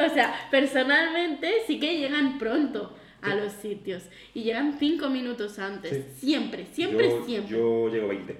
O 0.00 0.08
sea, 0.14 0.32
personalmente 0.50 1.50
sí 1.66 1.80
que 1.80 1.98
llegan 1.98 2.38
pronto 2.38 2.96
a 3.20 3.34
los 3.34 3.52
sitios 3.52 4.04
y 4.32 4.44
llegan 4.44 4.76
cinco 4.78 5.08
minutos 5.10 5.58
antes. 5.58 5.90
Sí. 5.90 6.26
Siempre, 6.26 6.66
siempre, 6.72 7.08
yo, 7.08 7.24
siempre. 7.24 7.56
Yo 7.56 7.88
llego 7.88 8.08
20. 8.08 8.36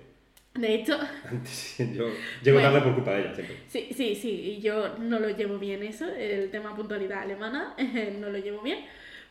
De 0.54 0.74
hecho, 0.74 0.96
yo 1.78 2.08
llego 2.42 2.58
Bueno. 2.60 2.60
tarde 2.62 2.80
por 2.82 2.94
culpa 2.94 3.12
de 3.14 3.20
ella, 3.22 3.34
siempre. 3.34 3.56
sí, 3.66 3.88
sí, 3.92 4.14
sí, 4.14 4.30
y 4.30 4.60
yo 4.60 4.96
no 4.98 5.18
lo 5.18 5.30
llevo 5.30 5.58
bien 5.58 5.82
eso, 5.82 6.06
el 6.08 6.50
tema 6.50 6.76
puntualidad 6.76 7.22
alemana, 7.22 7.74
no 8.18 8.30
lo 8.30 8.38
llevo 8.38 8.62
bien. 8.62 8.84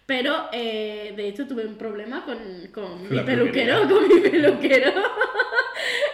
Pero 0.05 0.47
eh, 0.53 1.13
de 1.17 1.27
hecho 1.27 1.47
tuve 1.47 1.65
un 1.65 1.77
problema 1.77 2.23
con, 2.23 2.37
con 2.73 3.09
mi 3.09 3.19
peluquero, 3.21 3.87
con 3.89 4.07
mi 4.07 4.21
peluquero, 4.21 4.91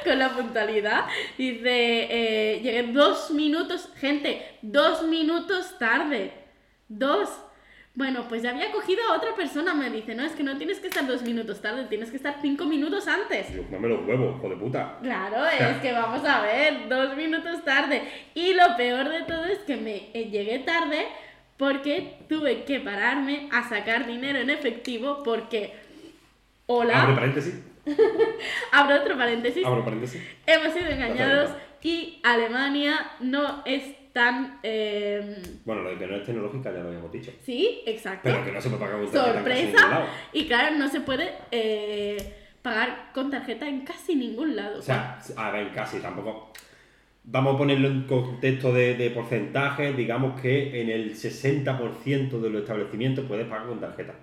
con 0.06 0.20
la 0.20 0.30
puntualidad. 0.30 1.06
Dice, 1.38 1.64
eh, 1.66 2.62
llegué 2.62 2.84
dos 2.92 3.32
minutos, 3.32 3.90
gente, 3.98 4.58
dos 4.62 5.04
minutos 5.04 5.78
tarde. 5.78 6.32
Dos. 6.88 7.30
Bueno, 7.96 8.26
pues 8.28 8.42
ya 8.42 8.50
había 8.50 8.72
cogido 8.72 9.02
a 9.08 9.18
otra 9.18 9.36
persona, 9.36 9.76
me 9.76 9.92
dice, 9.92 10.16
no, 10.16 10.24
es 10.24 10.32
que 10.32 10.42
no 10.42 10.58
tienes 10.58 10.80
que 10.80 10.88
estar 10.88 11.06
dos 11.06 11.22
minutos 11.22 11.62
tarde, 11.62 11.86
tienes 11.86 12.10
que 12.10 12.18
estar 12.18 12.38
cinco 12.42 12.66
minutos 12.66 13.08
antes. 13.08 13.52
Digo, 13.52 13.66
mame 13.72 13.88
los 13.88 14.08
huevos, 14.08 14.38
hijo 14.38 14.50
de 14.50 14.56
puta. 14.56 14.98
Claro, 15.04 15.46
es 15.60 15.78
que 15.78 15.92
vamos 15.92 16.26
a 16.26 16.42
ver, 16.42 16.90
dos 16.90 17.16
minutos 17.16 17.64
tarde. 17.64 18.02
Y 18.34 18.54
lo 18.56 18.76
peor 18.78 19.10
de 19.10 19.22
todo 19.22 19.46
es 19.46 19.60
que 19.60 19.78
me 19.78 20.10
eh, 20.14 20.30
llegué 20.32 20.60
tarde 20.60 21.06
porque 21.58 22.18
tuve 22.28 22.64
que 22.64 22.80
pararme 22.80 23.48
a 23.52 23.70
sacar 23.70 24.08
dinero 24.08 24.40
en 24.40 24.50
efectivo 24.50 25.22
porque... 25.24 25.82
Abre 26.68 26.92
Hola, 26.94 27.12
paréntesis. 27.14 27.73
abro 28.72 29.02
otro 29.02 29.18
paréntesis, 29.18 29.66
Abro 29.66 29.84
paréntesis. 29.84 30.22
hemos 30.46 30.74
sido 30.74 30.88
engañados 30.90 31.52
y 31.82 32.20
Alemania 32.24 33.12
no 33.20 33.62
es 33.66 33.84
tan... 34.14 34.60
eh, 34.64 35.42
Bueno, 35.66 35.82
lo 35.82 35.90
de 35.90 35.98
que 35.98 36.08
no 36.08 36.16
es 36.16 36.24
tecnológica 36.24 36.72
ya 36.72 36.80
lo 36.80 36.88
habíamos 36.88 37.12
dicho. 37.12 37.32
sí, 37.44 37.82
exacto. 37.86 38.22
Pero 38.24 38.46
que 38.46 38.52
no 38.52 38.62
se 38.62 38.70
puede 38.70 38.82
pagar 38.82 39.00
con 39.02 39.12
tarjeta 39.12 39.30
en 39.30 39.36
Sorpresa. 39.44 39.90
lado. 39.90 40.06
Y 40.32 40.46
claro, 40.48 40.76
no 40.78 40.88
se 40.90 41.02
puede 41.02 41.32
eh, 41.52 42.34
pagar 42.62 43.12
con 43.14 43.30
tarjeta 43.32 43.68
en 43.68 43.82
casi 43.82 44.16
ningún 44.16 44.56
lado. 44.56 44.80
O 44.80 44.82
sea, 44.82 45.20
a 45.36 45.52
ver, 45.52 45.72
casi 45.74 46.00
tampoco. 46.00 46.52
Vamos 47.26 47.56
a 47.56 47.58
ponerlo 47.58 47.88
en 47.88 48.04
contexto 48.04 48.74
de, 48.74 48.96
de 48.96 49.10
porcentajes. 49.10 49.96
Digamos 49.98 50.40
que 50.42 50.82
en 50.82 50.90
el 50.90 51.16
60% 51.16 52.40
de 52.40 52.50
los 52.50 52.62
establecimientos 52.62 53.26
puedes 53.26 53.48
pagar 53.48 53.68
con 53.68 53.80
tarjeta. 53.80 54.14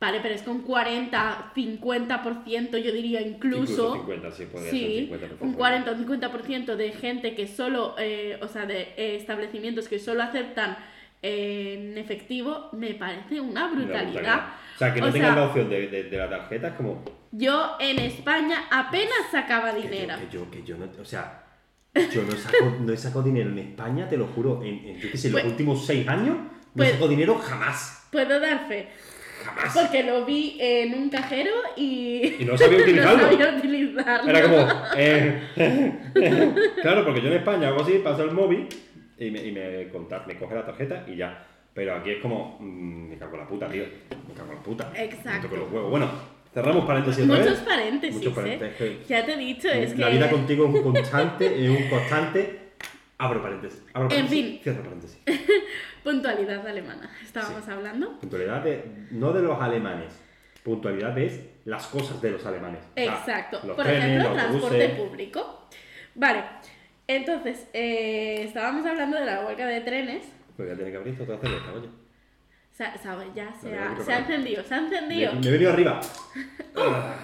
Vale, 0.00 0.20
pero 0.20 0.34
es 0.34 0.42
con 0.42 0.60
40, 0.62 1.52
50%, 1.54 2.78
yo 2.78 2.92
diría 2.92 3.20
incluso. 3.22 3.94
50, 3.94 4.30
sí, 4.32 4.46
Sí, 4.70 5.06
ser 5.10 5.20
50%. 5.30 5.36
un 5.40 5.52
40 5.54 5.90
o 5.90 5.94
50% 5.96 6.76
de 6.76 6.92
gente 6.92 7.34
que 7.34 7.46
solo, 7.46 7.94
eh, 7.98 8.38
o 8.42 8.48
sea, 8.48 8.66
de 8.66 8.82
eh, 8.96 9.16
establecimientos 9.16 9.88
que 9.88 9.98
solo 9.98 10.22
aceptan 10.22 10.76
eh, 11.22 11.90
en 11.92 11.96
efectivo, 11.96 12.68
me 12.72 12.94
parece 12.94 13.40
una 13.40 13.66
Una 13.66 13.74
brutalidad. 13.74 14.48
O 14.74 14.78
sea, 14.78 14.92
que 14.92 15.00
no 15.00 15.06
O 15.06 15.10
tengas 15.12 15.28
sea- 15.30 15.36
la 15.40 15.46
opción 15.46 15.70
de, 15.70 15.86
de, 15.88 16.02
de 16.04 16.18
la 16.18 16.28
tarjeta 16.28 16.68
es 16.68 16.74
como. 16.74 17.02
Yo 17.32 17.76
en 17.80 17.98
España 17.98 18.64
apenas 18.70 19.30
sacaba 19.30 19.72
Que 19.74 19.82
yo, 19.82 19.88
dinero. 19.88 20.14
que 20.18 20.28
yo, 20.36 20.50
que 20.50 20.62
yo 20.64 20.76
no. 20.76 20.86
O 21.00 21.04
sea, 21.04 21.44
yo 22.12 22.22
no 22.24 22.32
saco, 22.32 22.76
no 22.80 22.92
he 22.92 22.96
sacado 22.96 23.22
dinero 23.22 23.48
en 23.50 23.58
España, 23.58 24.06
te 24.08 24.16
lo 24.18 24.26
juro. 24.26 24.60
En, 24.62 24.86
en, 24.86 24.98
yo 25.00 25.10
qué 25.10 25.16
sé, 25.16 25.30
los 25.30 25.40
Pues- 25.40 25.52
últimos 25.52 25.86
6 25.86 26.06
años 26.08 26.36
no 26.36 26.50
pues- 26.74 26.88
he 26.88 26.92
sacado 26.92 27.08
dinero 27.08 27.38
jamás. 27.38 28.06
Puedo 28.12 28.38
dar 28.38 28.68
fe, 28.68 28.88
Jamás. 29.44 29.76
porque 29.76 30.02
lo 30.02 30.24
vi 30.24 30.56
en 30.60 30.94
un 30.94 31.10
cajero 31.10 31.50
y, 31.76 32.36
Y 32.40 32.44
no 32.44 32.56
sabía 32.56 32.78
utilizarlo. 32.82 33.16
no 33.22 33.30
sabía 33.30 33.54
utilizarlo. 33.58 34.30
Era 34.30 34.42
como. 34.42 34.66
eh, 34.96 35.42
claro, 36.82 37.04
porque 37.04 37.20
yo 37.20 37.28
en 37.28 37.34
España 37.34 37.68
hago 37.68 37.82
así, 37.82 37.98
paso 37.98 38.24
el 38.24 38.30
móvil 38.32 38.66
y 39.18 39.30
me, 39.30 39.44
y 39.44 39.52
me, 39.52 39.88
conta- 39.90 40.24
me 40.26 40.36
coge 40.36 40.54
la 40.54 40.64
tarjeta 40.66 41.04
y 41.06 41.16
ya. 41.16 41.46
Pero 41.74 41.94
aquí 41.96 42.10
es 42.10 42.18
como. 42.22 42.56
mm, 42.60 43.08
me 43.10 43.16
cago 43.18 43.34
en 43.34 43.40
la 43.40 43.46
puta, 43.48 43.68
tío. 43.68 43.84
Me 44.28 44.34
cago 44.34 44.50
en 44.52 44.56
la 44.58 44.62
puta. 44.62 44.92
Exacto. 44.96 45.48
Me 45.50 45.56
los 45.58 45.70
huevos. 45.72 45.90
Bueno, 45.90 46.08
cerramos 46.52 46.84
paréntesis 46.84 47.24
otra 47.24 47.38
Muchos 47.38 47.58
paréntesis, 47.60 48.16
Muchos 48.16 48.32
¿eh? 48.32 48.36
paréntesis. 48.36 49.08
Ya 49.08 49.26
te 49.26 49.32
he 49.34 49.36
dicho, 49.36 49.68
es 49.68 49.92
que... 49.92 49.98
La 50.00 50.08
vida 50.08 50.30
contigo 50.30 50.68
es 50.68 50.74
un 50.74 50.82
constante, 50.92 51.64
es 51.64 51.68
un 51.70 51.88
constante. 51.88 52.60
Abro 53.18 53.42
paréntesis. 53.42 53.82
Abro 53.92 54.08
En 54.10 54.26
paréntesis. 54.26 54.44
fin. 54.44 54.60
Cierro 54.62 54.82
paréntesis. 54.82 55.18
Puntualidad 56.04 56.66
alemana, 56.66 57.10
estábamos 57.22 57.66
hablando. 57.68 58.20
Puntualidad 58.20 58.62
de, 58.62 58.84
no 59.10 59.32
de 59.32 59.42
los 59.42 59.60
alemanes. 59.60 60.12
Puntualidad 60.62 61.16
es 61.18 61.40
las 61.64 61.86
cosas 61.86 62.20
de 62.22 62.30
los 62.30 62.44
alemanes. 62.46 62.80
Exacto. 62.94 63.60
los 63.66 63.74
Por 63.76 63.84
trenes, 63.86 64.04
ejemplo, 64.04 64.28
los 64.28 64.38
transporte 64.38 64.88
público. 64.90 65.68
Vale. 66.14 66.44
Entonces, 67.06 67.66
eh, 67.72 68.44
estábamos 68.44 68.86
hablando 68.86 69.18
de 69.18 69.24
la 69.26 69.44
huelga 69.46 69.66
de 69.66 69.80
trenes. 69.80 70.24
Pues 70.56 70.68
ya 70.68 70.74
tiene 70.76 70.90
que 70.90 70.96
abrir 70.98 71.20
otra 71.20 71.38
cerveza, 71.38 71.72
oye. 71.74 71.88
Sa- 72.72 72.96
¿Sabes? 72.98 73.28
Ya 73.34 73.52
se 73.54 73.76
ha, 73.78 73.94
que 73.94 74.02
se 74.02 74.12
ha 74.12 74.18
encendido, 74.18 74.62
se 74.64 74.74
ha 74.74 74.80
Me, 74.80 74.86
encendido. 74.88 75.32
me 75.34 75.46
he 75.46 75.50
venido 75.50 75.72
arriba. 75.72 76.00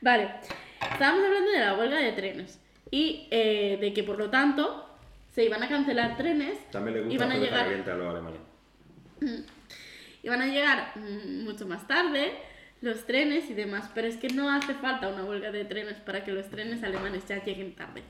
Vale. 0.00 0.30
Estábamos 0.92 1.24
hablando 1.24 1.50
de 1.50 1.60
la 1.60 1.74
huelga 1.76 1.98
de 1.98 2.12
trenes. 2.12 2.60
y 2.90 3.28
eh, 3.30 3.76
de 3.80 3.92
que 3.92 4.02
por 4.02 4.16
lo 4.18 4.30
tanto 4.30 4.87
se 5.38 5.44
iban 5.44 5.62
a 5.62 5.68
cancelar 5.68 6.16
trenes. 6.16 6.58
También 6.72 6.96
le 6.96 7.02
gusta 7.04 7.14
iban 7.14 7.30
a 7.32 7.36
llegar, 7.36 7.64
caliente 7.66 7.90
a 7.92 7.94
los 7.94 8.08
alemanes. 8.12 8.40
iban 10.24 10.42
a 10.42 10.46
llegar 10.46 10.96
mucho 10.96 11.64
más 11.64 11.86
tarde 11.86 12.32
los 12.80 13.06
trenes 13.06 13.48
y 13.48 13.54
demás, 13.54 13.88
pero 13.94 14.08
es 14.08 14.16
que 14.16 14.28
no 14.30 14.50
hace 14.50 14.74
falta 14.74 15.06
una 15.06 15.22
huelga 15.24 15.52
de 15.52 15.64
trenes 15.64 15.94
para 15.94 16.24
que 16.24 16.32
los 16.32 16.48
trenes 16.50 16.82
alemanes 16.82 17.24
ya 17.28 17.44
lleguen 17.44 17.76
tarde. 17.76 18.00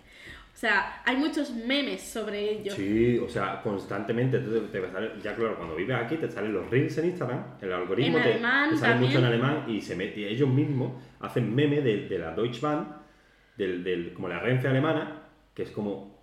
O 0.54 0.56
sea, 0.60 1.02
hay 1.04 1.16
muchos 1.18 1.50
memes 1.50 2.00
sobre 2.02 2.50
ello. 2.50 2.72
Sí, 2.72 3.18
o 3.18 3.28
sea, 3.28 3.60
constantemente 3.62 4.38
te, 4.38 4.80
ya 5.22 5.36
claro, 5.36 5.56
cuando 5.58 5.76
vives 5.76 5.96
aquí 5.96 6.16
te 6.16 6.30
salen 6.30 6.54
los 6.54 6.68
reels 6.70 6.96
en 6.96 7.06
Instagram, 7.10 7.44
el 7.60 7.72
algoritmo 7.74 8.16
En 8.16 8.22
te, 8.22 8.32
alemán 8.32 8.70
te 8.70 8.76
sale 8.78 8.94
mucho 8.96 9.18
en 9.18 9.24
alemán 9.26 9.64
y 9.68 9.82
se 9.82 9.94
mete, 9.94 10.20
y 10.20 10.24
ellos 10.24 10.48
mismos 10.48 10.92
hacen 11.20 11.54
meme 11.54 11.82
de, 11.82 12.08
de 12.08 12.18
la 12.18 12.34
Deutsche 12.34 12.60
Bahn, 12.62 12.88
del, 13.58 13.84
del- 13.84 14.14
como 14.14 14.28
la 14.28 14.38
Renfe 14.40 14.66
alemana, 14.66 15.24
que 15.54 15.62
es 15.64 15.70
como 15.70 16.17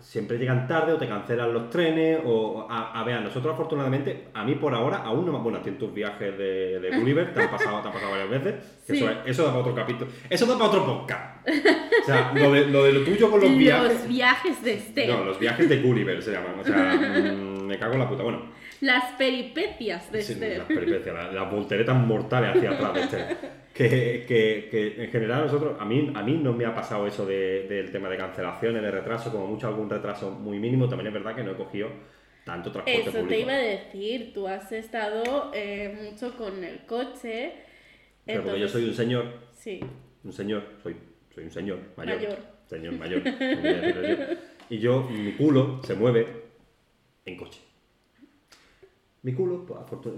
siempre 0.00 0.38
llegan 0.38 0.66
tarde 0.68 0.92
o 0.92 0.96
te 0.96 1.08
cancelan 1.08 1.52
los 1.52 1.68
trenes 1.70 2.20
o 2.24 2.66
a, 2.70 2.98
a 3.00 3.04
ver, 3.04 3.16
a 3.16 3.20
nosotros 3.20 3.54
afortunadamente, 3.54 4.28
a 4.34 4.44
mí 4.44 4.54
por 4.54 4.74
ahora 4.74 4.98
aún 4.98 5.26
no 5.26 5.32
me, 5.32 5.38
bueno, 5.38 5.60
en 5.64 5.78
tus 5.78 5.92
viajes 5.92 6.36
de, 6.38 6.80
de 6.80 6.96
Gulliver 6.98 7.32
te 7.34 7.42
han 7.42 7.50
pasado, 7.50 7.80
te 7.80 7.88
han 7.88 7.94
pasado 7.94 8.12
varias 8.12 8.30
veces, 8.30 8.54
Sí. 8.86 8.96
eso, 8.98 9.10
es- 9.10 9.16
eso 9.26 9.42
da 9.44 9.48
para 9.50 9.60
otro 9.62 9.74
capítulo, 9.74 10.10
eso 10.30 10.46
da 10.46 10.54
para 10.54 10.66
otro 10.70 10.84
podcast. 10.86 11.48
O 11.48 12.04
sea, 12.04 12.32
lo 12.34 12.52
de, 12.52 12.66
lo 12.66 12.84
de 12.84 12.92
lo 12.92 13.00
tuyo 13.04 13.30
con 13.30 13.40
los 13.40 13.56
viajes. 13.56 13.92
Los 13.94 14.08
viajes 14.08 14.62
de 14.62 14.74
este. 14.74 15.06
No, 15.08 15.24
los 15.24 15.38
viajes 15.40 15.68
de 15.68 15.80
Gulliver 15.82 16.22
se 16.22 16.32
llaman. 16.32 16.60
O 16.60 16.64
sea, 16.64 16.94
mm, 16.94 17.66
me 17.66 17.78
cago 17.78 17.94
en 17.94 17.98
la 18.00 18.08
puta. 18.08 18.22
Bueno, 18.22 18.42
Las 18.80 19.12
peripecias 19.12 20.10
de 20.12 20.22
sí, 20.22 20.32
este. 20.34 20.58
las 20.58 20.66
peripecias, 20.66 21.14
las, 21.14 21.32
las 21.32 21.50
volteretas 21.50 21.96
mortales 21.96 22.56
hacia 22.56 22.70
atrás 22.72 22.94
de 22.94 23.00
este. 23.00 23.36
Que, 23.72 24.24
que, 24.26 24.68
que 24.70 25.04
en 25.04 25.10
general 25.10 25.42
nosotros, 25.44 25.76
a 25.78 25.84
mí, 25.84 26.10
a 26.14 26.22
mí 26.22 26.32
no 26.42 26.52
me 26.52 26.64
ha 26.64 26.74
pasado 26.74 27.06
eso 27.06 27.26
de- 27.26 27.66
del 27.68 27.90
tema 27.90 28.08
de 28.08 28.16
cancelaciones, 28.16 28.80
de 28.82 28.90
retraso, 28.90 29.30
como 29.30 29.46
mucho 29.46 29.66
algún 29.68 29.88
retraso 29.90 30.30
muy 30.30 30.58
mínimo. 30.58 30.88
También 30.88 31.08
es 31.08 31.12
verdad 31.12 31.34
que 31.34 31.42
no 31.42 31.52
he 31.52 31.56
cogido 31.56 31.88
tanto 32.44 32.70
transporte 32.72 33.00
Eso 33.02 33.10
público. 33.10 33.28
te 33.28 33.40
iba 33.40 33.52
a 33.52 33.58
decir, 33.58 34.32
tú 34.32 34.46
has 34.48 34.70
estado 34.72 35.50
eh, 35.54 35.94
mucho 36.10 36.36
con 36.36 36.62
el 36.64 36.86
coche. 36.86 37.52
Pero 38.24 38.42
porque 38.44 38.60
yo 38.60 38.66
entonces- 38.66 38.72
soy 38.72 38.84
un 38.88 38.94
señor, 38.94 39.24
Sí, 39.52 39.80
un 40.24 40.32
señor, 40.32 40.62
soy, 40.82 40.96
soy 41.34 41.44
un 41.44 41.50
señor 41.50 41.78
mayor. 41.96 42.16
Mayor. 42.16 42.38
Señor 42.66 42.92
mayor. 42.94 43.22
Y 44.70 44.78
yo, 44.78 45.02
mi 45.10 45.32
culo 45.32 45.80
se 45.84 45.94
mueve 45.94 46.26
en 47.24 47.36
coche. 47.36 47.60
Mi 49.26 49.32
culo, 49.34 49.66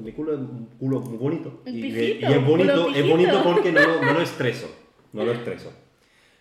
mi 0.05 0.13
culo 0.13 0.35
es 0.35 0.39
un 0.39 0.67
culo 0.79 1.01
muy 1.01 1.17
bonito. 1.17 1.63
Y, 1.65 1.81
pijito, 1.81 2.27
y 2.29 2.31
es 2.31 2.45
bonito, 2.45 2.89
es 2.95 3.09
bonito 3.09 3.43
porque 3.43 3.73
no, 3.73 3.81
lo- 3.81 4.03
no 4.03 4.13
lo 4.13 4.21
estreso. 4.31 4.69
No 5.15 5.25
lo 5.25 5.33
estreso. 5.33 5.73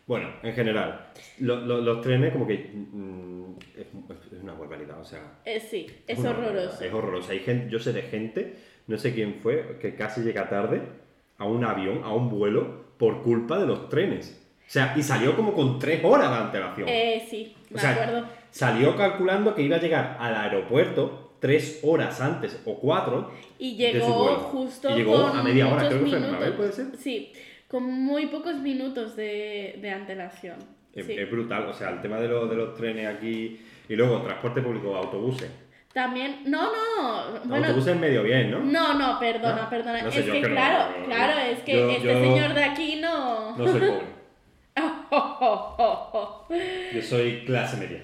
Bueno, 0.05 0.27
en 0.43 0.51
general, 0.53 1.07
lo- 1.39 1.61
lo- 1.61 1.79
los 1.79 2.01
trenes 2.01 2.33
como 2.33 2.45
que 2.45 2.55
mm, 2.73 3.53
es, 3.77 3.85
es 4.33 4.43
una 4.43 4.51
barbaridad, 4.53 4.99
o 4.99 5.05
sea, 5.05 5.39
eh, 5.45 5.61
sí, 5.61 5.87
es 6.07 6.19
horroroso. 6.19 6.83
Es 6.83 6.91
horroroso. 6.93 7.31
Hay 7.31 7.39
gente, 7.39 7.69
yo 7.69 7.79
sé 7.79 7.93
de 7.93 8.01
gente, 8.01 8.55
no 8.87 8.97
sé 8.97 9.13
quién 9.13 9.35
fue, 9.41 9.77
que 9.79 9.95
casi 9.95 10.19
llega 10.19 10.49
tarde 10.49 10.81
a 11.37 11.45
un 11.45 11.63
avión, 11.63 12.01
a 12.03 12.11
un 12.13 12.29
vuelo, 12.29 12.83
por 12.97 13.21
culpa 13.21 13.57
de 13.59 13.65
los 13.67 13.87
trenes. 13.87 14.43
O 14.67 14.69
sea, 14.69 14.93
y 14.97 15.03
salió 15.03 15.37
como 15.37 15.53
con 15.53 15.79
tres 15.79 16.03
horas 16.03 16.29
de 16.31 16.35
antelación. 16.37 16.89
Eh, 16.89 17.25
sí, 17.29 17.55
me 17.69 17.77
o 17.77 17.79
sea, 17.79 17.91
acuerdo. 17.93 18.25
salió 18.51 18.97
calculando 18.97 19.55
que 19.55 19.61
iba 19.61 19.77
a 19.77 19.79
llegar 19.79 20.17
al 20.19 20.35
aeropuerto 20.35 21.26
tres 21.39 21.79
horas 21.83 22.19
antes 22.21 22.59
o 22.65 22.77
cuatro. 22.79 23.31
Y 23.59 23.77
de 23.77 23.91
su 23.93 23.97
llegó 24.07 24.27
justo 24.35 24.89
Y 24.91 24.95
llegó 24.95 25.23
con 25.29 25.37
a 25.37 25.43
media 25.43 25.67
hora, 25.67 25.87
creo 25.87 26.03
que 26.03 26.09
fue 26.09 26.19
vez, 26.39 26.51
¿puede 26.51 26.71
ser? 26.71 26.85
Sí, 26.97 27.33
con 27.67 27.83
muy 27.83 28.27
pocos 28.27 28.55
minutos 28.55 29.15
de, 29.15 29.77
de 29.81 29.91
antelación. 29.91 30.57
Es, 30.93 31.05
sí. 31.05 31.13
es 31.13 31.29
brutal, 31.29 31.67
o 31.67 31.73
sea, 31.73 31.89
el 31.89 32.01
tema 32.01 32.19
de, 32.19 32.27
los 32.27 32.49
de 32.49 32.55
los 32.55 32.75
trenes 32.75 33.07
aquí 33.07 33.59
y 33.87 33.95
luego 33.95 34.21
transporte 34.21 34.61
público, 34.61 34.95
autobuses. 34.95 35.49
También, 35.93 36.41
no, 36.45 36.71
no, 36.71 37.39
bueno, 37.45 37.65
autobuses 37.67 37.97
medio 37.99 38.23
bien, 38.23 38.51
¿no? 38.51 38.59
no, 38.59 38.93
no, 38.93 39.19
perdona, 39.19 39.63
¿No? 39.63 39.69
perdona. 39.69 40.01
No 40.03 40.11
sé, 40.11 40.19
es 40.19 40.25
que, 40.25 40.31
que 40.33 40.41
no- 40.41 40.47
claro, 40.49 40.93
claro, 41.05 41.39
es 41.39 41.59
que 41.59 41.73
yo- 41.73 41.89
este 41.89 42.07
yo- 42.07 42.13
señor 42.19 42.53
de 42.53 42.63
aquí 42.63 42.95
no. 42.97 43.57
No 43.57 43.67
soy 43.67 43.79
pobre. 43.79 44.17
Yo 46.93 47.01
soy 47.01 47.43
clase 47.45 47.77
media. 47.77 48.03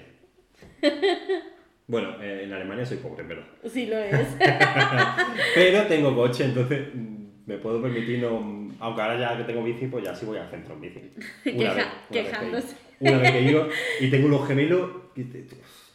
Bueno, 1.86 2.16
eh, 2.22 2.44
en 2.44 2.52
Alemania 2.52 2.86
soy 2.86 2.96
pobre, 2.98 3.24
pero. 3.28 3.42
sí 3.68 3.86
lo 3.86 3.98
es. 3.98 4.26
Pero 5.54 5.86
tengo 5.86 6.14
coche, 6.14 6.44
entonces 6.46 6.88
mm, 6.94 7.24
me 7.46 7.58
puedo 7.58 7.82
permitir 7.82 8.20
no. 8.20 8.64
Aunque 8.80 9.02
ahora 9.02 9.18
ya 9.18 9.36
que 9.36 9.44
tengo 9.44 9.62
bici, 9.62 9.86
pues 9.86 10.04
ya 10.04 10.14
sí 10.14 10.24
voy 10.26 10.38
al 10.38 10.48
centro 10.50 10.74
en 10.74 10.80
bici. 10.80 11.00
Una 11.54 11.74
vez- 11.74 11.74
una 11.74 11.74
vez 11.74 11.86
quejándose. 12.10 12.76
Una 13.00 13.18
vez 13.18 13.32
que 13.32 13.40
ido 13.42 13.68
y 14.00 14.10
tengo 14.10 14.26
unos 14.28 14.48
gemelos. 14.48 14.90
y 15.14 15.24
te- 15.24 15.44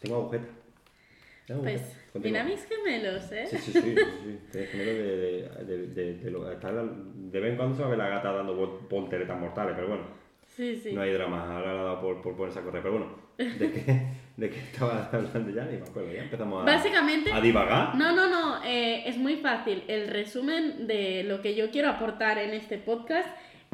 Tengo 0.00 0.16
agujetas. 0.16 0.48
Tengo 1.46 1.62
Pues, 1.62 1.80
agujetas. 1.80 2.00
Continúa. 2.12 2.42
mira 2.42 2.54
mis 2.56 2.64
gemelos, 2.66 3.32
¿eh? 3.32 3.46
Sí, 3.48 3.58
sí, 3.58 3.72
sí. 3.72 3.80
sí, 3.82 3.94
sí. 4.52 4.58
Gemelos 4.70 4.94
de. 4.94 5.48
de, 5.66 5.86
de, 5.88 6.14
de, 6.18 6.30
lo- 6.30 6.44
la- 6.44 6.84
de 7.14 7.40
vez 7.40 7.50
en 7.50 7.56
cuando 7.56 7.74
se 7.76 7.82
va 7.82 7.86
a 7.88 7.90
ver 7.90 7.98
la 7.98 8.08
gata 8.08 8.32
dando 8.32 8.56
vol- 8.56 8.88
volteretas 8.88 9.38
mortales, 9.38 9.72
pero 9.74 9.88
bueno. 9.88 10.04
Sí, 10.56 10.76
sí. 10.76 10.92
No 10.92 11.02
hay 11.02 11.12
drama, 11.12 11.56
ahora 11.56 11.72
le 11.74 11.78
ha 11.80 11.82
dado 11.82 12.00
por, 12.00 12.22
por 12.22 12.36
ponerse 12.36 12.58
a 12.58 12.62
correr. 12.62 12.82
Pero 12.82 12.92
bueno, 12.98 13.12
¿de 13.44 13.72
qué, 13.72 14.06
de 14.36 14.50
qué 14.50 14.58
estaba 14.58 15.08
hablando 15.12 15.50
ya? 15.50 15.64
Ni 15.64 15.78
me 15.78 15.86
acuerdo, 15.86 16.12
ya 16.12 16.22
empezamos 16.22 16.62
a, 16.62 16.64
Básicamente, 16.64 17.32
a 17.32 17.40
divagar. 17.40 17.94
No, 17.94 18.14
no, 18.14 18.28
no, 18.28 18.64
eh, 18.64 19.04
es 19.06 19.16
muy 19.16 19.36
fácil. 19.36 19.84
El 19.88 20.08
resumen 20.08 20.86
de 20.86 21.24
lo 21.24 21.40
que 21.40 21.54
yo 21.54 21.70
quiero 21.70 21.88
aportar 21.88 22.38
en 22.38 22.54
este 22.54 22.78
podcast 22.78 23.28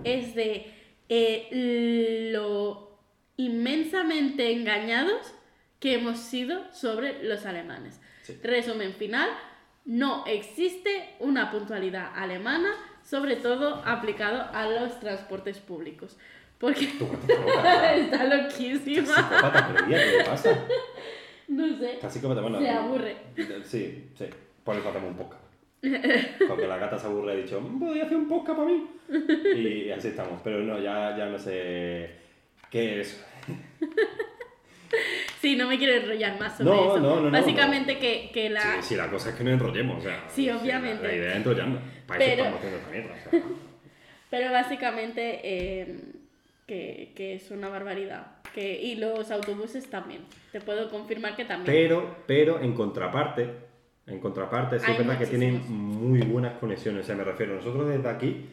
es 0.04 0.34
de 0.34 0.72
eh, 1.08 2.30
lo 2.32 3.00
inmensamente 3.36 4.52
engañados 4.52 5.34
que 5.80 5.94
hemos 5.94 6.18
sido 6.18 6.72
sobre 6.72 7.22
los 7.22 7.44
alemanes. 7.44 8.00
Sí. 8.22 8.38
Resumen 8.42 8.94
final, 8.94 9.28
no 9.84 10.24
existe 10.26 11.14
una 11.20 11.50
puntualidad 11.50 12.10
alemana, 12.14 12.70
sobre 13.04 13.36
todo 13.36 13.82
aplicado 13.84 14.48
a 14.52 14.68
los 14.68 14.98
transportes 14.98 15.58
públicos. 15.58 16.16
Porque 16.58 16.84
está 16.88 18.24
loquísima. 18.24 19.06
Psicópata, 19.06 19.72
pero 19.74 19.88
ya, 19.90 19.98
¿qué 19.98 20.16
le 20.18 20.24
pasa? 20.24 20.58
No 21.48 21.76
sé. 21.78 21.92
Está 21.92 22.10
psicópata, 22.10 22.40
bueno. 22.40 22.58
Se 22.60 22.68
aburre. 22.70 23.16
Sí, 23.64 24.08
sí. 24.16 24.24
Por 24.64 24.76
eso 24.76 24.88
hacemos 24.88 25.10
un 25.10 25.16
podcast. 25.16 25.42
Porque 26.48 26.66
la 26.66 26.78
gata 26.78 26.98
se 26.98 27.06
aburre 27.06 27.34
y 27.34 27.38
ha 27.38 27.42
dicho, 27.42 27.60
"Mm, 27.60 27.78
podría 27.78 28.04
hacer 28.04 28.16
un 28.16 28.26
podcast 28.28 28.58
para 28.58 28.68
mí. 28.70 28.86
Y 29.54 29.90
así 29.90 30.08
estamos. 30.08 30.40
Pero 30.42 30.58
no, 30.60 30.78
ya, 30.80 31.14
ya 31.16 31.26
no 31.26 31.38
sé 31.38 32.10
qué 32.70 33.00
es. 33.00 33.24
Sí, 35.40 35.54
no 35.56 35.68
me 35.68 35.78
quiero 35.78 35.92
enrollar 35.94 36.40
más 36.40 36.56
sobre 36.56 36.70
No, 36.70 36.86
eso. 36.96 36.98
no, 37.00 37.16
no, 37.16 37.20
no, 37.22 37.30
Básicamente 37.30 37.98
que, 37.98 38.30
que 38.32 38.48
la... 38.50 38.62
Sí, 38.80 38.88
sí, 38.88 38.96
la 38.96 39.08
cosa 39.10 39.30
es 39.30 39.36
que 39.36 39.44
nos 39.44 39.52
enrollemos. 39.52 39.98
O 39.98 40.00
sea, 40.00 40.24
Sí, 40.28 40.50
obviamente. 40.50 41.02
La, 41.02 41.08
la 41.08 41.14
idea 41.14 41.30
es 41.30 41.36
enrollarnos. 41.36 41.80
Para 42.06 42.24
eso 42.24 42.32
estamos 42.34 42.58
haciendo 42.58 42.78
esta 42.78 42.90
mierda. 42.90 43.14
o 43.14 43.30
sea. 43.30 43.40
Pero 44.30 44.52
básicamente 44.52 45.40
eh, 45.44 45.98
que, 46.66 47.12
que 47.14 47.34
es 47.34 47.50
una 47.50 47.68
barbaridad. 47.68 48.26
Que, 48.54 48.80
y 48.82 48.96
los 48.96 49.30
autobuses 49.30 49.88
también. 49.88 50.22
Te 50.52 50.60
puedo 50.60 50.90
confirmar 50.90 51.36
que 51.36 51.44
también. 51.44 51.66
Pero, 51.66 52.16
pero 52.26 52.60
en 52.60 52.72
contraparte, 52.72 53.48
en 54.06 54.18
contraparte, 54.18 54.78
sí 54.78 54.86
Hay 54.86 54.92
es 54.92 54.98
verdad 54.98 55.18
que 55.18 55.26
tienen 55.26 55.62
muy 55.68 56.20
buenas 56.22 56.54
conexiones. 56.58 57.04
O 57.04 57.06
sea, 57.06 57.16
me 57.16 57.24
refiero, 57.24 57.54
nosotros 57.54 57.88
desde 57.88 58.08
aquí 58.08 58.46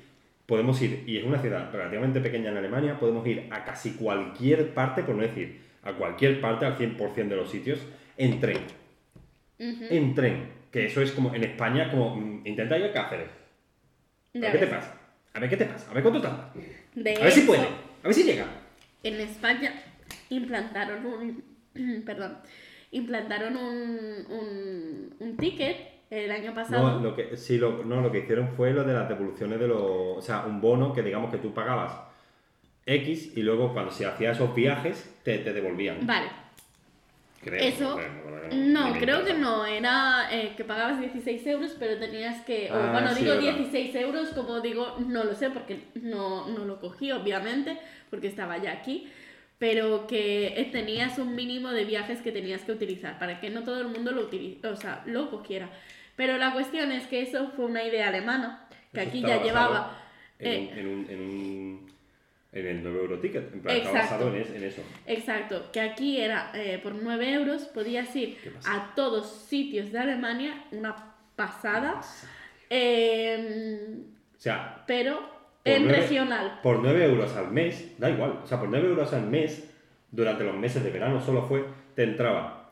podemos 0.46 0.82
ir, 0.82 1.04
y 1.08 1.18
es 1.18 1.24
una 1.24 1.40
ciudad 1.40 1.72
relativamente 1.72 2.20
pequeña 2.20 2.52
en 2.52 2.58
Alemania, 2.58 3.00
podemos 3.00 3.26
ir 3.28 3.48
a 3.50 3.64
casi 3.64 3.92
cualquier 3.92 4.74
parte, 4.74 5.04
por 5.04 5.16
no 5.16 5.22
decir 5.22 5.62
a 5.84 5.94
cualquier 5.94 6.40
parte, 6.42 6.66
al 6.66 6.78
100% 6.78 7.28
de 7.28 7.36
los 7.36 7.50
sitios, 7.50 7.80
en 8.18 8.40
tren. 8.40 8.58
En 9.58 10.14
tren. 10.14 10.50
Que 10.72 10.88
eso 10.88 11.02
es 11.02 11.12
como, 11.12 11.34
en 11.34 11.44
España, 11.44 11.90
como, 11.92 12.16
mm, 12.16 12.42
intenta 12.46 12.78
ir 12.78 12.86
a 12.86 12.92
Cáceres. 12.92 13.30
A 14.36 14.40
ver 14.40 14.52
qué 14.52 14.58
te 14.58 14.68
pasa. 14.68 14.98
A 15.34 15.40
ver 15.40 15.50
qué 15.50 15.58
te 15.58 15.66
pasa. 15.66 15.92
A 15.92 15.94
ver 15.94 16.04
cuánto 16.04 16.22
tarda. 16.22 16.52
A 16.54 17.24
ver 17.24 17.32
si 17.32 17.42
puede. 17.42 17.68
A 18.04 18.08
ver 18.08 18.14
si 18.14 18.24
llega. 18.24 18.46
En 19.02 19.16
España 19.16 19.74
implantaron 20.30 21.06
un... 21.06 21.44
perdón. 22.06 22.38
Implantaron 22.92 23.58
un, 23.58 24.26
un, 24.30 25.16
un 25.20 25.38
ticket 25.38 25.78
el 26.10 26.32
año 26.32 26.54
pasado. 26.54 27.00
No, 27.00 27.00
lo 27.00 27.16
que, 27.16 27.36
sí, 27.38 27.58
lo, 27.58 27.84
no, 27.84 28.02
lo 28.02 28.12
que 28.12 28.20
hicieron 28.20 28.50
fue 28.50 28.72
lo 28.72 28.84
de 28.84 28.94
las 28.94 29.10
devoluciones 29.10 29.60
de 29.60 29.68
los. 29.68 29.82
O 29.82 30.22
sea, 30.22 30.46
un 30.46 30.62
bono 30.62 30.94
que 30.94 31.02
digamos 31.02 31.32
que 31.32 31.40
tú 31.40 31.54
pagabas 31.54 31.94
X 32.86 33.36
y 33.36 33.42
luego 33.42 33.74
cuando 33.74 33.92
se 33.92 34.06
hacía 34.06 34.32
esos 34.32 34.54
viajes 34.54 35.20
te, 35.24 35.40
te 35.40 35.54
devolvían. 35.54 36.06
Vale. 36.06 36.43
Creo, 37.44 37.60
Eso- 37.62 38.00
No, 38.52 38.90
me 38.92 39.00
creo 39.00 39.26
que 39.26 39.34
no, 39.34 39.66
era 39.66 40.28
eh, 40.32 40.54
que 40.56 40.64
pagabas 40.64 41.00
16 41.00 41.46
euros, 41.48 41.76
pero 41.80 41.98
tenías 41.98 42.42
que, 42.44 42.70
o 42.72 42.76
Ah, 42.76 42.92
bueno, 42.92 43.14
sí, 43.14 43.24
digo 43.24 43.36
verdad. 43.36 43.54
16 43.56 43.96
euros, 43.96 44.30
como 44.30 44.60
digo, 44.62 44.98
no 45.08 45.24
lo 45.24 45.34
sé 45.34 45.50
porque 45.50 45.80
no, 45.96 46.48
no 46.50 46.66
lo 46.66 46.80
cogí, 46.80 47.12
obviamente, 47.12 47.78
porque 48.10 48.28
estaba 48.28 48.58
ya 48.58 48.72
aquí, 48.74 49.08
pero 49.58 50.06
que 50.08 50.48
eh, 50.60 50.70
tenías 50.72 51.18
un 51.18 51.36
mínimo 51.36 51.70
de 51.72 51.86
viajes 51.86 52.22
que 52.22 52.32
tenías 52.32 52.62
que 52.62 52.74
utilizar, 52.74 53.18
para 53.18 53.40
que 53.40 53.50
no 53.50 53.64
todo 53.64 53.82
el 53.82 53.88
mundo 53.88 54.12
lo 54.12 54.22
utilice, 54.22 54.68
o 54.68 54.76
sea, 54.76 55.02
lo 55.06 55.32
cogiera. 55.32 55.70
Pero 56.16 56.38
la 56.38 56.54
cuestión 56.54 56.92
es 56.92 57.08
que 57.08 57.22
eso 57.22 57.52
fue 57.56 57.66
una 57.66 57.84
idea 57.84 58.10
alemana, 58.10 58.68
que 58.94 59.02
Eso 59.02 59.10
aquí 59.10 59.22
ya 59.22 59.42
llevaba... 59.42 59.98
En, 60.40 60.52
eh, 60.52 60.70
un- 60.72 60.78
en 60.80 60.88
un, 60.88 61.10
en 61.10 61.20
un- 61.22 61.93
En 62.54 62.68
el 62.68 62.84
9 62.84 63.00
euro 63.00 63.20
ticket, 63.20 63.52
en 63.52 63.62
plan, 63.62 63.76
está 63.76 63.90
Exacto. 63.90 64.14
basado 64.26 64.36
en, 64.36 64.42
es- 64.44 64.52
en 64.52 64.64
eso. 64.64 64.82
Exacto, 65.08 65.72
que 65.74 65.82
aquí 65.82 66.22
era 66.22 66.52
eh, 66.54 66.80
por 66.84 66.94
9 66.94 67.34
euros, 67.34 67.64
podías 67.66 68.16
ir 68.16 68.38
a 68.68 68.94
todos 68.96 69.28
sitios 69.50 69.92
de 69.92 69.98
Alemania, 70.00 70.66
una 70.72 70.96
pasada, 71.36 72.02
eh, 72.70 73.96
O 74.38 74.40
sea, 74.40 74.84
pero 74.88 75.20
en 75.66 75.88
regional. 75.90 76.60
por 76.62 76.80
9 76.80 77.06
euros 77.06 77.36
al 77.36 77.52
mes, 77.52 77.94
da 77.98 78.10
igual, 78.10 78.40
o 78.44 78.48
sea, 78.48 78.60
por 78.60 78.70
9 78.70 78.88
euros 78.90 79.14
al 79.14 79.28
mes, 79.28 79.70
durante 80.12 80.44
los 80.44 80.56
meses 80.56 80.84
de 80.84 80.90
verano 80.90 81.22
solo 81.22 81.44
fue, 81.48 81.66
te 81.96 82.04
entraba 82.04 82.72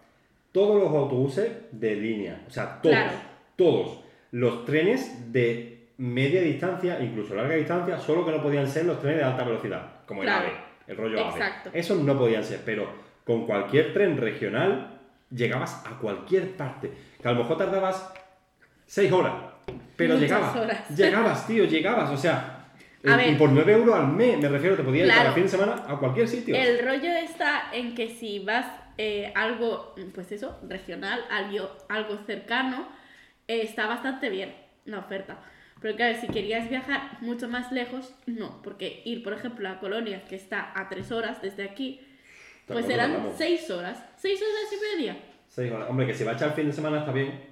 todos 0.52 0.82
los 0.82 0.92
autobuses 0.94 1.50
de 1.72 1.96
línea, 1.96 2.44
o 2.48 2.52
sea, 2.52 2.82
todos, 2.82 2.96
Claro. 2.96 3.12
todos, 3.56 4.00
los 4.32 4.66
trenes 4.66 5.32
de 5.32 5.81
media 6.02 6.42
distancia, 6.42 7.00
incluso 7.00 7.36
larga 7.36 7.54
distancia, 7.56 8.00
solo 8.00 8.26
que 8.26 8.32
no 8.32 8.42
podían 8.42 8.68
ser 8.68 8.86
los 8.86 9.00
trenes 9.00 9.20
de 9.20 9.24
alta 9.24 9.44
velocidad, 9.44 9.88
como 10.08 10.22
Claro. 10.22 10.46
el 10.48 10.52
AVE, 10.52 10.60
el 10.88 10.98
rollo 10.98 11.20
Exacto. 11.30 11.70
AVE. 11.70 11.80
Esos 11.80 12.00
no 12.00 12.18
podían 12.18 12.44
ser, 12.44 12.62
pero 12.66 12.92
con 13.24 13.46
cualquier 13.46 13.94
tren 13.94 14.18
regional 14.18 15.00
llegabas 15.30 15.84
a 15.86 16.00
cualquier 16.00 16.58
parte, 16.58 16.92
que 17.22 17.28
a 17.28 17.32
lo 17.34 17.40
mejor 17.44 17.58
tardabas 17.58 18.12
6 18.88 19.12
horas, 19.12 19.34
pero 19.96 20.16
Muchas 20.16 20.30
llegabas, 20.30 20.56
horas. 20.56 20.90
llegabas, 20.98 21.48
tío, 21.48 21.66
llegabas, 21.66 22.10
o 22.10 22.18
sea, 22.18 22.66
A 23.06 23.14
y- 23.14 23.18
ver. 23.30 23.38
por 23.38 23.52
9 23.52 23.72
euros 23.72 23.96
al 23.96 24.08
mes, 24.08 24.40
me 24.40 24.50
refiero, 24.50 24.76
te 24.76 24.84
podías 24.84 25.06
ir 25.06 25.12
Claro. 25.14 25.22
cada 25.26 25.34
fin 25.36 25.44
de 25.44 25.50
semana 25.50 25.84
a 25.88 25.98
cualquier 25.98 26.28
sitio. 26.28 26.56
El 26.56 26.80
rollo 26.84 27.10
está 27.12 27.66
en 27.74 27.94
que 27.94 28.10
si 28.10 28.40
vas 28.40 28.66
eh, 28.98 29.32
algo, 29.36 29.94
pues 30.16 30.32
eso, 30.32 30.60
regional, 30.68 31.22
algo, 31.30 31.72
algo 31.90 32.18
cercano, 32.26 32.88
eh, 33.48 33.62
está 33.64 33.86
bastante 33.88 34.30
bien 34.30 34.54
la 34.86 34.98
oferta. 35.00 35.38
Pero 35.82 35.96
claro, 35.96 36.18
si 36.22 36.28
querías 36.28 36.70
viajar 36.70 37.18
mucho 37.22 37.48
más 37.48 37.72
lejos, 37.72 38.14
no, 38.28 38.62
porque 38.62 39.02
ir, 39.06 39.24
por 39.24 39.34
ejemplo, 39.34 39.68
a 39.68 39.80
Colonia, 39.80 40.24
que 40.26 40.36
está 40.36 40.72
a 40.80 40.88
tres 40.90 41.12
horas 41.12 41.42
desde 41.42 41.64
aquí, 41.64 42.00
pues 42.68 42.88
eran 42.88 43.32
seis 43.36 43.70
horas, 43.70 44.04
seis 44.16 44.40
horas 44.42 44.72
y 44.72 44.98
media. 44.98 45.18
Seis 45.48 45.72
horas. 45.72 45.90
Hombre, 45.90 46.06
que 46.08 46.14
si 46.14 46.24
va 46.24 46.32
a 46.32 46.36
echar 46.36 46.50
el 46.50 46.54
fin 46.54 46.68
de 46.68 46.74
semana 46.74 47.00
está 47.00 47.12
bien. 47.12 47.50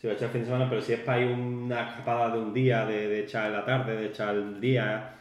Si 0.00 0.06
va 0.06 0.14
a 0.14 0.16
echar 0.16 0.26
el 0.26 0.32
fin 0.32 0.40
de 0.42 0.46
semana, 0.46 0.68
pero 0.68 0.82
si 0.82 0.92
es 0.94 1.00
para 1.00 1.20
ir 1.20 1.30
una 1.30 1.88
escapada 1.90 2.30
de 2.34 2.38
un 2.40 2.52
día, 2.52 2.84
de, 2.86 3.06
de 3.08 3.20
echar 3.20 3.50
la 3.50 3.64
tarde, 3.64 3.96
de 3.96 4.06
echar 4.06 4.34
el 4.34 4.60
día, 4.60 5.14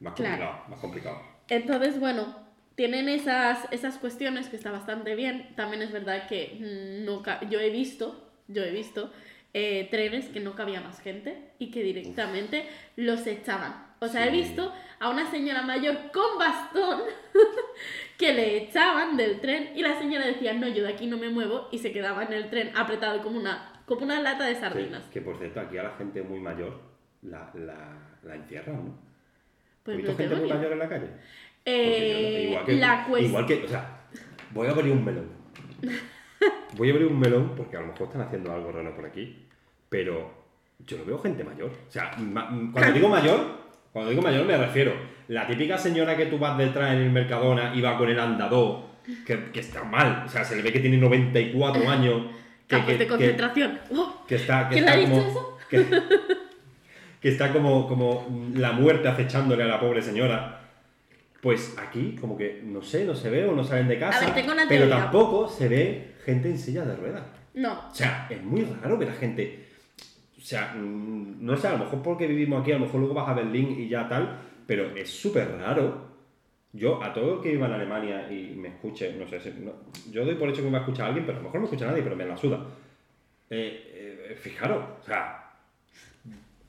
más 0.00 0.14
Claro. 0.14 0.30
complicado, 0.36 0.64
más 0.68 0.78
complicado. 0.80 1.22
Entonces, 1.48 2.00
bueno, 2.00 2.34
tienen 2.74 3.08
esas, 3.08 3.66
esas 3.70 3.98
cuestiones 3.98 4.48
que 4.48 4.56
está 4.56 4.70
bastante 4.70 5.14
bien. 5.14 5.54
También 5.56 5.82
es 5.82 5.92
verdad 5.92 6.26
que 6.26 6.56
mm, 6.58 7.04
no 7.04 7.22
yo 7.50 7.60
he 7.60 7.70
visto, 7.70 8.28
yo 8.48 8.62
he 8.64 8.70
visto 8.70 9.12
eh, 9.54 9.88
trenes 9.90 10.28
que 10.28 10.40
no 10.40 10.54
cabía 10.54 10.80
más 10.80 11.00
gente 11.00 11.52
y 11.58 11.70
que 11.70 11.82
directamente 11.82 12.66
los 12.96 13.26
echaban. 13.26 13.92
O 14.00 14.08
sea, 14.08 14.26
he 14.26 14.30
visto 14.30 14.72
a 14.98 15.10
una 15.10 15.30
señora 15.30 15.62
mayor 15.62 15.96
con 16.12 16.38
bastón 16.38 17.02
que 18.18 18.32
le 18.32 18.56
echaban 18.64 19.16
del 19.16 19.40
tren 19.40 19.70
y 19.76 19.82
la 19.82 19.98
señora 19.98 20.26
decía, 20.26 20.54
no, 20.54 20.68
yo 20.68 20.82
de 20.82 20.92
aquí 20.92 21.06
no 21.06 21.18
me 21.18 21.28
muevo 21.28 21.68
y 21.70 21.78
se 21.78 21.92
quedaba 21.92 22.24
en 22.24 22.32
el 22.32 22.50
tren 22.50 22.72
apretado 22.74 23.22
como 23.22 23.38
una, 23.38 23.82
como 23.86 24.04
una 24.04 24.20
lata 24.20 24.44
de 24.46 24.54
sardinas. 24.54 25.04
que, 25.04 25.20
por 25.20 25.38
cierto, 25.38 25.60
aquí 25.60 25.78
a 25.78 25.84
la 25.84 25.96
gente 25.96 26.22
muy 26.22 26.40
mayor 26.40 26.80
la, 27.22 27.50
la, 27.54 28.16
la 28.22 28.34
encierran, 28.34 28.84
¿no? 28.86 28.98
Pues 29.82 29.96
¿Has 29.96 30.02
visto 30.02 30.12
no 30.12 30.18
gente 30.18 30.36
muy 30.36 30.48
mayor 30.48 30.72
en 30.72 30.78
la 30.78 30.88
calle? 30.88 31.06
Eh, 31.64 32.46
igual, 32.48 32.64
que, 32.64 32.72
la 32.72 33.04
cuestión... 33.06 33.30
igual 33.30 33.46
que, 33.46 33.64
o 33.64 33.68
sea, 33.68 34.06
voy 34.50 34.66
a 34.66 34.70
abrir 34.70 34.92
un 34.92 35.04
melón. 35.04 35.28
Voy 36.76 36.88
a 36.88 36.92
abrir 36.92 37.06
un 37.06 37.18
melón 37.18 37.54
porque 37.56 37.76
a 37.76 37.80
lo 37.80 37.88
mejor 37.88 38.06
están 38.06 38.22
haciendo 38.22 38.52
algo 38.52 38.72
raro 38.72 38.94
por 38.96 39.04
aquí, 39.04 39.41
pero 39.92 40.32
yo 40.86 40.96
no 40.96 41.04
veo 41.04 41.18
gente 41.18 41.44
mayor. 41.44 41.70
O 41.70 41.92
sea, 41.92 42.16
ma- 42.18 42.48
cuando 42.72 42.92
digo 42.94 43.08
mayor, 43.08 43.40
cuando 43.92 44.10
digo 44.10 44.22
mayor 44.22 44.46
me 44.46 44.56
refiero 44.56 44.94
la 45.28 45.46
típica 45.46 45.76
señora 45.76 46.16
que 46.16 46.26
tú 46.26 46.38
vas 46.38 46.56
detrás 46.56 46.94
en 46.94 47.02
el 47.02 47.10
Mercadona 47.10 47.72
y 47.74 47.82
va 47.82 47.98
con 47.98 48.08
el 48.08 48.18
andador, 48.18 48.86
que, 49.26 49.50
que 49.52 49.60
está 49.60 49.84
mal, 49.84 50.24
o 50.26 50.28
sea, 50.28 50.44
se 50.44 50.56
le 50.56 50.62
ve 50.62 50.72
que 50.72 50.80
tiene 50.80 50.96
94 50.96 51.88
años. 51.88 52.22
Que, 52.68 52.96
de 52.96 53.06
concentración. 53.06 53.78
¡Oh! 53.94 54.24
que 54.26 54.36
está, 54.36 54.66
que 54.66 54.76
¿Quién 54.76 54.86
le 54.86 54.92
está 54.92 55.02
como, 55.02 55.20
eso? 55.20 55.58
Que, 57.20 57.28
está 57.28 57.52
como, 57.52 57.86
como 57.86 58.48
la 58.54 58.72
muerte 58.72 59.08
acechándole 59.08 59.64
a 59.64 59.66
la 59.66 59.78
pobre 59.78 60.00
señora. 60.00 60.60
Pues 61.42 61.76
aquí, 61.76 62.16
como 62.18 62.38
que 62.38 62.62
no 62.64 62.80
sé, 62.80 63.04
no 63.04 63.14
se 63.14 63.28
ve 63.28 63.44
o 63.44 63.52
no 63.54 63.62
salen 63.62 63.88
de 63.88 63.98
casa. 63.98 64.16
A 64.16 64.20
ver, 64.24 64.34
tengo 64.34 64.52
una 64.52 64.64
pero 64.66 64.88
tampoco 64.88 65.48
se 65.48 65.68
ve 65.68 66.14
gente 66.24 66.48
en 66.48 66.56
silla 66.56 66.86
de 66.86 66.96
ruedas. 66.96 67.24
No, 67.54 67.90
O 67.90 67.94
sea, 67.94 68.26
es 68.30 68.42
muy 68.42 68.62
raro 68.62 68.96
ver 68.96 69.10
a 69.10 69.14
gente. 69.14 69.68
O 70.42 70.44
sea, 70.44 70.74
mm, 70.74 71.36
no 71.46 71.56
sé, 71.56 71.68
a 71.68 71.72
lo 71.72 71.78
mejor 71.78 72.02
porque 72.02 72.26
vivimos 72.26 72.60
aquí, 72.62 72.72
a 72.72 72.78
lo 72.78 72.86
mejor 72.86 72.98
luego 73.00 73.14
vas 73.14 73.28
a 73.28 73.34
Berlín 73.34 73.76
y 73.78 73.88
ya 73.88 74.08
tal, 74.08 74.38
pero 74.66 74.96
es 74.96 75.08
súper 75.08 75.56
raro. 75.56 76.10
Yo, 76.72 77.00
a 77.00 77.12
todo 77.12 77.34
el 77.36 77.40
que 77.42 77.50
viva 77.52 77.66
en 77.66 77.74
Alemania 77.74 78.26
y 78.32 78.54
me 78.56 78.68
escuche, 78.68 79.14
no 79.18 79.26
sé, 79.28 79.38
si- 79.40 79.50
no- 79.60 79.72
yo 80.10 80.24
doy 80.24 80.34
por 80.34 80.48
hecho 80.48 80.62
que 80.62 80.66
me 80.66 80.72
va 80.72 80.78
a 80.78 80.80
escuchar 80.80 81.06
alguien, 81.06 81.24
pero 81.26 81.38
a 81.38 81.40
lo 81.42 81.44
mejor 81.44 81.60
no 81.60 81.66
me 81.68 81.72
escucha 81.72 81.86
nadie, 81.90 82.02
pero 82.02 82.16
me 82.16 82.24
la 82.26 82.36
suda. 82.36 82.58
Eh, 83.50 84.28
eh, 84.30 84.36
fijaros, 84.40 84.82
o 85.00 85.04
sea, 85.04 85.50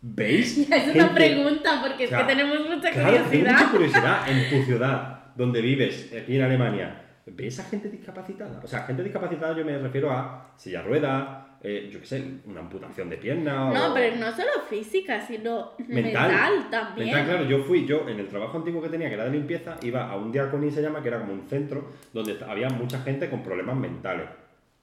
¿veis? 0.02 0.58
es 0.72 0.96
una 0.96 1.14
pregunta 1.16 1.82
porque 1.82 2.06
o 2.06 2.10
sea, 2.10 2.20
es 2.20 2.28
que 2.28 2.34
tenemos 2.36 2.70
mucha 2.70 2.92
Claro, 2.92 3.12
curiosidad. 3.24 3.52
mucha 3.54 3.72
curiosidad. 3.72 4.30
En 4.30 4.50
tu 4.50 4.66
ciudad, 4.66 5.20
donde 5.36 5.62
vives, 5.62 6.14
aquí 6.22 6.36
en 6.36 6.44
Alemania, 6.44 7.02
¿ves 7.26 7.60
a 7.60 7.64
gente 7.64 7.90
discapacitada? 7.90 8.60
O 8.64 8.68
sea, 8.68 8.84
gente 8.84 9.04
discapacitada 9.04 9.56
yo 9.58 9.66
me 9.66 9.78
refiero 9.80 10.12
a 10.12 10.52
silla 10.58 10.82
de 10.82 10.88
ruedas, 10.90 11.38
eh, 11.64 11.90
yo 11.92 12.00
qué 12.02 12.06
sé, 12.06 12.24
una 12.46 12.60
amputación 12.60 13.10
de 13.10 13.18
pierna 13.18 13.72
No, 13.72 13.92
o... 13.92 13.94
pero 13.94 14.16
no 14.18 14.32
solo 14.36 14.50
física, 14.70 15.22
sino 15.26 15.72
Mental. 15.88 16.28
mental, 16.30 16.68
también. 16.70 17.08
Mental, 17.08 17.26
claro, 17.26 17.46
yo 17.46 17.64
fui, 17.64 17.86
yo 17.86 18.08
en 18.10 18.20
el 18.20 18.28
trabajo 18.28 18.58
antiguo 18.58 18.82
que 18.82 18.90
tenía, 18.90 19.08
que 19.08 19.14
era 19.16 19.26
de 19.26 19.32
limpieza, 19.32 19.78
iba 19.82 20.10
a 20.10 20.18
un 20.18 20.32
diaconí 20.32 20.70
se 20.72 20.82
llama, 20.82 21.02
que 21.02 21.08
era 21.08 21.20
como 21.20 21.34
un 21.34 21.48
centro 21.48 21.90
donde 22.12 22.38
había 22.48 22.68
mucha 22.70 23.00
gente 23.02 23.30
con 23.30 23.42
problemas 23.44 23.78
mentales. 23.78 24.28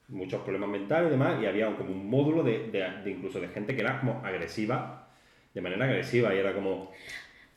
Muchos 0.09 0.41
problemas 0.41 0.69
mentales 0.69 1.07
y 1.07 1.11
demás, 1.11 1.35
y 1.41 1.45
había 1.45 1.67
como 1.77 1.91
un 1.91 2.09
módulo 2.09 2.43
de, 2.43 2.67
de- 2.71 3.01
de 3.03 3.11
incluso 3.11 3.39
de 3.39 3.47
gente 3.49 3.75
que 3.75 3.81
era 3.81 3.99
como 3.99 4.21
agresiva, 4.25 5.07
de 5.53 5.61
manera 5.61 5.85
agresiva, 5.85 6.33
y 6.35 6.39
era 6.39 6.53
como, 6.53 6.91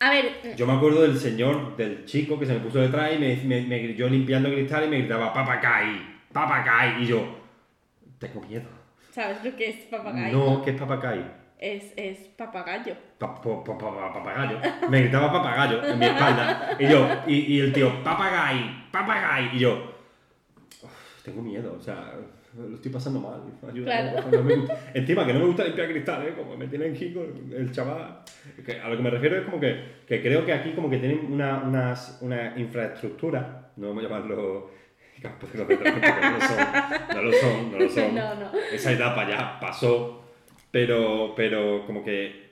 A 0.01 0.11
ver, 0.11 0.55
yo 0.57 0.67
me 0.67 0.75
acuerdo 0.75 1.03
del 1.03 1.17
señor, 1.19 1.77
del 1.77 2.05
chico 2.05 2.39
que 2.39 2.47
se 2.47 2.53
me 2.55 2.61
puso 2.61 2.79
detrás 2.79 3.11
y 3.15 3.19
me, 3.19 3.37
me, 3.45 3.63
me- 3.63 3.95
yo 3.95 4.09
limpiando 4.09 4.51
cristal 4.51 4.85
y 4.85 4.89
me 4.89 4.99
gritaba, 4.99 5.33
papacay, 5.33 6.21
papacay, 6.33 7.03
y 7.03 7.07
yo, 7.07 7.39
tengo 8.19 8.41
miedo. 8.43 8.84
¿Sabes 9.15 9.45
lo 9.45 9.57
que 9.57 9.69
es 9.71 9.77
papagayo? 9.87 10.37
No, 10.37 10.63
¿qué 10.63 10.71
es 10.71 10.77
papacay? 10.77 11.25
Es, 11.59 11.93
es 11.97 12.19
papagayo. 12.37 12.95
Pa- 13.19 13.41
pa- 13.41 13.65
pa- 13.65 13.79
pa- 13.79 14.13
papagayo. 14.13 14.59
Me 14.91 15.01
gritaba 15.03 15.33
papagayo 15.33 15.85
en 15.87 15.99
mi 15.99 16.05
espalda. 16.07 16.77
Y 16.79 16.89
yo, 16.89 17.09
y, 17.27 17.35
y 17.55 17.61
el 17.61 17.73
tío, 17.73 18.03
papagay, 18.03 18.89
papagay. 18.91 19.51
Y 19.57 19.61
yo, 19.61 19.95
"Uf, 20.83 21.23
tengo 21.25 21.41
miedo, 21.43 21.77
o 21.79 21.81
sea, 21.81 22.13
lo 22.57 22.75
estoy 22.75 22.91
pasando 22.93 23.21
mal. 23.21 23.41
Ayúdame, 23.63 23.85
Claro. 23.85 24.13
por 24.15 24.23
favor, 24.25 24.39
no 24.41 24.45
me 24.45 24.57
gusta". 24.57 24.79
Encima 24.95 25.27
que 25.27 25.33
no 25.33 25.39
me 25.41 25.47
gusta 25.47 25.65
limpiar 25.65 25.89
cristales, 25.89 26.35
como 26.35 26.57
me 26.57 26.67
tienen 26.67 26.93
aquí 26.93 27.13
con 27.15 27.51
el 27.57 27.73
chaval. 27.73 28.19
Que 28.67 28.81
a 28.81 28.89
lo 28.89 28.97
que 28.97 29.03
me 29.03 29.11
refiero 29.11 29.37
es 29.39 29.45
como 29.45 29.59
que, 29.61 30.03
que 30.07 30.21
creo 30.21 30.45
que 30.45 30.53
aquí 30.53 30.73
como 30.73 30.91
que 30.91 30.99
tienen 30.99 31.33
una, 31.33 31.63
unas, 31.63 32.19
una 32.21 32.53
infraestructura, 32.59 33.71
no 33.77 33.89
vamos 33.89 34.05
a 34.05 34.09
llamarlo 34.09 34.71
porque 35.41 35.59
no 35.59 35.65
lo 35.65 35.77
son, 35.77 35.91
no 37.15 37.23
lo 37.23 37.33
son, 37.33 37.73
no 37.73 37.79
lo 37.79 37.89
son 37.89 38.15
no, 38.15 38.35
no. 38.35 38.51
esa 38.73 38.93
etapa 38.93 39.29
ya 39.29 39.59
pasó, 39.61 40.25
pero, 40.71 41.33
pero 41.37 41.85
como 41.87 42.05
que 42.05 42.45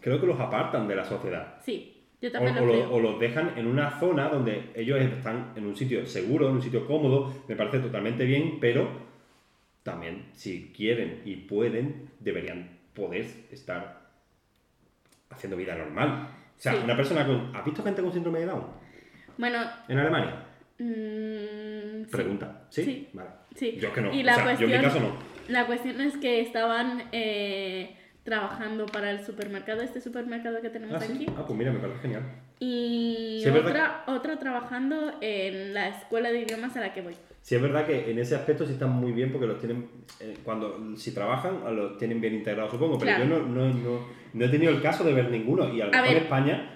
creo 0.00 0.20
que 0.20 0.26
los 0.26 0.38
apartan 0.40 0.86
de 0.88 0.96
la 0.96 1.04
sociedad. 1.04 1.56
Sí, 1.64 2.04
yo 2.20 2.28
O, 2.28 2.32
también 2.32 2.56
o 2.58 2.60
lo 2.60 2.66
lo- 2.66 2.72
creo. 2.72 2.92
o 2.94 3.00
los 3.00 3.20
dejan 3.20 3.52
en 3.56 3.66
una 3.66 3.98
zona 3.98 4.28
donde 4.28 4.70
ellos 4.74 4.98
están 5.00 5.52
en 5.56 5.66
un 5.66 5.76
sitio 5.76 6.04
seguro, 6.06 6.48
en 6.48 6.54
un 6.56 6.62
sitio 6.62 6.86
cómodo, 6.86 7.32
me 7.48 7.56
parece 7.56 7.78
totalmente 7.80 8.24
bien, 8.24 8.58
pero 8.60 8.88
también 9.82 10.26
si 10.32 10.72
quieren 10.76 11.22
y 11.24 11.36
pueden, 11.36 12.10
deberían 12.20 12.70
poder 12.94 13.26
estar 13.52 14.00
haciendo 15.30 15.56
vida 15.56 15.74
normal. 15.76 16.28
O 16.58 16.60
sea, 16.60 16.72
Sí. 16.72 16.78
una 16.82 16.96
persona 16.96 17.26
con... 17.26 17.54
¿Has 17.54 17.64
visto 17.64 17.82
gente 17.82 18.00
con 18.02 18.12
síndrome 18.12 18.40
de 18.40 18.46
Down 18.46 18.64
Bueno, 19.36 19.58
en 19.88 19.98
Alemania? 19.98 20.42
mm. 20.78 21.65
Pregunta. 22.10 22.62
¿Sí? 22.70 22.84
Sí. 22.84 23.08
Vale. 23.12 23.30
Sí. 23.54 23.76
Yo 23.80 23.88
es 23.88 23.94
que 23.94 24.00
no. 24.00 24.14
Y 24.14 24.20
o 24.20 24.24
la 24.24 24.34
sea, 24.34 24.44
yo 24.44 24.50
en 24.50 24.56
mi 24.58 24.78
cuestión- 24.78 24.82
caso 24.82 25.00
no. 25.00 25.52
La 25.52 25.66
cuestión 25.66 26.00
es 26.00 26.16
que 26.16 26.40
estaban 26.40 27.04
eh, 27.12 27.96
trabajando 28.24 28.86
para 28.86 29.10
el 29.12 29.24
supermercado, 29.24 29.82
este 29.82 30.00
supermercado 30.00 30.60
que 30.60 30.70
tenemos 30.70 30.96
Ah, 30.96 31.04
sí. 31.06 31.12
aquí. 31.14 31.26
Ah, 31.36 31.44
pues 31.46 31.58
mira, 31.58 31.70
me 31.72 31.78
parece 31.78 32.00
genial. 32.00 32.22
Y 32.58 33.40
Sí, 33.44 33.50
otra, 33.50 34.04
otra 34.08 34.38
trabajando 34.38 35.12
en 35.20 35.74
la 35.74 35.88
escuela 35.88 36.30
de 36.30 36.40
idiomas 36.40 36.76
a 36.76 36.80
la 36.80 36.92
que 36.92 37.02
voy. 37.02 37.14
Sí, 37.42 37.54
es 37.54 37.62
verdad 37.62 37.86
que 37.86 38.10
en 38.10 38.18
ese 38.18 38.34
aspecto 38.34 38.66
sí 38.66 38.72
están 38.72 38.90
muy 38.90 39.12
bien 39.12 39.30
porque 39.30 39.46
los 39.46 39.58
tienen, 39.60 39.88
eh, 40.18 40.36
cuando 40.42 40.96
si 40.96 41.12
trabajan, 41.14 41.60
los 41.76 41.96
tienen 41.98 42.20
bien 42.20 42.34
integrados, 42.34 42.72
supongo, 42.72 42.98
pero 42.98 43.14
Claro. 43.14 43.24
yo 43.24 43.38
no, 43.38 43.46
no, 43.46 43.68
no, 43.72 44.06
no 44.32 44.44
he 44.44 44.48
tenido 44.48 44.72
el 44.72 44.82
caso 44.82 45.04
de 45.04 45.12
ver 45.12 45.30
ninguno 45.30 45.72
y 45.72 45.80
a 45.80 45.86
lo 45.86 45.92
mejor. 45.92 46.08
España 46.16 46.75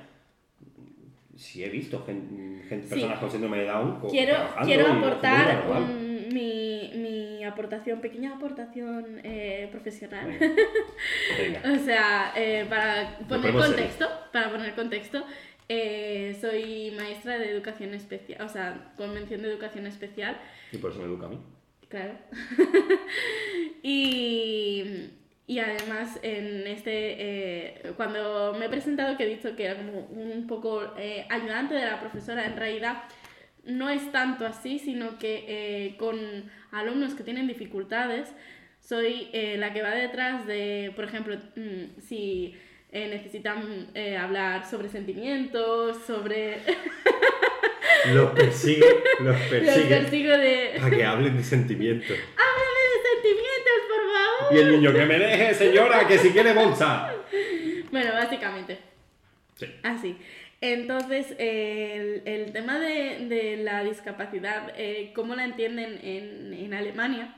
sí 1.40 1.64
he 1.64 1.68
visto 1.70 2.04
gen- 2.04 2.62
gente, 2.68 2.86
Sí. 2.86 2.94
personas 2.94 3.18
con 3.18 3.30
síndrome 3.30 3.58
de 3.58 3.64
Down 3.66 4.00
Quiero, 4.10 4.34
quiero 4.64 4.86
aportar 4.86 5.64
un- 5.70 6.28
mi, 6.32 6.92
mi 6.96 7.42
aportación, 7.44 8.00
pequeña 8.00 8.36
aportación 8.36 9.20
eh, 9.24 9.68
profesional. 9.72 10.28
O 11.74 11.78
sea, 11.84 12.32
eh, 12.36 12.66
para 12.68 13.18
poner 13.28 13.52
contexto, 13.52 14.06
para 14.32 14.50
poner 14.50 14.74
contexto, 14.74 15.24
eh, 15.68 16.36
soy 16.40 16.92
maestra 16.96 17.38
de 17.38 17.50
educación 17.50 17.94
especial, 17.94 18.42
o 18.42 18.48
sea, 18.48 18.92
con 18.96 19.12
mención 19.14 19.42
de 19.42 19.48
educación 19.48 19.86
especial. 19.86 20.36
Y 20.72 20.76
por 20.78 20.90
eso 20.90 21.00
me 21.00 21.06
educa 21.06 21.26
a 21.26 21.30
mí. 21.30 21.38
Claro. 21.88 22.14
y, 23.82 25.10
y 25.50 25.58
además, 25.58 26.20
en 26.22 26.64
este, 26.68 26.92
eh, 27.18 27.92
cuando 27.96 28.54
me 28.56 28.66
he 28.66 28.68
presentado, 28.68 29.16
que 29.16 29.24
he 29.24 29.34
dicho 29.34 29.56
que 29.56 29.64
era 29.64 29.74
como 29.74 30.02
un 30.02 30.46
poco 30.46 30.80
eh, 30.96 31.26
ayudante 31.28 31.74
de 31.74 31.86
la 31.86 31.98
profesora, 31.98 32.46
en 32.46 32.56
realidad 32.56 33.02
no 33.64 33.90
es 33.90 34.12
tanto 34.12 34.46
así, 34.46 34.78
sino 34.78 35.18
que 35.18 35.44
eh, 35.48 35.96
con 35.96 36.16
alumnos 36.70 37.14
que 37.14 37.24
tienen 37.24 37.48
dificultades, 37.48 38.32
soy 38.80 39.28
eh, 39.32 39.56
la 39.58 39.72
que 39.72 39.82
va 39.82 39.90
detrás 39.90 40.46
de, 40.46 40.92
por 40.94 41.06
ejemplo, 41.06 41.36
mm, 41.56 42.00
si 42.00 42.54
eh, 42.92 43.08
necesitan 43.08 43.88
eh, 43.94 44.16
hablar 44.16 44.70
sobre 44.70 44.88
sentimientos, 44.88 45.96
sobre... 46.06 46.58
Los 48.14 48.30
persigue, 48.30 48.86
los 49.18 49.26
Los 49.36 49.40
persigue 49.48 49.96
persigo 49.96 50.30
de... 50.30 50.74
para 50.78 50.96
que 50.96 51.04
hablen 51.04 51.36
de 51.36 51.42
sentimientos. 51.42 52.16
¡Háblame 52.36 52.82
de 52.92 53.00
sentimientos, 53.10 53.78
por 53.88 54.02
favor! 54.14 54.39
Y 54.52 54.58
el 54.58 54.72
niño, 54.72 54.92
que 54.92 55.06
me 55.06 55.18
deje, 55.18 55.54
señora, 55.54 56.06
que 56.06 56.18
si 56.18 56.30
quiere 56.30 56.52
bolsa. 56.52 57.12
Bueno, 57.90 58.12
básicamente. 58.12 58.78
Sí. 59.56 59.66
Así. 59.82 60.16
Entonces, 60.60 61.34
el, 61.38 62.22
el 62.26 62.52
tema 62.52 62.78
de, 62.78 63.26
de 63.28 63.56
la 63.58 63.82
discapacidad, 63.82 64.72
eh, 64.76 65.12
cómo 65.14 65.34
la 65.34 65.44
entienden 65.44 65.98
en, 66.02 66.52
en 66.52 66.74
Alemania, 66.74 67.34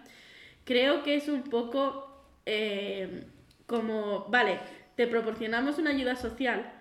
creo 0.65 1.03
que 1.03 1.15
es 1.17 1.29
un 1.29 1.45
poco 1.45 2.25
eh, 2.47 3.25
como, 3.67 4.27
vale, 4.29 4.59
te 4.97 5.07
proporcionamos 5.07 5.79
una 5.79 5.91
ayuda 5.91 6.17
social 6.17 6.73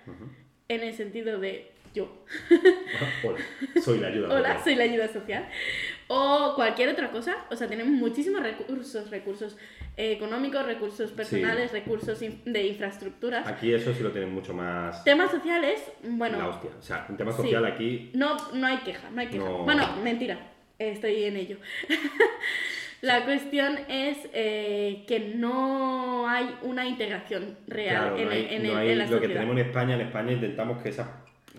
en 0.68 0.82
el 0.82 0.94
sentido 0.94 1.40
de 1.40 1.72
yo, 1.94 2.24
Hola, 3.24 3.40
soy 3.84 4.00
la 4.00 4.08
ayuda. 4.08 4.30
hola, 4.34 4.48
social. 4.50 4.64
soy 4.64 4.76
la 4.76 4.84
ayuda 4.86 5.08
social, 5.10 5.50
o 6.14 6.54
cualquier 6.56 6.90
otra 6.90 7.10
cosa, 7.10 7.38
o 7.50 7.56
sea, 7.56 7.68
tenemos 7.70 7.94
muchísimos 7.94 8.44
recursos, 8.44 9.10
recursos 9.10 9.58
económicos, 9.96 10.66
recursos 10.66 11.10
personales, 11.12 11.72
recursos 11.72 12.20
de 12.20 12.68
infraestructuras. 12.68 13.48
Aquí 13.48 13.74
eso 13.74 13.94
sí 13.94 14.04
lo 14.04 14.12
tienen 14.12 14.34
mucho 14.34 14.54
más. 14.54 15.06
Temas 15.06 15.32
sociales, 15.32 15.82
bueno, 16.04 16.38
La 16.38 16.50
hostia. 16.50 16.72
O 16.78 16.82
sea, 16.82 17.06
en 17.08 17.16
tema 17.16 17.32
Sí. 17.32 17.38
social 17.44 17.64
aquí. 17.66 18.12
No, 18.14 18.36
no 18.54 18.68
hay 18.68 18.78
queja, 18.80 19.10
no 19.10 19.22
hay 19.22 19.28
queja. 19.28 19.44
No. 19.46 19.60
Bueno, 19.64 19.88
mentira, 20.04 20.38
estoy 20.78 21.24
en 21.24 21.38
ello. 21.38 21.58
La 23.02 23.24
cuestión 23.26 23.80
es 23.88 24.18
eh, 24.34 25.06
que 25.08 25.20
no 25.36 26.28
hay 26.30 26.56
una 26.62 26.86
integración 26.86 27.58
real 27.68 27.96
Claro, 28.14 28.18
en, 28.18 28.26
no 28.26 28.32
hay, 28.32 28.48
en- 28.52 28.64
no 28.64 28.72
en 28.74 28.78
hay 28.78 28.96
la 28.96 29.06
lo 29.08 29.20
que 29.22 29.28
tenemos 29.30 29.58
en 29.58 29.66
España. 29.66 29.96
En 29.96 30.02
España 30.02 30.32
intentamos 30.34 30.84
que 30.84 30.90
esas, 30.90 31.08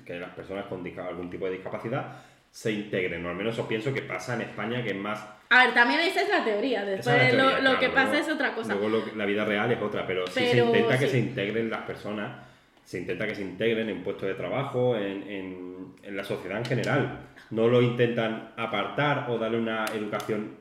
que 0.05 0.21
las 0.21 0.31
personas 0.35 0.67
con 0.67 0.87
algún 1.01 1.31
tipo 1.31 1.47
de 1.47 1.53
discapacidad 1.53 2.13
se 2.53 2.71
integren. 2.71 3.25
O 3.27 3.31
al 3.31 3.35
menos 3.35 3.55
eso 3.55 3.67
pienso 3.67 3.93
que 3.93 4.03
pasa 4.03 4.35
en 4.35 4.43
España, 4.43 4.85
que 4.85 4.91
es 4.91 4.97
más. 4.97 5.27
A 5.49 5.65
ver, 5.65 5.75
también 5.75 6.01
esa 6.01 6.21
es 6.23 6.29
la 6.29 6.45
teoría, 6.45 6.85
después 6.85 7.17
es 7.17 7.35
la 7.35 7.43
lo, 7.43 7.49
teoría, 7.51 7.57
lo 7.57 7.61
claro, 7.63 7.79
que 7.81 7.89
pasa 7.89 8.13
luego- 8.13 8.27
es 8.27 8.33
otra 8.33 8.55
cosa. 8.55 8.75
Luego 8.75 8.89
lo 8.89 9.17
la 9.17 9.27
vida 9.27 9.45
real 9.45 9.73
es 9.73 9.83
otra, 9.83 10.07
pero, 10.07 10.27
sí 10.29 10.41
se 10.41 10.51
Pero 10.53 10.67
intenta 10.67 10.99
que 10.99 11.07
sí. 11.07 11.11
se 11.13 11.19
integren 11.19 11.69
las 11.71 11.81
personas, 11.83 12.37
se 12.85 12.99
intenta 13.01 13.27
que 13.27 13.35
se 13.35 13.43
integren 13.43 13.89
en 13.89 14.03
puestos 14.05 14.29
de 14.29 14.35
trabajo, 14.35 14.97
en, 14.97 15.23
en- 15.25 15.95
en 16.03 16.17
la 16.17 16.25
sociedad 16.25 16.59
en 16.59 16.65
general. 16.65 17.19
No 17.51 17.69
lo 17.69 17.81
intentan 17.83 18.53
apartar 18.57 19.27
o 19.31 19.39
darle 19.39 19.59
una 19.59 19.85
educación 19.95 20.57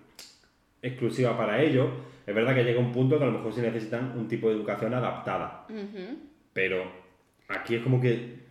exclusiva 0.81 1.37
para 1.37 1.61
ellos. 1.61 1.89
Es 2.25 2.35
verdad 2.35 2.53
que 2.55 2.63
llega 2.63 2.79
un 2.79 2.91
punto 2.91 3.17
que 3.17 3.23
a 3.23 3.27
lo 3.27 3.33
mejor 3.33 3.53
sí 3.53 3.61
necesitan 3.61 4.13
un 4.17 4.27
tipo 4.27 4.47
de 4.49 4.55
educación 4.55 4.93
adaptada. 4.93 5.65
Ujú. 5.69 6.17
Pero 6.53 6.83
aquí 7.47 7.75
es 7.75 7.81
como 7.83 7.99
que 8.01 8.41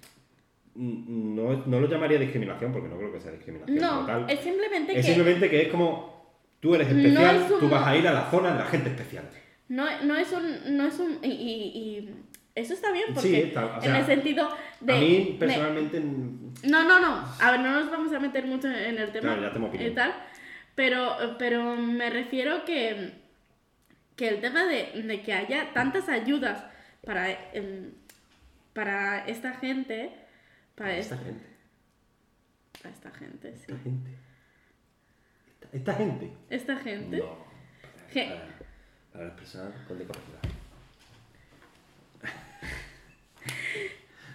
no, 0.75 1.65
no 1.67 1.81
lo 1.81 1.89
llamaría 1.89 2.19
discriminación, 2.19 2.73
porque 2.73 2.89
no 2.89 2.97
creo 2.97 3.13
que 3.13 3.21
sea 3.21 3.33
discriminación 3.33 3.79
No, 3.79 4.07
tal. 4.07 4.31
es 4.31 4.41
simplemente 4.41 4.93
Es 4.93 5.05
que 5.07 5.15
simplemente 5.15 5.51
que 5.51 5.63
es 5.63 5.69
como 5.69 6.39
tú 6.61 6.75
eres 6.75 6.91
No 6.93 6.99
especial, 6.99 7.37
es 7.37 7.51
un- 7.51 7.61
tú 7.61 7.69
vas 7.69 7.87
a 7.87 7.97
ir 7.97 8.07
a 8.07 8.13
la 8.13 8.31
zona 8.31 8.53
de 8.53 8.59
la 8.59 8.67
gente 8.67 8.89
especial. 8.91 9.25
no, 9.69 9.85
no 10.05 10.17
es 10.17 10.31
un... 10.33 10.77
No 10.77 10.87
es 10.87 10.99
un 10.99 11.19
y, 11.23 11.29
y- 11.29 11.79
y 11.79 12.15
eso 12.55 12.75
está 12.75 12.93
bien 12.93 13.07
porque 13.15 13.29
Sí, 13.29 13.35
está- 13.37 13.77
o 13.79 13.81
sea, 13.81 13.91
en 13.91 13.97
el 14.01 14.07
sentido 14.07 14.49
de... 14.81 14.93
a 14.93 14.97
mí 15.01 15.37
personalmente 15.39 16.01
No, 16.01 16.85
no, 16.85 17.01
no. 17.01 17.25
A 17.41 17.51
ver, 17.53 17.61
no 17.61 17.71
nos 17.81 17.91
vamos 17.91 18.13
a 18.13 18.19
meter 18.21 18.45
mucho 18.47 18.69
en 18.69 18.99
el 18.99 19.11
tema 19.13 19.29
Claro, 19.35 19.43
ya 19.43 19.53
tengo 19.53 19.67
opinión. 19.69 19.93
y 19.93 19.95
tal. 19.95 20.15
Pero, 20.75 21.17
pero 21.39 21.77
me 21.77 22.11
refiero 22.11 22.65
que, 22.65 23.13
que 24.17 24.29
el 24.29 24.41
tema 24.41 24.65
de, 24.67 25.03
de 25.03 25.23
que 25.23 25.33
haya 25.33 25.73
tantas 25.73 26.09
ayudas 26.09 26.65
para, 27.05 27.31
em, 27.53 27.93
para 28.73 29.27
esta 29.27 29.53
gente. 29.55 30.11
Para 30.75 30.97
esta 30.97 31.17
gente, 31.19 31.45
para 32.83 32.95
esta 32.95 33.11
gente, 33.11 33.55
sí. 33.57 33.63
esta 33.73 33.77
gente, 33.83 34.11
esta, 35.53 35.77
esta 35.77 35.95
gente. 35.95 36.31
Esta 36.49 36.77
gente. 36.77 37.17
No, 37.19 37.45
¿Qué? 38.13 38.25
para, 38.25 38.49
para 39.13 39.25
las 39.27 39.35
personas 39.35 39.75
con 39.87 39.99
discapacidad. 39.99 40.41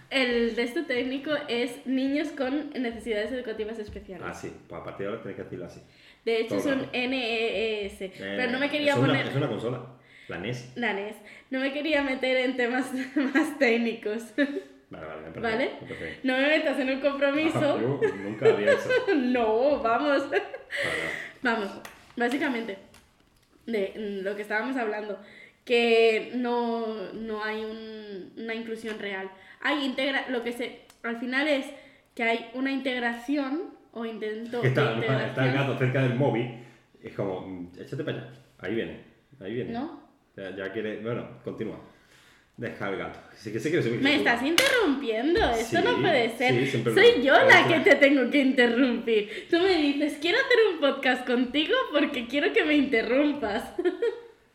El 0.08 0.54
de 0.54 0.62
este 0.62 0.82
técnico 0.84 1.32
es 1.48 1.84
niños 1.84 2.28
con 2.28 2.70
necesidades 2.70 3.32
educativas 3.32 3.78
especiales. 3.78 4.24
Ah, 4.26 4.32
sí, 4.32 4.52
pues 4.68 4.80
a 4.80 4.84
partir 4.84 5.06
de 5.06 5.10
ahora 5.10 5.22
tienes 5.22 5.36
que 5.36 5.42
decirlo 5.42 5.66
así. 5.66 5.80
De 6.24 6.40
hecho, 6.40 6.48
todo 6.50 6.58
es 6.60 6.66
el 6.66 6.72
un 6.74 6.78
rato. 6.80 6.92
NEES. 6.92 8.00
Eh, 8.02 8.12
pero 8.18 8.52
no 8.52 8.58
me 8.60 8.70
quería 8.70 8.92
es 8.92 8.98
una- 8.98 9.08
poner. 9.08 9.26
es 9.26 9.34
una 9.34 9.48
consola, 9.48 9.86
la 10.28 10.38
NES. 10.38 10.72
La 10.76 10.92
NES. 10.92 11.16
No 11.50 11.58
me 11.60 11.72
quería 11.72 12.02
meter 12.02 12.36
en 12.36 12.56
temas 12.56 12.92
más 13.34 13.58
técnicos. 13.58 14.22
Vale, 14.90 15.06
vale, 15.06 15.30
me. 15.34 15.40
¿Vale? 15.40 15.70
me. 15.82 16.18
No 16.22 16.36
me 16.38 16.46
metas 16.48 16.78
en 16.78 16.90
un 16.90 17.00
compromiso. 17.00 17.60
Yo 17.80 18.00
nunca 18.22 18.46
haría 18.46 18.72
eso. 18.72 18.88
no, 19.16 19.80
vamos. 19.82 20.22
Nada. 20.30 20.40
Vamos, 21.42 21.70
básicamente, 22.16 22.78
de 23.66 23.92
mm, 24.20 24.24
lo 24.24 24.36
que 24.36 24.42
estábamos 24.42 24.76
hablando, 24.76 25.18
que 25.64 26.32
no, 26.36 27.12
no 27.12 27.42
hay 27.42 27.64
un- 27.64 28.32
una 28.36 28.54
inclusión 28.54 28.98
real. 28.98 29.30
Hay 29.60 29.84
integra 29.84 30.28
lo 30.28 30.42
que 30.44 30.52
se, 30.52 30.80
al 31.02 31.18
final 31.18 31.48
es 31.48 31.66
que 32.14 32.22
hay 32.22 32.50
una 32.54 32.70
integración 32.72 33.74
o 33.92 34.04
intento 34.04 34.60
de 34.62 34.68
Está, 34.68 34.82
está 34.82 34.92
el 34.92 34.98
integración. 34.98 35.54
gato 35.54 35.78
cerca 35.78 36.02
del 36.02 36.14
móvil. 36.14 36.64
Es 37.02 37.14
como, 37.14 37.40
mm, 37.40 37.72
échate 37.80 38.04
para 38.04 38.18
allá. 38.18 38.30
Ahí 38.58 38.74
viene, 38.74 39.00
ahí 39.40 39.54
viene. 39.54 39.72
¿No? 39.72 40.00
Ya, 40.36 40.54
ya 40.54 40.72
quiere. 40.72 41.00
Bueno, 41.00 41.28
continúa. 41.44 41.78
Deja 42.56 42.86
al 42.86 42.96
gato. 42.96 43.20
Que 43.44 43.52
que 43.52 43.90
Me 44.00 44.16
estás 44.16 44.42
interrumpiendo, 44.42 45.40
esto 45.50 45.76
Sí, 45.76 45.84
no 45.84 46.00
puede 46.00 46.30
ser. 46.38 46.66
sí, 46.66 46.82
Soy 46.82 47.22
yo 47.22 47.34
la 47.34 47.68
que 47.68 47.80
te 47.80 47.96
tengo 47.96 48.30
que 48.30 48.38
interrumpir. 48.40 49.46
Tú 49.50 49.58
me 49.60 49.76
dices, 49.76 50.16
quiero 50.22 50.38
hacer 50.38 50.56
un 50.72 50.80
podcast 50.80 51.26
contigo 51.26 51.74
porque 51.92 52.26
quiero 52.26 52.52
que 52.52 52.64
me 52.64 52.74
interrumpas. 52.74 53.74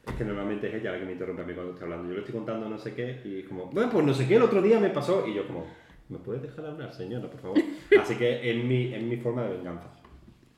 Es 0.08 0.16
que 0.16 0.26
normalmente 0.26 0.68
es 0.68 0.74
ella 0.74 0.94
la 0.94 1.00
que 1.00 1.06
me 1.06 1.12
interrumpe 1.12 1.44
a 1.44 1.46
mí 1.46 1.54
cuando 1.54 1.74
estoy 1.74 1.84
hablando. 1.86 2.10
Yo 2.10 2.14
le 2.16 2.20
estoy 2.22 2.34
contando 2.34 2.68
no 2.68 2.78
sé 2.80 2.96
qué 2.96 3.22
y 3.24 3.44
como, 3.44 3.68
bueno, 3.68 3.92
pues 3.92 4.04
no 4.04 4.14
sé 4.16 4.28
qué, 4.28 4.36
el 4.36 4.42
otro 4.42 4.60
día 4.60 4.80
me 4.80 4.90
pasó. 4.90 5.26
Y 5.28 5.36
yo 5.36 5.46
como, 5.46 5.68
¿me 6.10 6.18
puedes 6.18 6.42
dejar 6.42 6.66
hablar, 6.66 6.92
señora, 6.92 7.30
por 7.30 7.40
favor? 7.40 7.60
Así 8.02 8.16
que 8.16 8.50
es 8.50 8.64
mi, 8.64 8.94
es 8.96 9.02
mi 9.04 9.18
forma 9.18 9.44
de 9.44 9.58
venganza. 9.58 9.90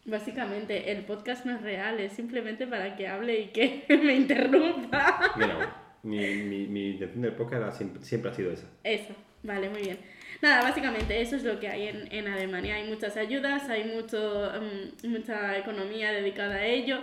Básicamente, 0.05 0.91
el 0.93 1.03
podcast 1.05 1.45
no 1.45 1.55
es 1.55 1.61
real, 1.61 1.99
es 1.99 2.13
simplemente 2.13 2.67
para 2.67 2.95
que 2.95 3.05
hable 3.07 3.37
y 3.41 3.47
que 3.47 3.85
me 4.03 4.15
interrumpa. 4.15 5.33
Bueno, 5.35 5.55
mi, 6.03 6.17
mi, 6.43 6.67
mi 6.67 6.89
intención 6.91 7.21
del 7.21 7.33
podcast 7.33 7.77
siempre, 7.77 8.03
siempre 8.03 8.31
ha 8.31 8.33
sido 8.33 8.51
esa. 8.51 8.67
Eso, 8.83 9.13
vale, 9.43 9.69
muy 9.69 9.81
bien. 9.81 9.97
Nada, 10.41 10.61
básicamente 10.61 11.21
eso 11.21 11.35
es 11.37 11.43
lo 11.43 11.59
que 11.59 11.67
hay 11.69 11.87
en, 11.87 12.11
en 12.11 12.27
Alemania. 12.27 12.75
Hay 12.75 12.89
muchas 12.89 13.15
ayudas, 13.17 13.69
hay 13.69 13.85
mucho, 13.85 14.51
mm, 15.03 15.07
mucha 15.09 15.57
economía 15.57 16.11
dedicada 16.11 16.55
a 16.55 16.65
ello, 16.67 16.99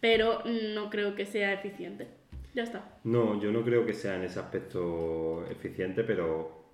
pero 0.00 0.42
no 0.74 0.90
creo 0.90 1.14
que 1.14 1.26
sea 1.26 1.52
eficiente. 1.52 2.06
Ya 2.54 2.62
está. 2.62 2.84
No, 3.02 3.40
yo 3.42 3.50
no 3.50 3.64
creo 3.64 3.84
que 3.84 3.92
sea 3.94 4.14
en 4.14 4.22
ese 4.22 4.38
aspecto 4.38 5.44
eficiente, 5.50 6.04
pero 6.04 6.64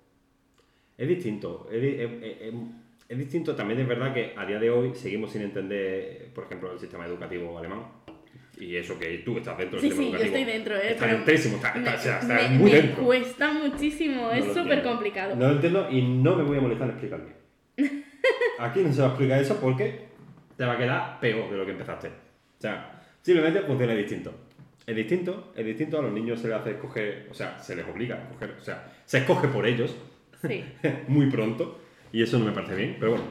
es 0.97 1.07
distinto. 1.07 1.67
Es, 1.71 1.81
di- 1.81 1.95
es- 1.99 2.11
es- 2.23 2.41
es- 2.41 2.53
es 3.09 3.17
distinto. 3.17 3.55
También 3.55 3.79
es 3.79 3.87
verdad 3.87 4.13
que 4.13 4.33
a 4.37 4.45
día 4.45 4.59
de 4.59 4.69
hoy 4.69 4.93
seguimos 4.93 5.31
sin 5.31 5.41
entender, 5.41 6.29
por 6.35 6.43
ejemplo, 6.45 6.71
el 6.71 6.79
sistema 6.79 7.05
educativo 7.07 7.57
alemán. 7.57 7.83
Y 8.61 8.75
eso 8.75 8.97
que 8.99 9.17
tú 9.25 9.37
estás 9.37 9.57
dentro 9.57 9.81
del 9.81 9.89
Sí, 9.91 9.97
sistema 9.97 10.17
sí, 10.17 10.23
yo 10.23 10.25
estoy 10.37 10.43
dentro, 10.53 10.75
¿eh? 10.77 10.91
Está 10.91 11.05
pero 11.05 11.15
dentrísimo, 11.17 11.55
está, 11.55 11.67
está- 11.69 11.79
me, 11.79 11.95
o 11.95 11.99
sea, 11.99 12.19
está 12.19 12.33
me- 12.35 12.49
muy 12.59 12.71
me 12.71 12.77
dentro. 12.81 13.03
cuesta 13.05 13.51
muchísimo, 13.53 14.21
No 14.27 14.31
es 14.33 14.53
súper 14.53 14.83
complicado. 14.83 15.35
No 15.35 15.47
lo 15.47 15.53
entiendo 15.53 15.87
y 15.89 16.01
no 16.03 16.35
me 16.35 16.43
voy 16.43 16.57
a 16.57 16.61
molestar 16.61 16.87
en 16.87 16.91
explicarme. 16.93 17.29
Aquí 18.59 18.81
no 18.81 18.93
se 18.93 19.01
va 19.01 19.07
a 19.07 19.09
explicar 19.11 19.41
eso 19.41 19.57
porque 19.59 20.05
te 20.55 20.63
va 20.65 20.73
a 20.73 20.77
quedar 20.77 21.19
peor 21.19 21.49
de 21.49 21.57
lo 21.57 21.65
que 21.65 21.71
empezaste. 21.71 22.07
O 22.09 22.61
sea, 22.61 23.01
simplemente 23.21 23.61
funciona 23.61 23.93
distinto. 23.95 24.31
Es 24.85 24.95
distinto, 24.95 25.53
es 25.55 25.65
distinto, 25.65 25.97
a 25.99 26.01
los 26.03 26.11
niños 26.13 26.39
se 26.39 26.47
les 26.47 26.57
hace 26.57 26.71
escoger, 26.71 27.27
o 27.31 27.33
sea, 27.33 27.57
se 27.59 27.75
les 27.75 27.87
obliga 27.87 28.15
a 28.15 28.21
escoger, 28.23 28.55
o 28.59 28.63
sea, 28.63 28.91
se 29.05 29.19
escoge 29.19 29.47
por 29.47 29.65
ellos 29.65 29.95
Sí. 30.47 30.63
muy 31.07 31.27
pronto 31.31 31.79
y 32.11 32.21
eso 32.23 32.37
no 32.39 32.45
me 32.45 32.51
parece 32.51 32.75
bien, 32.75 32.97
pero 32.99 33.11
bueno. 33.13 33.25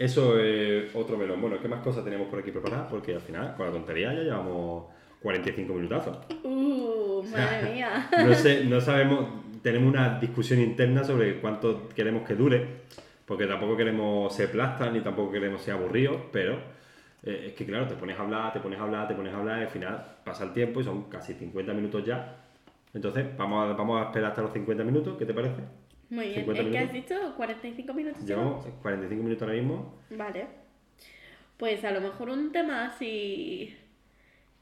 Eso 0.00 0.40
es 0.40 0.94
otro 0.94 1.18
melón. 1.18 1.42
Bueno, 1.42 1.60
¿qué 1.60 1.68
más 1.68 1.82
cosas 1.82 2.02
tenemos 2.02 2.26
por 2.28 2.38
aquí 2.38 2.50
preparadas? 2.50 2.86
Porque 2.90 3.14
al 3.14 3.20
final, 3.20 3.54
con 3.54 3.66
la 3.66 3.72
tontería 3.72 4.14
ya 4.14 4.22
llevamos 4.22 4.86
45 5.20 5.74
minutazos. 5.74 6.16
Uh, 6.42 7.22
madre 7.30 7.70
mía. 7.74 8.08
No 8.26 8.34
sé, 8.34 8.64
no 8.64 8.80
sabemos. 8.80 9.26
tenemos 9.62 9.92
una 9.92 10.18
discusión 10.18 10.58
interna 10.58 11.04
sobre 11.04 11.38
cuánto 11.38 11.90
queremos 11.90 12.26
que 12.26 12.34
dure, 12.34 12.66
porque 13.26 13.46
tampoco 13.46 13.76
queremos 13.76 14.34
ser 14.34 14.50
plastas 14.50 14.90
ni 14.90 15.00
tampoco 15.02 15.32
queremos 15.32 15.60
ser 15.60 15.74
aburridos, 15.74 16.16
pero 16.32 16.54
eh, 17.22 17.48
es 17.48 17.52
que 17.52 17.66
claro, 17.66 17.86
te 17.86 17.94
pones 17.94 18.18
a 18.18 18.22
hablar, 18.22 18.54
te 18.54 18.60
pones 18.60 18.80
a 18.80 18.84
hablar, 18.84 19.06
te 19.06 19.14
pones 19.14 19.34
a 19.34 19.36
hablar 19.36 19.58
y 19.58 19.62
al 19.64 19.68
final 19.68 20.02
pasa 20.24 20.44
el 20.44 20.54
tiempo 20.54 20.80
y 20.80 20.84
son 20.84 21.10
casi 21.10 21.34
50 21.34 21.74
minutos 21.74 22.06
ya. 22.06 22.36
Entonces, 22.94 23.26
vamos 23.36 23.68
a, 23.68 23.74
vamos 23.74 24.00
a 24.00 24.06
esperar 24.06 24.30
hasta 24.30 24.40
los 24.40 24.52
50 24.54 24.82
minutos, 24.82 25.18
¿qué 25.18 25.26
te 25.26 25.34
parece? 25.34 25.60
Muy 26.10 26.26
bien. 26.26 26.40
50 26.44 26.62
¿Es 26.62 26.68
que 26.70 26.78
has 26.78 26.92
dicho 26.92 27.34
45 27.36 27.94
minutos? 27.94 28.24
Llevamos 28.26 28.66
45 28.82 29.22
minutos 29.22 29.42
ahora 29.42 29.54
mismo. 29.54 29.98
Vale. 30.10 30.46
Pues 31.56 31.84
a 31.84 31.90
lo 31.92 32.00
mejor 32.00 32.30
un 32.30 32.52
tema 32.52 32.86
así. 32.86 33.76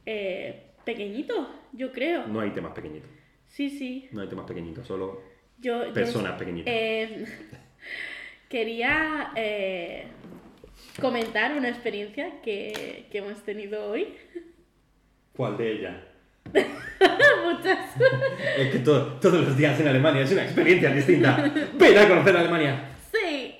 eh, 0.07 0.63
pequeñito, 0.85 1.49
yo 1.73 1.93
creo. 1.93 2.27
No 2.27 2.41
hay 2.41 2.51
temas 2.51 2.73
pequeñitos, 2.73 3.11
Sí, 3.47 3.69
sí. 3.71 4.09
no 4.13 4.23
hay 4.23 4.29
temas 4.29 4.47
pequeñitos, 4.47 4.87
solo 4.87 5.21
Yo, 5.59 5.87
yo- 5.87 5.93
personas 5.93 6.39
pequeñitas. 6.39 6.73
eh, 6.75 7.27
quería 8.49 9.33
eh, 9.37 10.07
comentar 11.01 11.55
una 11.57 11.69
experiencia 11.69 12.41
que, 12.43 13.07
que 13.11 13.19
hemos 13.19 13.43
tenido 13.43 13.91
hoy. 13.91 14.15
¿Cuál 15.37 15.57
de 15.59 15.73
ellas? 15.73 15.97
Muchas. 17.45 17.79
Es 18.59 18.71
que 18.73 18.79
todo- 18.81 19.15
todos 19.21 19.45
los 19.47 19.57
días 19.57 19.79
en 19.81 19.89
Alemania 19.89 20.23
es 20.23 20.33
una 20.33 20.43
experiencia 20.45 20.91
distinta. 20.91 21.51
Ven 21.75 21.99
a 21.99 22.09
conocer 22.09 22.37
Alemania. 22.37 22.91
Sí. 23.13 23.55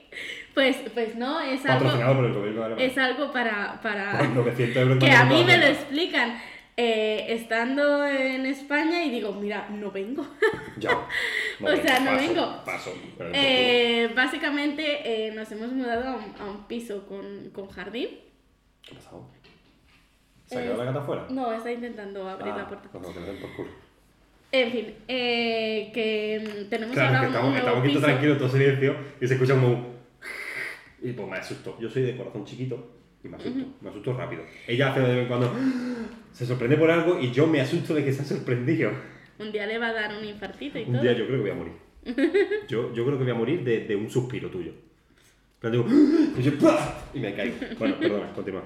Pues, 0.55 0.77
pues 0.93 1.15
no, 1.15 1.41
es 1.41 1.65
algo, 1.67 1.85
Patrocinado 1.85 2.17
por 2.17 2.25
el 2.25 2.33
gobierno 2.35 2.61
de 2.61 2.67
Alemania. 2.67 2.87
es 2.93 2.99
algo 2.99 3.33
para, 3.33 3.81
para 3.81 4.19
Por 4.19 4.29
900 4.31 4.77
euros 4.83 4.99
que 4.99 5.11
a 5.13 5.25
mí 5.25 5.45
me 5.45 5.57
lo 5.57 5.67
explican 5.67 6.37
eh, 6.77 7.27
estando 7.29 8.05
en 8.07 8.45
España 8.47 9.05
y 9.05 9.11
digo, 9.11 9.33
mira, 9.35 9.69
no 9.71 9.91
vengo. 9.93 10.27
Ya. 10.79 10.91
O 11.61 11.75
sea, 11.77 11.99
no 12.01 12.11
paso, 12.13 12.17
vengo. 12.17 12.65
Paso. 12.65 12.95
Eh, 13.33 14.11
básicamente 14.15 15.27
eh, 15.29 15.33
nos 15.33 15.51
hemos 15.53 15.73
mudado 15.73 16.09
a 16.09 16.17
un, 16.17 16.35
a 16.41 16.45
un 16.45 16.67
piso 16.69 17.05
con, 17.07 17.51
con 17.53 17.69
jardín. 17.69 18.09
¿Qué 18.83 18.93
ha 18.93 18.99
pasado? 18.99 19.29
¿Se 20.49 20.59
ha 20.59 20.63
quedado 20.63 20.75
Eh, 20.75 20.79
la 20.79 20.85
gata 20.93 20.99
afuera? 21.05 21.27
No, 21.31 21.53
está 21.53 21.71
intentando 21.73 22.29
abrir 22.29 22.53
Ah, 22.53 22.57
la 22.59 22.67
puerta. 22.69 22.89
pues 22.91 23.05
no, 23.07 23.13
que 23.15 23.21
por 23.41 23.55
culo. 23.55 23.69
En 24.51 24.73
fin, 24.73 24.95
eh, 25.07 25.91
que 25.93 26.41
mm, 26.67 26.69
tenemos 26.71 26.95
Claro, 26.95 27.09
ahora 27.17 27.21
que 27.21 27.27
un, 27.27 27.33
estamos, 27.35 27.49
un 27.49 27.53
nuevo 27.53 27.59
estamos 27.69 27.79
aquí 27.85 27.89
piso. 27.95 28.01
tranquilos, 28.01 28.39
todo 28.39 28.49
silencio, 28.49 28.97
y 29.21 29.27
se 29.29 29.35
escucha 29.35 29.55
como 29.55 29.69
un... 29.69 29.99
Y 31.03 31.13
pues 31.13 31.29
me 31.29 31.37
asustó. 31.37 31.79
Yo 31.79 31.89
soy 31.89 32.03
de 32.03 32.17
corazón 32.17 32.45
chiquito 32.45 32.91
y 33.23 33.29
me 33.29 33.37
asusto. 33.37 33.65
Me 33.83 33.91
asusto 33.91 34.13
rápido. 34.15 34.43
Ella 34.67 34.91
hace 34.91 35.01
de 35.01 35.07
vez 35.09 35.19
en 35.23 35.29
cuando... 35.29 35.55
Se 36.33 36.47
sorprende 36.47 36.77
por 36.77 36.91
algo 36.91 37.19
y 37.21 37.31
yo 37.33 37.47
me 37.49 37.61
asusto 37.61 37.95
de 37.95 38.05
que 38.05 38.13
se 38.13 38.23
ha 38.23 38.25
sorprendido. 38.25 38.91
Un 39.41 39.51
día 39.51 39.67
le 39.67 39.77
va 39.79 39.89
a 39.89 39.93
dar 39.93 40.17
un 40.17 40.25
infartito 40.25 40.79
y 40.79 40.83
Un 40.85 40.93
todo. 40.93 41.03
día 41.03 41.13
yo 41.13 41.27
creo 41.27 41.37
que 41.39 41.43
voy 41.43 41.51
a 41.51 41.55
morir. 41.55 41.73
Yo, 42.69 42.95
yo 42.95 43.05
creo 43.05 43.19
que 43.19 43.25
voy 43.25 43.33
a 43.33 43.35
morir 43.35 43.65
de, 43.65 43.81
de 43.87 43.97
un 43.97 44.09
suspiro 44.09 44.49
tuyo. 44.49 44.73
Pero 45.61 45.73
digo... 45.73 45.85
Y, 46.39 46.43
yo, 46.43 46.53
y 47.15 47.19
me 47.21 47.35
caigo. 47.35 47.57
Bueno, 47.79 47.97
perdona, 47.99 48.33
continúa. 48.33 48.63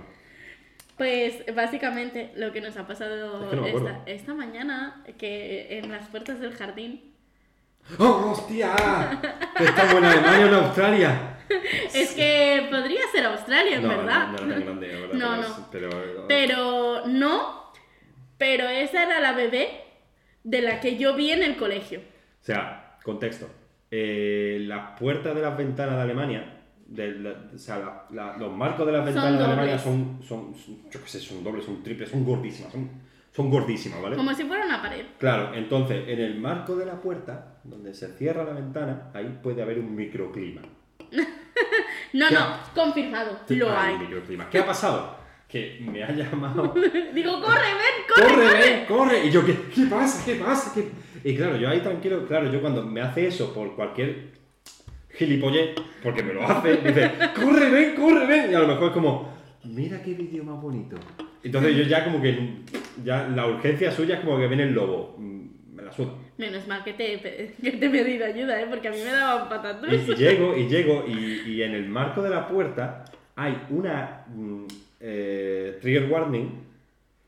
Pues 0.96 1.42
básicamente 1.54 2.32
lo 2.36 2.52
que 2.52 2.60
nos 2.60 2.76
ha 2.76 2.86
pasado 2.86 3.44
Es 3.44 3.50
que 3.50 3.56
no 3.56 3.62
me 3.62 3.68
acuerdo. 3.70 3.88
esta, 3.88 4.02
esta 4.10 4.34
mañana, 4.34 5.02
que 5.18 5.78
en 5.78 5.90
las 5.90 6.08
puertas 6.08 6.38
del 6.40 6.52
jardín, 6.54 7.12
¡Oh, 7.98 8.30
hostia! 8.32 8.72
¿Que 9.56 9.64
estamos 9.64 9.94
en 9.96 10.04
Alemania 10.04 10.44
o 10.44 10.48
en 10.48 10.54
Australia? 10.54 11.38
es 11.94 12.12
que 12.14 12.68
podría 12.70 13.00
ser 13.12 13.26
Australia, 13.26 13.76
en 13.76 13.82
no, 13.82 13.88
verdad. 13.88 14.28
no, 14.28 14.32
no 14.38 14.44
era 14.44 14.54
tan 14.54 14.64
grande, 14.64 14.88
la 14.92 15.00
verdad. 15.00 15.14
No, 15.14 15.66
pero 15.72 15.88
no. 15.88 16.00
es- 16.02 16.08
Pero, 16.12 16.26
Pero 16.28 17.06
no, 17.08 17.72
pero 18.38 18.68
esa 18.68 19.02
era 19.02 19.18
la 19.20 19.32
bebé 19.32 19.82
de 20.44 20.62
la 20.62 20.78
que 20.80 20.96
yo 20.96 21.14
vi 21.16 21.32
en 21.32 21.42
el 21.42 21.56
colegio. 21.56 22.00
O 22.40 22.44
sea, 22.44 22.96
contexto. 23.02 23.50
Eh, 23.90 24.58
las 24.60 24.98
puertas 24.98 25.34
de 25.34 25.42
las 25.42 25.56
ventanas 25.56 25.96
de 25.96 26.02
Alemania, 26.02 26.61
o 27.54 27.58
sea, 27.58 27.78
la- 27.78 28.06
la- 28.10 28.36
los 28.36 28.52
marcos 28.56 28.86
de 28.86 28.92
las 28.92 29.04
ventanas 29.04 29.38
de 29.38 29.44
Alemania 29.44 29.78
son, 29.78 30.20
son, 30.26 30.54
son- 30.54 30.90
yo 30.90 31.00
qué 31.02 31.08
sé, 31.08 31.20
son 31.20 31.42
dobles, 31.42 31.64
son 31.64 31.82
triples, 31.82 32.08
son 32.10 32.24
gordísimas, 32.24 32.72
son, 32.72 32.90
son 33.34 33.50
gordísimas, 33.50 34.02
¿vale? 34.02 34.16
Como 34.16 34.32
si 34.34 34.44
fuera 34.44 34.66
una 34.66 34.82
pared. 34.82 35.04
Claro, 35.18 35.54
entonces, 35.54 36.04
en 36.06 36.20
el 36.20 36.38
marco 36.38 36.76
de 36.76 36.84
la 36.86 37.00
puerta, 37.00 37.56
donde 37.64 37.94
se 37.94 38.08
cierra 38.16 38.44
la 38.44 38.52
ventana, 38.52 39.10
ahí 39.14 39.38
puede 39.42 39.62
haber 39.62 39.78
un 39.78 39.94
microclima. 39.94 40.62
No, 42.14 42.30
no, 42.30 42.56
confirmado, 42.74 43.38
lo 43.48 43.78
Hay 43.78 43.98
microclima. 43.98 44.48
¿Qué 44.50 44.58
ha 44.58 44.66
pasado? 44.66 45.16
Que 45.48 45.78
me 45.80 46.02
ha 46.02 46.10
llamado 46.12 46.74
Digo, 47.14 47.40
corre, 47.42 47.60
ven, 47.72 48.04
corre, 48.14 48.28
corre, 48.34 48.44
corre. 48.44 48.58
ven, 48.58 48.86
corre. 48.86 49.26
Y 49.26 49.30
yo, 49.30 49.44
¿qué, 49.44 49.56
qué 49.74 49.86
pasa? 49.86 50.22
¿Qué 50.24 50.34
pasa? 50.34 50.72
¿Qué-?" 50.74 50.90
Y 51.24 51.36
claro, 51.36 51.56
yo 51.56 51.68
ahí 51.68 51.80
tranquilo, 51.80 52.26
claro, 52.26 52.50
yo 52.50 52.60
cuando 52.60 52.84
me 52.84 53.00
hace 53.00 53.26
eso 53.28 53.54
por 53.54 53.74
cualquier 53.76 54.30
gilipollez, 55.14 55.74
porque 56.02 56.22
me 56.22 56.32
lo 56.34 56.42
hace, 56.44 56.76
dice, 56.78 57.10
corre, 57.34 57.70
ven, 57.70 57.94
corre, 57.94 58.26
ven. 58.26 58.50
Y 58.50 58.54
a 58.54 58.60
lo 58.60 58.68
mejor 58.68 58.88
es 58.88 58.92
como, 58.92 59.32
mira 59.64 60.02
qué 60.02 60.14
vídeo 60.14 60.44
más 60.44 60.60
bonito. 60.60 60.96
Entonces 61.42 61.76
yo 61.76 61.82
ya 61.84 62.04
como 62.04 62.20
que, 62.22 62.60
ya 63.04 63.28
la 63.28 63.46
urgencia 63.46 63.90
suya 63.90 64.16
es 64.16 64.20
como 64.20 64.38
que 64.38 64.46
viene 64.46 64.64
el 64.64 64.72
lobo. 64.74 65.16
Mm, 65.18 65.74
Me 65.74 65.82
la 65.82 65.92
suda. 65.92 66.12
Menos 66.38 66.66
mal 66.66 66.82
que 66.84 66.92
te, 66.94 67.18
que 67.62 67.72
te 67.72 67.86
he 67.86 67.90
pedido 67.90 68.24
ayuda, 68.26 68.60
¿eh? 68.60 68.66
porque 68.68 68.88
a 68.88 68.90
mí 68.92 68.98
me 68.98 69.10
daban 69.10 69.48
patatus. 69.48 69.92
Y, 69.92 70.12
y 70.12 70.14
llego, 70.14 70.56
y 70.56 70.68
llego, 70.68 71.04
y, 71.06 71.50
y 71.50 71.62
en 71.62 71.74
el 71.74 71.88
marco 71.88 72.22
de 72.22 72.30
la 72.30 72.48
puerta 72.48 73.04
hay 73.36 73.60
una 73.70 74.24
mm, 74.28 74.64
eh, 75.00 75.78
trigger 75.80 76.10
warning. 76.10 76.62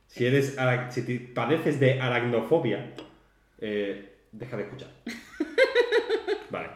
Si, 0.07 0.24
eres, 0.24 0.57
si 0.91 1.03
te 1.03 1.18
padeces 1.35 1.80
de 1.80 2.01
aracnofobia, 2.01 2.93
eh, 3.59 4.12
deja 4.30 4.57
de 4.57 4.62
escuchar. 4.62 4.91
Vale. 6.51 6.68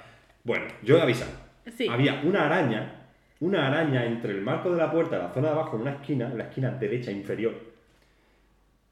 Bueno, 0.49 0.65
yo 0.83 0.97
he 0.99 1.03
avisado. 1.03 1.31
Sí. 1.77 1.87
Había 1.89 2.23
una 2.25 2.47
araña, 2.47 3.07
una 3.41 3.67
araña 3.69 4.05
entre 4.07 4.33
el 4.33 4.41
marco 4.41 4.71
de 4.73 4.79
la 4.79 4.91
puerta, 4.91 5.19
la 5.19 5.29
zona 5.33 5.49
de 5.49 5.53
abajo, 5.55 5.77
en 5.77 5.83
una 5.83 5.93
esquina, 5.93 6.27
en 6.27 6.39
la 6.39 6.45
esquina 6.45 6.71
derecha 6.71 7.11
inferior. 7.13 7.55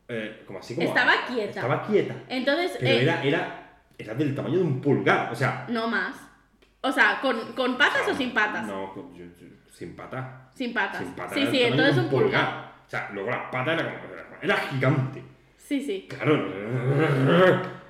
Eh, 0.09 0.43
como 0.47 0.59
así 0.61 0.75
como. 0.75 0.87
Estaba 0.87 1.13
quieta. 1.27 1.61
Estaba 1.61 1.83
quieta. 1.87 2.15
Entonces, 2.29 2.77
Pero 2.79 2.91
eh, 2.93 3.03
era, 3.03 3.23
era, 3.25 3.79
era 3.99 4.15
del 4.15 4.35
tamaño 4.35 4.59
de 4.59 4.65
un 4.65 4.81
pulgar. 4.81 5.33
O 5.33 5.35
sea, 5.35 5.67
no 5.69 5.89
más. 5.89 6.17
O 6.83 6.93
sea, 6.93 7.19
¿con, 7.21 7.53
con 7.55 7.77
patas 7.77 8.03
o 8.09 8.15
sin 8.15 8.33
patas? 8.33 8.67
No, 8.67 8.93
con- 8.93 9.13
yo- 9.15 9.25
yo- 9.25 9.47
sin 9.73 9.97
patas. 9.97 10.25
Sin 10.55 10.73
patas. 10.73 10.99
Sin 11.03 11.13
patas. 11.15 11.33
sí, 11.35 11.41
era 11.41 11.51
sí, 11.51 11.63
entonces 11.63 11.97
de 11.97 12.01
un 12.03 12.09
pulgar. 12.11 12.73
O 12.87 12.89
sea, 12.89 13.11
luego 13.13 13.31
las 13.31 13.51
patas 13.51 13.81
era 13.81 14.01
como. 14.01 14.15
Era, 14.15 14.27
era 14.43 14.57
gigante. 14.59 15.23
Sí, 15.57 15.81
sí. 15.83 16.07
Claro. 16.09 16.47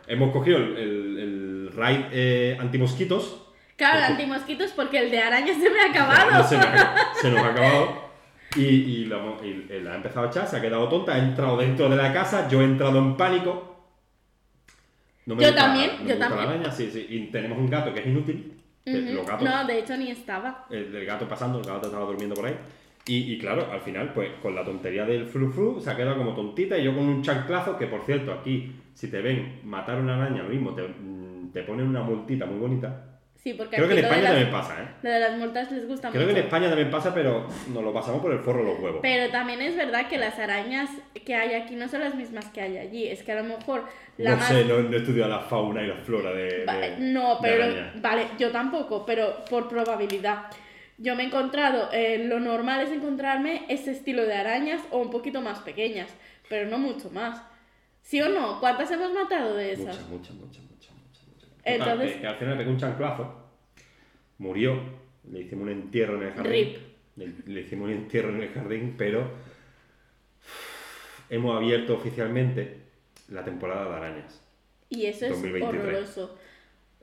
Hemos 0.06 0.30
cogido 0.32 0.56
el, 0.58 0.76
el, 0.76 1.18
el 1.18 1.72
raid 1.76 2.00
eh, 2.12 2.56
antimosquitos. 2.60 3.42
Claro, 3.76 3.98
el 3.98 4.04
antimosquitos 4.04 4.70
porque 4.72 4.98
el 4.98 5.10
de 5.10 5.18
araña 5.18 5.52
se 5.54 5.68
me 5.70 5.80
ha 5.80 5.86
No, 5.88 5.90
acabado. 5.90 6.44
se, 6.48 6.56
nos, 6.56 6.66
ha- 6.66 6.94
se 7.20 7.30
nos 7.30 7.40
ha 7.40 7.48
acabado. 7.50 8.06
Y, 8.56 8.62
y, 8.64 9.04
lo 9.04 9.36
y 9.44 9.66
él 9.68 9.86
ha 9.86 9.96
empezado 9.96 10.26
a 10.26 10.30
echar, 10.30 10.46
se 10.46 10.56
ha 10.56 10.60
quedado 10.62 10.88
tonta, 10.88 11.14
ha 11.14 11.18
entrado 11.18 11.58
dentro 11.58 11.88
de 11.90 11.96
la 11.96 12.10
casa, 12.12 12.48
yo 12.48 12.62
he 12.62 12.64
entrado 12.64 12.98
en 12.98 13.16
pánico. 13.16 13.76
No 15.26 15.34
Yo 15.34 15.40
gusta- 15.48 15.54
también, 15.56 15.90
no 15.98 16.04
me 16.04 16.08
yo 16.08 16.14
gusta 16.16 16.28
también. 16.28 16.48
la 16.48 16.54
araña, 16.54 16.70
sí, 16.72 16.90
sí. 16.90 17.06
Y 17.10 17.20
tenemos 17.26 17.58
un 17.58 17.68
gato 17.68 17.92
que 17.92 18.00
es 18.00 18.06
inútil. 18.06 18.52
Ujú. 18.86 18.96
Los 19.14 19.26
gatos 19.26 19.42
No, 19.48 19.64
de 19.66 19.78
hecho 19.80 19.96
ni 19.96 20.10
estaba. 20.10 20.66
el 20.70 20.92
del 20.92 21.04
gato 21.04 21.28
pasando, 21.28 21.58
el 21.58 21.66
gato 21.66 21.86
estaba 21.88 22.04
durmiendo 22.06 22.34
por 22.36 22.46
ahí. 22.46 22.56
Y, 23.08 23.34
y 23.34 23.38
claro, 23.38 23.68
al 23.70 23.80
final, 23.80 24.12
pues 24.14 24.30
con 24.40 24.54
la 24.54 24.64
tontería 24.64 25.04
del 25.04 25.26
flu 25.26 25.50
flu, 25.50 25.80
se 25.80 25.90
ha 25.90 25.96
quedado 25.96 26.16
como 26.16 26.34
tontita 26.34 26.78
y 26.78 26.84
yo 26.84 26.94
con 26.94 27.04
un 27.04 27.22
chanclazo, 27.22 27.76
que 27.76 27.86
por 27.88 28.04
cierto, 28.04 28.32
aquí, 28.32 28.72
si 28.94 29.08
te 29.10 29.20
ven 29.20 29.60
matar 29.64 29.98
una 30.00 30.16
araña, 30.16 30.42
lo 30.44 30.48
mismo, 30.48 30.70
te, 30.72 30.82
mm, 30.82 31.50
te 31.52 31.62
ponen 31.62 31.88
una 31.88 32.02
multita 32.02 32.46
muy 32.46 32.58
bonita. 32.58 33.05
Sí, 33.46 33.54
porque 33.54 33.76
Creo 33.76 33.86
que 33.86 33.94
en 34.00 34.04
España 34.04 34.22
las- 34.22 34.32
también 34.32 34.50
pasa, 34.50 34.82
¿eh? 34.82 34.88
Lo 35.02 35.10
de 35.10 35.20
las 35.20 35.38
multas 35.38 35.70
les 35.70 35.86
gusta 35.86 36.08
Creo 36.10 36.22
que 36.22 36.26
mucho. 36.26 36.38
en 36.40 36.44
España 36.46 36.66
también 36.68 36.90
pasa, 36.90 37.14
pero 37.14 37.46
nos 37.72 37.84
lo 37.84 37.94
pasamos 37.94 38.20
por 38.20 38.32
el 38.32 38.40
forro 38.40 38.64
los 38.64 38.80
huevos. 38.80 38.98
Pero 39.02 39.30
también 39.30 39.60
es 39.62 39.76
verdad 39.76 40.08
que 40.08 40.18
las 40.18 40.36
arañas 40.40 40.90
que 41.24 41.36
hay 41.36 41.54
aquí 41.54 41.76
no 41.76 41.86
son 41.86 42.00
las 42.00 42.16
mismas 42.16 42.46
que 42.46 42.60
hay 42.60 42.76
allí. 42.76 43.06
Es 43.06 43.22
que 43.22 43.30
a 43.30 43.36
lo 43.36 43.44
mejor 43.44 43.84
la 44.18 44.30
no 44.30 44.36
más... 44.38 44.48
sé, 44.48 44.64
no, 44.64 44.80
no 44.80 44.92
he 44.92 44.98
estudiado 44.98 45.30
la 45.30 45.38
fauna 45.38 45.80
y 45.80 45.86
la 45.86 45.94
flora 45.94 46.32
de. 46.32 46.64
Va- 46.64 46.74
de- 46.76 46.96
no, 46.98 47.38
pero... 47.40 47.66
Vale, 48.00 48.26
yo 48.36 48.50
tampoco, 48.50 49.06
pero 49.06 49.44
por 49.48 49.68
probabilidad. 49.68 50.46
Yo 50.98 51.14
me 51.14 51.22
he 51.22 51.26
encontrado... 51.26 51.88
eh, 51.92 52.24
lo 52.26 52.40
normal 52.40 52.80
es 52.80 52.90
encontrarme 52.90 53.64
ese 53.68 53.92
estilo 53.92 54.22
de 54.26 54.34
arañas 54.34 54.82
o 54.90 54.98
un 54.98 55.10
poquito 55.12 55.40
más 55.40 55.60
pequeñas, 55.60 56.08
pero 56.48 56.68
no 56.68 56.78
mucho 56.78 57.10
más. 57.10 57.40
¿Sí 58.02 58.20
o 58.20 58.28
no? 58.28 58.58
¿Cuántas 58.58 58.90
hemos 58.90 59.12
matado 59.12 59.54
de 59.54 59.70
esas? 59.70 59.84
Muchas, 60.08 60.34
muchas. 60.34 60.34
muchas. 60.34 60.62
Entonces- 61.74 62.12
que, 62.14 62.20
que 62.20 62.26
al 62.26 62.36
final 62.36 62.54
le 62.54 62.58
pegó 62.58 62.70
un 62.70 62.78
chanclazo, 62.78 63.34
murió, 64.38 64.80
le 65.30 65.40
hicimos 65.40 65.64
un 65.64 65.70
entierro 65.72 66.16
en 66.16 66.22
el 66.28 66.32
jardín. 66.34 66.52
Rip. 66.52 66.76
Le, 67.16 67.32
le 67.52 67.60
hicimos 67.62 67.88
un 67.88 67.94
entierro 67.94 68.28
en 68.30 68.42
el 68.42 68.48
jardín, 68.52 68.94
pero 68.96 69.30
hemos 71.30 71.56
abierto 71.56 71.94
oficialmente 71.94 72.80
la 73.28 73.44
temporada 73.44 73.88
de 73.90 73.96
arañas. 73.96 74.42
Y 74.88 75.06
eso 75.06 75.26
es 75.26 75.32
2023. 75.32 75.82
horroroso. 75.82 76.38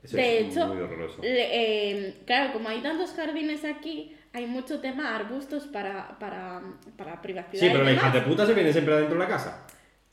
Eso 0.02 0.16
De 0.16 0.40
es 0.40 0.46
hecho, 0.56 0.66
muy 0.68 0.82
horroroso. 0.82 1.22
Le- 1.22 2.00
eh, 2.08 2.14
claro, 2.26 2.52
como 2.52 2.68
hay 2.68 2.80
tantos 2.82 3.12
jardines 3.12 3.64
aquí, 3.64 4.14
hay 4.32 4.46
mucho 4.46 4.80
tema 4.80 5.14
arbustos 5.16 5.64
para, 5.66 6.18
para, 6.18 6.62
para 6.96 7.20
privacidad. 7.22 7.60
Sí, 7.60 7.66
pero 7.70 7.78
demás. 7.84 7.94
hijas 7.94 8.14
de 8.14 8.20
puta 8.22 8.46
se 8.46 8.54
vienen 8.54 8.72
siempre 8.72 8.94
adentro 8.94 9.18
de 9.18 9.24
la 9.24 9.28
casa. 9.30 9.66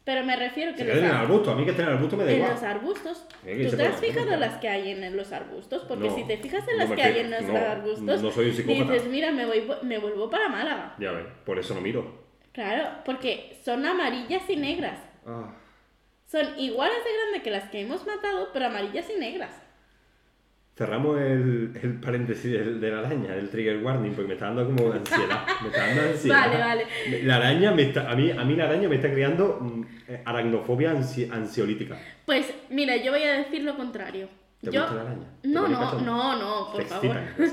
Pero 0.04 0.24
me 0.24 0.36
refiero 0.36 0.72
que 0.72 0.80
Se 0.80 0.86
queden 0.86 0.98
en 1.00 1.06
el 1.06 1.12
ar- 1.12 1.22
arbusto. 1.22 1.52
A 1.52 1.56
mí 1.56 1.64
que 1.64 1.72
estén 1.72 1.86
en 1.86 1.92
el 1.92 1.96
arbusto 1.98 2.18
me 2.18 2.24
da 2.26 2.32
en 2.32 2.38
igual. 2.38 2.52
los 2.54 2.64
arbustos. 2.64 3.28
¿Tú 3.30 3.78
te 3.78 3.86
has 3.88 4.00
fijado 4.00 4.32
no, 4.32 4.38
las 4.38 4.58
que 4.58 4.68
hay 4.68 4.90
en 4.92 5.16
los 5.16 5.32
arbustos? 5.32 5.84
Porque 5.88 6.08
No, 6.10 6.16
si 6.16 6.24
te 6.24 6.38
fijas 6.38 6.68
en 6.68 6.74
no 6.74 6.80
las 6.80 6.90
me 6.90 6.96
que 6.96 7.04
hay 7.04 7.20
en 7.20 7.30
los 7.32 7.42
no, 7.44 7.56
arbustos, 7.58 8.22
no 8.24 8.32
soy 8.32 8.50
un 8.50 8.54
psicópata. 8.56 8.94
dices, 8.94 9.08
mira, 9.10 9.32
me, 9.32 9.46
voy, 9.46 9.64
me 9.84 10.00
vuelvo 10.00 10.30
para 10.30 10.50
Málaga. 10.50 10.96
Ya 10.98 11.12
ves, 11.12 11.26
por 11.46 11.60
eso 11.60 11.76
no 11.76 11.82
miro. 11.82 12.20
Claro, 12.52 12.90
porque 13.06 13.56
son 13.64 13.86
amarillas 13.86 14.50
y 14.50 14.56
negras. 14.56 14.98
Ah, 15.26 15.54
Son 16.26 16.60
iguales 16.60 16.98
de 17.04 17.12
grandes 17.22 17.44
que 17.44 17.52
las 17.52 17.70
que 17.70 17.82
hemos 17.82 18.06
matado, 18.08 18.50
pero 18.54 18.66
amarillas 18.66 19.08
y 19.16 19.20
negras. 19.20 19.61
Cerramos 20.82 21.20
el, 21.22 21.74
el 21.80 22.00
paréntesis 22.00 22.52
del- 22.52 22.82
de, 22.82 22.90
la 22.90 23.00
araña, 23.02 23.36
el 23.36 23.50
trigger 23.50 23.84
warning, 23.84 24.14
porque 24.14 24.30
me 24.30 24.34
está 24.34 24.48
dando 24.48 24.66
como 24.66 24.92
ansiedad. 24.92 25.46
Me 25.62 25.68
está 25.68 25.86
dando 25.86 26.02
ansiedad. 26.02 26.40
Vale, 26.48 26.58
vale. 26.60 27.24
La 27.24 27.36
araña 27.36 27.72
me 27.72 27.84
está, 27.84 28.10
a 28.10 28.16
mí, 28.16 28.32
a 28.32 28.44
mí 28.44 28.56
la 28.56 28.64
araña 28.64 28.90
me 28.90 28.96
está 28.96 29.12
creando 29.12 29.60
mm, 29.62 29.82
aracnofobia 30.26 30.92
ansi- 30.92 31.32
ansiolítica. 31.32 32.00
Pues 32.26 32.52
mira, 32.72 32.96
yo 32.96 33.12
voy 33.12 33.22
a 33.22 33.34
decir 33.34 33.62
lo 33.64 33.76
contrario. 33.78 34.28
¿Te 34.60 34.72
yo... 34.72 34.82
gusta 34.82 34.96
la 34.96 35.02
araña? 35.02 35.28
¿Te 35.44 35.48
No, 35.50 35.68
no, 35.68 36.00
no, 36.02 36.40
no, 36.40 36.72
por 36.72 36.84
favor. 36.86 37.16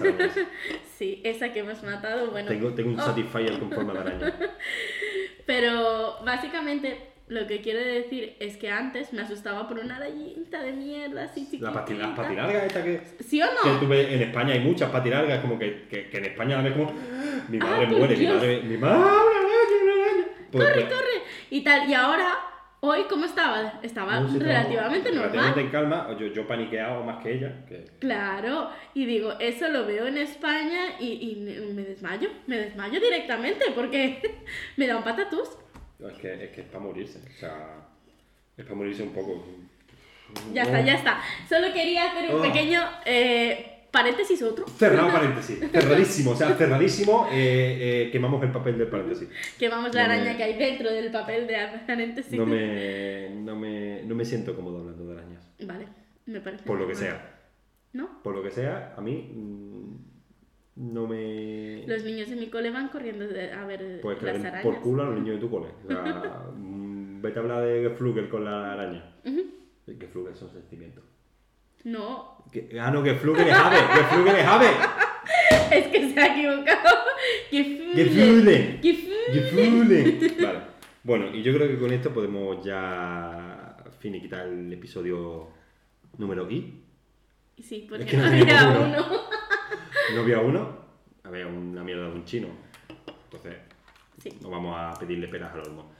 Sí, 0.96 1.20
esa 1.22 1.52
que 1.52 1.58
hemos 1.60 1.82
matado, 1.84 2.30
bueno. 2.30 2.48
Tengo, 2.48 2.70
tengo 2.74 2.90
un 2.90 2.98
Oh, 2.98 3.04
Satisfyer 3.04 3.58
con 3.58 3.70
forma 3.70 3.92
de 3.92 3.98
araña. 4.00 4.34
Pero 5.46 6.16
básicamente 6.24 6.98
lo 7.28 7.46
que 7.46 7.60
quiero 7.60 7.80
decir 7.80 8.36
es 8.40 8.56
que 8.56 8.70
antes 8.70 9.12
me 9.12 9.22
asustaba 9.22 9.68
por 9.68 9.78
una 9.78 9.96
arañita 9.96 10.62
de 10.62 10.72
mierda 10.72 11.24
así 11.24 11.44
chiquitita. 11.44 11.66
La 11.70 11.72
pati, 11.74 11.94
las 11.94 12.16
patilargas 12.16 12.64
esta 12.64 12.82
que, 12.82 13.00
¿Sí 13.20 13.42
o 13.42 13.46
que 13.62 13.68
no? 13.70 13.78
tú 13.80 13.88
ves 13.88 14.08
en 14.10 14.22
España 14.22 14.54
hay 14.54 14.60
muchas 14.60 14.90
patilargas, 14.90 15.40
como 15.40 15.58
que, 15.58 15.86
que, 15.88 16.08
que 16.08 16.16
en 16.18 16.24
España 16.24 16.56
la 16.56 16.62
ves 16.62 16.72
como 16.72 16.92
mi 17.48 17.58
madre 17.58 17.84
Ah, 17.86 17.88
por 17.88 17.98
muere, 17.98 18.16
mi 18.16 18.26
madre, 18.26 18.62
mi 18.62 18.76
madre. 18.78 19.02
Pues- 20.50 20.64
Corre, 20.64 20.80
pues- 20.82 20.94
corre. 20.94 21.22
Y 21.50 21.62
tal, 21.62 21.88
y 21.90 21.94
ahora, 21.94 22.34
hoy, 22.80 23.02
¿cómo 23.08 23.24
estaba? 23.26 23.80
Estaba 23.82 24.20
No, 24.20 24.30
sí, 24.30 24.38
relativamente 24.38 25.10
normal. 25.10 25.30
Relativamente 25.32 25.60
en 25.60 25.68
calma, 25.70 26.16
yo, 26.18 26.26
yo 26.28 26.46
paniqueado 26.46 27.02
más 27.04 27.22
que 27.22 27.34
ella. 27.34 27.66
Que... 27.66 27.84
Claro, 27.98 28.70
y 28.94 29.04
digo, 29.04 29.34
eso 29.40 29.68
lo 29.68 29.84
veo 29.86 30.06
en 30.06 30.16
España 30.18 30.98
y, 30.98 31.06
y 31.30 31.36
me 31.74 31.82
desmayo, 31.82 32.30
me 32.46 32.56
desmayo 32.58 32.98
directamente 33.00 33.66
porque 33.74 34.22
me 34.76 34.86
da 34.86 34.96
un 34.96 35.04
patatús. 35.04 35.48
Es 36.00 36.18
que 36.18 36.44
es 36.44 36.50
que 36.50 36.60
es 36.62 36.66
para 36.68 36.80
morirse, 36.80 37.18
o 37.18 37.38
sea, 37.38 37.86
es 38.56 38.64
para 38.64 38.76
morirse 38.76 39.02
un 39.02 39.10
poco. 39.12 39.44
Ya 40.52 40.62
está, 40.62 40.80
ya 40.82 40.94
está. 40.94 41.20
Solo 41.48 41.72
quería 41.72 42.10
hacer 42.12 42.32
un 42.34 42.40
Oh. 42.40 42.42
pequeño 42.42 42.80
eh, 43.06 43.86
paréntesis 43.90 44.40
otro. 44.42 44.66
Cerrado 44.68 45.10
paréntesis, 45.10 45.58
cerradísimo, 45.72 46.32
o 46.32 46.36
sea, 46.36 46.54
cerradísimo, 46.54 47.26
eh, 47.32 48.04
eh, 48.06 48.10
quemamos 48.12 48.42
el 48.44 48.52
papel 48.52 48.78
del 48.78 48.88
paréntesis. 48.88 49.28
Quemamos 49.58 49.92
la 49.94 50.02
No 50.02 50.08
me- 50.10 50.14
araña 50.14 50.36
que 50.36 50.44
hay 50.44 50.54
dentro 50.58 50.92
del 50.92 51.10
papel 51.10 51.46
de 51.46 51.56
paréntesis. 51.86 52.32
No 52.32 52.46
me, 52.46 53.30
no 53.30 53.56
me, 53.56 54.02
no 54.04 54.14
me 54.14 54.24
siento 54.24 54.54
cómodo 54.54 54.80
hablando 54.80 55.06
de 55.06 55.18
arañas. 55.18 55.50
Vale, 55.60 55.86
me 56.26 56.40
parece. 56.40 56.62
Por 56.64 56.78
lo 56.78 56.86
que 56.86 56.94
sea, 56.94 57.34
¿No? 57.94 58.22
por 58.22 58.36
lo 58.36 58.42
que 58.42 58.50
sea, 58.50 58.94
a 58.96 59.00
mí 59.00 59.32
mm, 59.34 59.96
no 60.78 61.06
me... 61.08 61.84
Los 61.86 62.04
niños 62.04 62.30
de 62.30 62.36
mi 62.36 62.46
cole 62.48 62.70
van 62.70 62.88
corriendo 62.88 63.24
a 63.24 63.66
ver 63.66 64.00
Pues 64.00 64.18
que 64.18 64.26
las 64.26 64.44
arañas. 64.44 64.62
por 64.62 64.80
culo 64.80 65.02
a 65.02 65.06
los 65.06 65.14
niños 65.16 65.34
de 65.36 65.40
tu 65.40 65.50
cole. 65.50 65.68
O 65.84 65.88
sea, 65.88 66.44
mm, 66.56 67.20
vete 67.20 67.38
a 67.38 67.42
hablar 67.42 67.64
de 67.64 67.82
Geflugel 67.82 68.28
con 68.28 68.44
la 68.44 68.72
araña. 68.72 69.12
Ujú. 69.24 69.42
Geflugel 69.98 70.36
son 70.36 70.50
sentimientos. 70.52 71.02
No, 71.84 72.44
Que- 72.52 72.78
ah, 72.80 72.90
no, 72.90 73.02
Geflugel 73.02 73.48
es 73.48 73.54
ave, 73.54 73.76
Geflugel 73.76 74.36
es 74.36 74.44
ave. 74.46 74.66
es 75.72 75.86
que 75.88 76.10
se 76.12 76.20
ha 76.20 76.26
equivocado. 76.36 76.96
¡Qué 77.50 77.64
Geflugel. 77.64 78.80
¡Qué 78.80 78.94
fule! 78.94 79.32
Geflugel. 79.32 80.36
Vale. 80.44 80.58
Bueno, 81.02 81.34
y 81.34 81.42
yo 81.42 81.54
creo 81.54 81.68
que 81.68 81.78
con 81.78 81.92
esto 81.92 82.12
podemos 82.12 82.64
ya 82.64 83.76
finiquitar 83.98 84.46
el 84.46 84.72
episodio 84.72 85.48
número 86.18 86.48
I. 86.50 86.84
Sí, 87.58 87.86
porque 87.88 88.04
que 88.04 88.16
no 88.16 88.24
había 88.26 88.68
uno. 88.68 89.06
No 90.14 90.20
había 90.22 90.40
uno, 90.40 90.78
había 91.24 91.46
una 91.46 91.82
mierda 91.84 92.08
de 92.08 92.12
un 92.14 92.24
chino. 92.24 92.48
Entonces, 93.24 93.56
Sí. 94.18 94.30
no 94.42 94.50
vamos 94.50 94.74
a 94.76 94.98
pedirle 94.98 95.28
peras 95.28 95.54
al 95.54 95.60
olmo. 95.60 95.92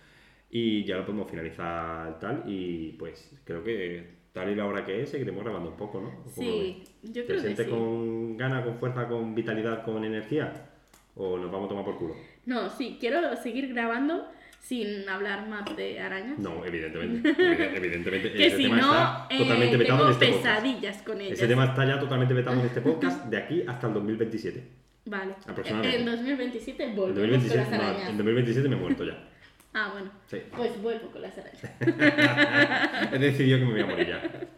Y 0.51 0.85
ya 0.85 0.97
lo 0.97 1.05
podemos 1.07 1.31
finalizar 1.31 2.19
tal. 2.19 2.43
Y 2.47 2.93
pues 2.93 3.33
creo 3.45 3.63
que 3.63 4.19
tal 4.33 4.51
y 4.51 4.55
la 4.55 4.67
hora 4.67 4.85
que 4.85 5.03
es, 5.03 5.11
seguiremos 5.11 5.43
grabando 5.45 5.71
un 5.71 5.77
poco, 5.77 6.01
¿no? 6.01 6.09
¿O 6.09 6.13
cómo 6.13 6.25
lo 6.27 6.33
Sí, 6.33 6.85
yo 7.03 7.13
¿Te 7.23 7.25
creo 7.27 7.37
que 7.37 7.43
sientes 7.43 7.67
sí. 7.67 7.71
con 7.71 8.37
ganas, 8.37 8.65
con 8.65 8.79
fuerza, 8.79 9.07
con 9.09 9.35
vitalidad, 9.35 9.85
con 9.85 10.05
energía? 10.05 10.71
¿O 11.15 11.37
nos 11.39 11.51
vamos 11.51 11.67
a 11.67 11.69
tomar 11.71 11.85
por 11.85 11.99
culo? 11.99 12.15
No, 12.47 12.71
sí, 12.71 12.97
quiero 13.01 13.37
seguir 13.37 13.69
grabando 13.75 14.27
sin 14.61 15.09
hablar 15.09 15.49
más 15.49 15.65
de 15.77 15.99
arañas. 16.01 16.39
No, 16.39 16.65
evidentemente. 16.65 17.31
evide- 17.39 17.77
evidentemente. 17.77 18.33
que 18.33 18.47
ese 18.47 18.57
si 18.57 18.63
tema 18.65 18.77
no, 18.77 18.83
está 18.93 19.27
eh, 19.31 19.39
totalmente 19.39 19.77
vetado 19.77 19.99
tengo 19.99 20.09
en 20.11 20.13
este 20.15 20.27
podcast. 20.33 20.45
pesadillas 20.57 21.03
con 21.03 21.21
ellas. 21.21 21.33
Ese 21.39 21.47
tema 21.49 21.65
está 21.67 21.85
ya 21.87 21.99
totalmente 22.01 22.35
vetado 22.35 22.61
en 22.61 22.67
este 22.67 22.81
podcast 22.81 23.25
de 23.31 23.37
aquí 23.39 23.65
hasta 23.67 23.87
el 23.87 23.95
2027. 23.95 24.63
Vale. 25.07 25.33
Aproximadamente. 25.47 25.99
En 26.01 26.05
2027 26.07 26.85
En 26.85 26.97
volvemos 26.97 27.17
2027, 27.17 27.65
con 27.65 27.71
las 27.73 27.81
no, 27.83 27.89
arañas. 27.89 28.11
en 28.11 28.17
2027 28.19 28.69
me 28.69 28.77
he 28.77 28.79
muerto 28.79 29.05
ya. 29.05 29.25
Ah, 29.75 29.91
bueno. 29.93 30.11
Sí. 30.27 30.39
Pues 30.57 30.81
vuelvo 30.83 31.11
con 31.11 31.21
las 31.23 31.33
arañas. 31.39 33.13
He 33.13 33.19
decidido 33.19 33.59
que 33.59 33.65
me 33.67 33.73
voy 33.73 33.81
a 33.83 33.87
morir 33.87 34.09
ya. 34.09 34.49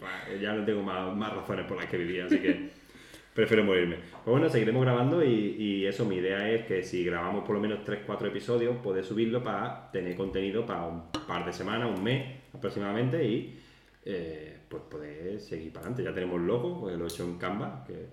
Ya 0.41 0.53
no 0.53 0.65
tengo 0.65 0.83
más, 0.83 1.15
más 1.17 1.33
razones 1.35 1.67
por 1.67 1.77
las 1.77 1.87
que 1.87 1.99
vivir, 1.99 2.23
así 2.23 2.39
que 2.39 2.71
prefiero 3.35 3.64
morirme. 3.64 3.97
Pues 3.97 4.26
bueno, 4.26 4.49
seguiremos 4.49 4.83
grabando 4.83 5.24
y, 5.24 5.57
y 5.59 5.87
eso, 5.87 6.05
mi 6.05 6.16
idea 6.16 6.51
es 6.51 6.66
que 6.66 6.83
si 6.83 7.05
grabamos 7.05 7.45
por 7.45 7.55
lo 7.57 7.61
menos 7.61 7.81
3-4 7.85 8.26
episodios, 8.28 8.76
poder 8.78 9.05
subirlo 9.05 9.43
para 9.43 9.91
tener 9.93 10.16
contenido 10.16 10.66
para 10.66 10.85
un 10.87 11.11
par 11.26 11.45
de 11.45 11.53
semanas, 11.53 11.89
un 11.97 12.03
mes 12.03 12.37
aproximadamente 12.53 13.24
y 13.24 13.59
eh, 14.05 14.59
pues 14.68 14.83
poder 14.85 15.41
seguir 15.41 15.72
para 15.72 15.87
adelante. 15.87 16.05
Ya 16.05 16.14
tenemos 16.14 16.41
logo, 16.41 16.81
pues 16.81 16.97
lo 16.97 17.05
he 17.05 17.09
hecho 17.09 17.24
en 17.24 17.39
Canva, 17.39 17.85
que 17.87 18.07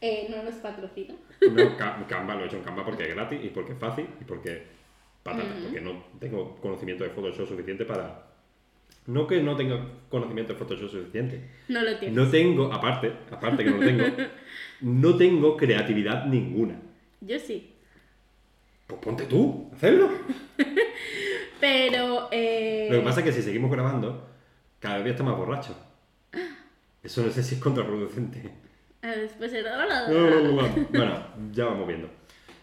Eh, 0.00 0.26
no 0.30 0.42
nos 0.42 0.54
patrocina. 0.56 1.14
No, 1.50 1.76
Ca- 1.76 2.04
Canva 2.08 2.34
lo 2.34 2.42
he 2.44 2.46
hecho 2.46 2.56
en 2.58 2.62
Canva 2.62 2.84
porque 2.84 3.04
es 3.04 3.14
gratis 3.14 3.40
y 3.42 3.48
porque 3.48 3.72
es 3.72 3.78
fácil 3.78 4.06
y 4.20 4.24
porque 4.24 4.62
patata, 5.22 5.54
porque 5.62 5.80
no 5.80 6.04
tengo 6.20 6.56
conocimiento 6.56 7.02
de 7.04 7.10
Photoshop 7.10 7.48
suficiente 7.48 7.84
para... 7.84 8.25
No 9.06 9.26
que 9.26 9.40
no 9.42 9.56
tenga 9.56 9.80
conocimiento 10.08 10.52
de 10.52 10.58
Photoshop 10.58 10.90
suficiente. 10.90 11.40
No 11.68 11.82
lo 11.82 11.96
tienes. 11.96 12.16
No 12.16 12.28
tengo, 12.28 12.72
aparte, 12.72 13.12
aparte 13.30 13.64
que 13.64 13.70
no 13.70 13.76
lo 13.76 13.86
tengo, 13.86 14.04
no 14.80 15.16
tengo 15.16 15.56
creatividad 15.56 16.26
ninguna. 16.26 16.80
Yo 17.20 17.38
sí. 17.38 17.72
Pues 18.86 19.00
ponte 19.00 19.24
tú, 19.26 19.70
hacerlo. 19.74 20.10
Pero. 21.60 22.28
Eh... 22.32 22.88
Lo 22.90 22.98
que 22.98 23.04
pasa 23.04 23.20
es 23.20 23.26
que 23.26 23.32
si 23.32 23.42
seguimos 23.42 23.70
grabando, 23.70 24.28
cada 24.80 24.98
vez 24.98 25.12
está 25.12 25.22
más 25.22 25.36
borracho. 25.36 25.76
Eso 27.02 27.22
no 27.22 27.30
sé 27.30 27.42
si 27.42 27.54
es 27.54 27.60
contraproducente. 27.60 28.50
ah, 29.02 29.14
Después 29.16 29.52
era. 29.52 29.76
Bueno, 30.90 31.26
ya 31.52 31.66
vamos 31.66 31.86
viendo. 31.86 32.08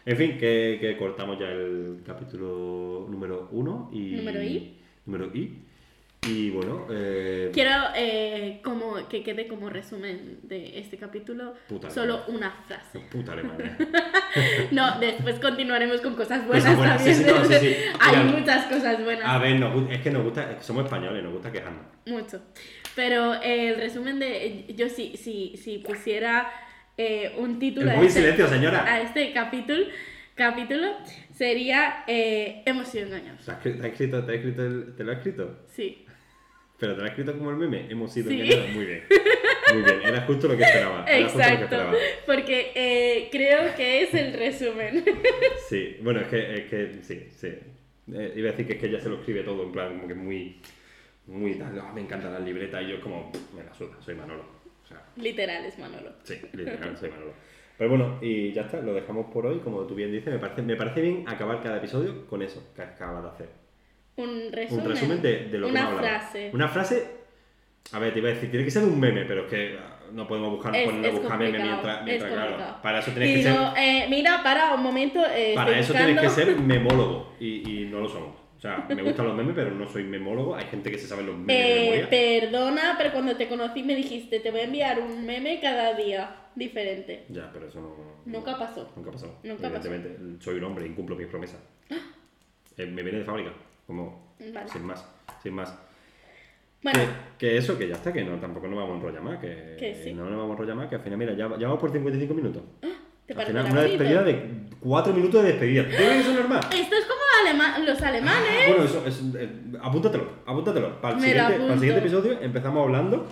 En 0.06 0.18
fin, 0.18 0.38
que, 0.38 0.78
que 0.82 0.98
cortamos 0.98 1.40
ya 1.40 1.48
el 1.48 2.02
capítulo 2.06 3.08
número 3.10 3.48
1 3.52 3.90
y... 3.94 4.16
Número 4.18 4.44
I. 4.44 4.78
Número 5.06 5.32
I. 5.34 5.60
Y 6.28 6.50
bueno, 6.52 6.88
eh, 6.90 7.50
Quiero 7.54 7.72
eh, 7.96 8.62
como 8.64 9.08
que 9.10 9.24
quede 9.24 9.48
como 9.48 9.70
resumen 9.70 10.40
de 10.44 10.80
este 10.80 10.98
capítulo 10.98 11.54
Puta 11.68 11.90
solo 11.90 12.24
una 12.28 12.52
frase. 12.68 13.00
puta 13.12 13.34
Alemania. 13.34 13.78
No, 14.72 15.00
después 15.00 15.40
continuaremos 15.40 16.02
con 16.02 16.16
cosas 16.16 16.48
buenas, 16.48 16.64
Cosas 16.66 16.78
buenas, 16.78 17.02
sí, 17.04 17.10
también. 17.24 17.36
sí, 17.36 17.40
no, 17.40 17.46
sí, 17.46 17.66
sí. 17.68 17.76
Hay 18.00 18.18
Mira, 18.26 18.40
muchas 18.40 18.66
cosas 18.66 19.04
buenas. 19.04 19.26
A 19.28 19.38
ver, 19.38 19.60
nos 19.60 19.92
es 19.92 20.02
que 20.02 20.10
nos 20.12 20.24
gusta, 20.24 20.52
es 20.52 20.58
que 20.58 20.64
somos 20.64 20.86
españoles, 20.86 21.24
nos 21.24 21.34
gusta 21.34 21.52
quejarnos. 21.52 21.84
Mucho. 22.08 22.42
Pero 22.96 23.36
eh, 23.36 23.70
el 23.70 23.76
resumen 23.76 24.20
de. 24.20 24.66
Yo 24.76 24.90
si, 24.90 25.18
si, 25.18 25.56
si 25.58 25.80
pusiera 25.80 26.50
eh, 26.98 27.36
un 27.38 27.60
título 27.60 27.92
a 27.92 27.96
este, 27.96 28.22
silencio, 28.22 28.48
señora. 28.48 28.84
a 28.86 29.02
este 29.02 29.32
capítulo, 29.34 29.86
capítulo 30.36 30.88
sería 31.36 32.04
Hemos 32.08 32.88
sido 32.88 33.08
engañados. 33.08 33.46
¿Te, 33.62 33.72
te 33.72 33.80
has 33.80 33.86
escrito, 33.92 34.24
te, 34.26 34.32
has 34.32 34.38
escrito 34.38 34.66
el- 34.66 34.96
¿Te 34.96 35.04
lo 35.04 35.12
has 35.12 35.18
escrito? 35.20 35.60
Sí. 35.68 36.06
Pero 36.84 36.96
te 36.96 37.00
lo 37.00 37.06
has 37.06 37.12
escrito 37.12 37.38
como 37.38 37.50
el 37.52 37.56
meme. 37.56 37.86
Hemos 37.90 38.12
sido 38.12 38.30
Sí. 38.30 38.42
engañados. 38.42 38.70
Muy 38.72 38.86
bien. 38.86 39.04
Muy 39.74 39.84
bien. 39.84 40.02
Era 40.04 40.22
justo 40.24 40.50
lo 40.50 40.58
que 40.58 40.64
esperaba. 40.64 41.06
Era 41.08 41.24
justo 41.24 41.38
lo 41.40 41.44
que 41.46 41.50
Exacto. 41.54 41.64
esperaba. 41.64 41.94
Porque 42.26 42.72
eh, 42.76 43.30
creo 43.32 43.74
que 43.78 44.02
es 44.04 44.14
el 44.14 44.34
resumen. 44.34 45.06
Sí, 45.70 45.96
bueno, 46.02 46.20
es 46.20 46.28
que, 46.28 46.54
es 46.56 46.66
que 46.70 46.92
sí, 47.02 47.28
sí. 47.32 47.48
Eh, 48.14 48.34
iba 48.36 48.50
a 48.50 48.52
decir 48.52 48.68
que 48.68 48.74
es 48.74 48.80
que 48.80 48.88
ella 48.88 49.00
se 49.00 49.08
lo 49.08 49.16
escribe 49.20 49.44
todo 49.44 49.64
en 49.64 49.72
plan 49.72 49.96
como 49.96 50.08
que 50.10 50.14
muy, 50.14 50.60
muy 51.28 51.56
tal, 51.56 51.80
"Ah, 51.80 51.94
me 51.96 52.02
encantan 52.02 52.34
las 52.34 52.42
libretas 52.44 52.84
y 52.84 52.90
yo 52.90 53.00
como, 53.00 53.32
"Pff, 53.32 53.54
me 53.54 53.64
la 53.64 53.74
suda, 53.74 53.96
soy 54.02 54.16
Manolo. 54.16 54.44
O 54.84 54.86
sea, 54.88 55.02
Literal 55.16 55.64
es 55.66 55.80
Manolo. 55.80 56.12
sí, 56.24 56.36
literal, 56.52 56.98
soy 56.98 57.10
Manolo. 57.12 57.32
Pero 57.78 57.90
bueno, 57.90 58.20
y 58.22 58.52
ya 58.52 58.64
está, 58.64 58.82
lo 58.82 58.94
dejamos 58.94 59.32
por 59.34 59.46
hoy, 59.46 59.60
como 59.60 59.88
tú 59.88 59.96
bien 59.96 60.12
dices, 60.12 60.34
me 60.34 60.40
parece, 60.40 60.62
me 60.62 60.76
parece 60.76 61.00
bien 61.02 61.24
acabar 61.28 61.62
cada 61.64 61.78
episodio 61.78 62.28
con 62.28 62.42
eso 62.42 62.62
que 62.76 62.82
acabas 62.82 63.24
de 63.24 63.30
hacer. 63.30 63.63
Un 64.16 64.52
resumen. 64.52 64.86
Un 64.86 64.92
resumen 64.92 65.22
de, 65.22 65.46
de 65.50 65.58
lo 65.58 65.68
que 65.68 65.72
Una 65.72 65.82
hemos 65.82 65.94
hablado. 65.94 66.18
frase. 66.20 66.52
Una 66.54 66.68
frase, 66.68 67.08
a 67.92 68.00
ver, 68.00 68.14
te 68.14 68.20
iba 68.20 68.30
a 68.30 68.34
decir, 68.34 68.50
tiene 68.50 68.64
que 68.66 68.72
ser 68.72 68.84
un 68.84 69.00
meme, 69.00 69.26
pero 69.26 69.46
es 69.46 69.50
que 69.50 69.78
ah, 69.80 70.00
no 70.12 70.28
podemos 70.28 70.52
buscar, 70.52 70.76
Es- 70.76 70.86
ponernos 70.86 71.10
a 71.10 71.20
buscar 71.22 71.40
meme 71.40 71.60
mientras, 71.60 72.04
mientras 72.06 72.32
claro, 72.32 72.48
complicado. 72.52 72.82
para 72.84 73.00
eso 73.00 73.12
tienes 73.12 73.30
Y 73.30 73.34
que 73.36 73.44
ser... 73.44 73.52
digo, 73.54 73.74
eh, 73.78 74.06
mira, 74.10 74.42
para 74.44 74.74
un 74.76 74.84
momento. 74.84 75.20
eh, 75.34 75.54
Para 75.56 75.78
eso 75.80 75.94
tienes 75.94 76.20
que 76.20 76.28
buscando- 76.28 76.52
ser 76.52 76.60
memólogo 76.62 77.34
y, 77.40 77.82
y 77.82 77.86
no 77.86 78.00
lo 78.02 78.10
somos. 78.10 78.36
O 78.58 78.62
sea, 78.64 78.86
me 78.88 79.02
gustan 79.04 79.26
los 79.28 79.36
memes, 79.36 79.54
pero 79.56 79.72
no 79.72 79.86
soy 79.90 80.04
memólogo. 80.04 80.56
Hay 80.56 80.64
gente 80.68 80.90
que 80.90 80.98
se 80.98 81.06
sabe 81.08 81.24
los 81.24 81.36
memes 81.36 81.48
de 81.48 81.64
Eh, 81.74 81.90
memoria. 81.90 82.10
perdona, 82.10 82.96
pero 82.98 83.12
cuando 83.12 83.36
te 83.36 83.50
conocí 83.50 83.84
me 83.84 83.94
dijiste, 83.96 84.40
te 84.40 84.52
voy 84.52 84.62
a 84.62 84.64
enviar 84.64 85.02
un 85.02 85.26
meme 85.26 85.60
cada 85.60 85.96
día 85.96 86.34
diferente. 86.56 87.26
Ya, 87.28 87.50
pero 87.52 87.68
eso 87.68 87.82
no. 87.82 87.94
Nunca 88.26 88.58
pasó. 88.58 88.90
Nunca 88.96 89.12
pasado. 89.12 89.38
Nunca 89.44 89.70
pasó. 89.70 89.88
Evidentemente, 89.90 90.42
soy 90.46 90.56
un 90.60 90.64
hombre, 90.64 90.86
incumplo 90.88 91.16
mis 91.18 91.28
promesas. 91.28 91.60
Eh, 92.78 92.86
me 92.86 93.04
viene 93.04 93.20
de 93.20 93.26
fábrica, 93.26 93.52
como. 93.88 94.36
Vale. 94.54 94.70
Sin 94.70 94.84
más, 94.86 95.06
sin 95.42 95.54
más. 95.54 95.74
Bueno, 96.82 97.00
Que, 97.00 97.48
que 97.48 97.58
eso, 97.58 97.78
que 97.78 97.88
ya 97.88 97.96
está, 97.96 98.12
que 98.12 98.24
no, 98.24 98.36
tampoco 98.40 98.68
nos 98.68 98.78
vamos 98.78 98.94
a 98.94 98.98
enrollar 98.98 99.22
más. 99.24 99.40
Que, 99.40 99.76
Que 99.80 99.96
sí. 100.04 100.14
No 100.14 100.26
nos 100.26 100.32
vamos 100.38 100.50
a 100.50 100.54
enrollar 100.54 100.76
más, 100.76 100.90
que 100.90 100.96
al 100.96 101.02
final, 101.02 101.18
mira, 101.18 101.32
ya, 101.34 101.48
ya 101.58 101.68
vamos 101.68 101.80
por 101.80 101.92
55 101.92 102.34
minutos. 102.34 102.62
¿te 103.26 103.34
al 103.34 103.46
final, 103.48 103.66
una 103.66 103.74
bonito? 103.76 103.90
despedida 104.04 104.24
de 104.24 104.50
4 104.82 105.14
minutos 105.14 105.44
de 105.44 105.48
despedida. 105.54 105.84
¿Tú 105.84 105.90
crees 105.96 106.12
que 106.12 106.20
eso 106.20 106.32
es 106.32 106.38
normal? 106.40 106.60
Esto 106.74 106.96
es 106.96 107.06
como 107.06 107.22
alema- 107.42 107.78
los 107.80 108.02
alemanes. 108.02 108.68
Bueno, 108.68 108.84
eso, 108.84 109.06
es, 109.08 109.22
eh, 109.40 109.50
apúntatelo, 109.82 110.30
apúntatelo. 110.46 111.00
Para 111.02 111.16
el, 111.16 111.22
siguiente, 111.22 111.44
para 111.54 111.74
el 111.74 111.80
siguiente 111.80 112.02
apunto. 112.02 112.18
episodio 112.20 112.42
empezamos 112.46 112.84
hablando 112.84 113.28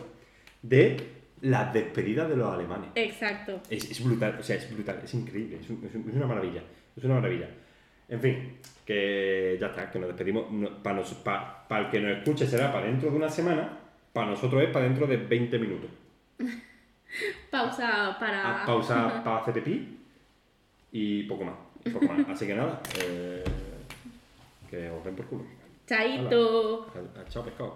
de 0.62 0.98
las 1.42 1.74
despedidas 1.74 2.30
de 2.30 2.38
los 2.38 2.54
alemanes. 2.54 2.90
Exacto. 2.96 3.60
Es, 3.70 3.92
es 3.92 4.02
brutal, 4.02 4.38
o 4.40 4.44
sea, 4.44 4.56
es 4.56 4.72
brutal, 4.74 5.02
es 5.04 5.14
increíble, 5.14 5.58
es, 5.60 5.70
un- 5.70 5.84
es 5.86 5.94
un- 5.94 6.10
es 6.10 6.16
una 6.16 6.28
maravilla, 6.28 6.62
es 6.96 7.04
una 7.04 7.16
maravilla. 7.16 7.50
En 8.12 8.20
fin, 8.20 8.58
que 8.86 9.58
ya 9.60 9.68
está, 9.68 9.90
que 9.90 9.98
nos 9.98 10.10
despedimos. 10.10 10.46
para, 10.84 11.00
el 11.80 11.90
que 11.90 12.02
nos 12.02 12.18
escuche 12.18 12.46
será 12.46 12.72
para 12.72 12.86
dentro 12.86 13.10
de 13.10 13.16
una 13.16 13.30
semana, 13.30 13.80
para 14.12 14.28
nosotros 14.28 14.62
es 14.62 14.70
para 14.70 14.86
dentro 14.86 15.08
de 15.08 15.16
20 15.16 15.58
minutos. 15.58 15.90
Pausa 17.50 18.18
para... 18.20 18.64
Ah, 18.64 18.66
pausa 18.66 19.22
para 19.24 19.38
hacer 19.38 19.54
pipí 19.56 19.98
y 20.92 21.24
poco 21.24 21.46
más. 21.46 21.56
Poco 21.92 22.06
más. 22.06 22.30
Así 22.30 22.46
que 22.46 22.56
nada, 22.56 22.82
eh, 23.00 23.44
que 24.70 24.90
os 24.90 25.04
ven 25.04 25.16
por 25.16 25.26
culo. 25.26 25.46
Chaito. 25.88 26.88
Chao 27.30 27.44
pescado. 27.44 27.76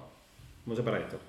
¿Cómo 0.64 0.76
se 0.76 0.84
para 0.84 1.00
esto? 1.00 1.20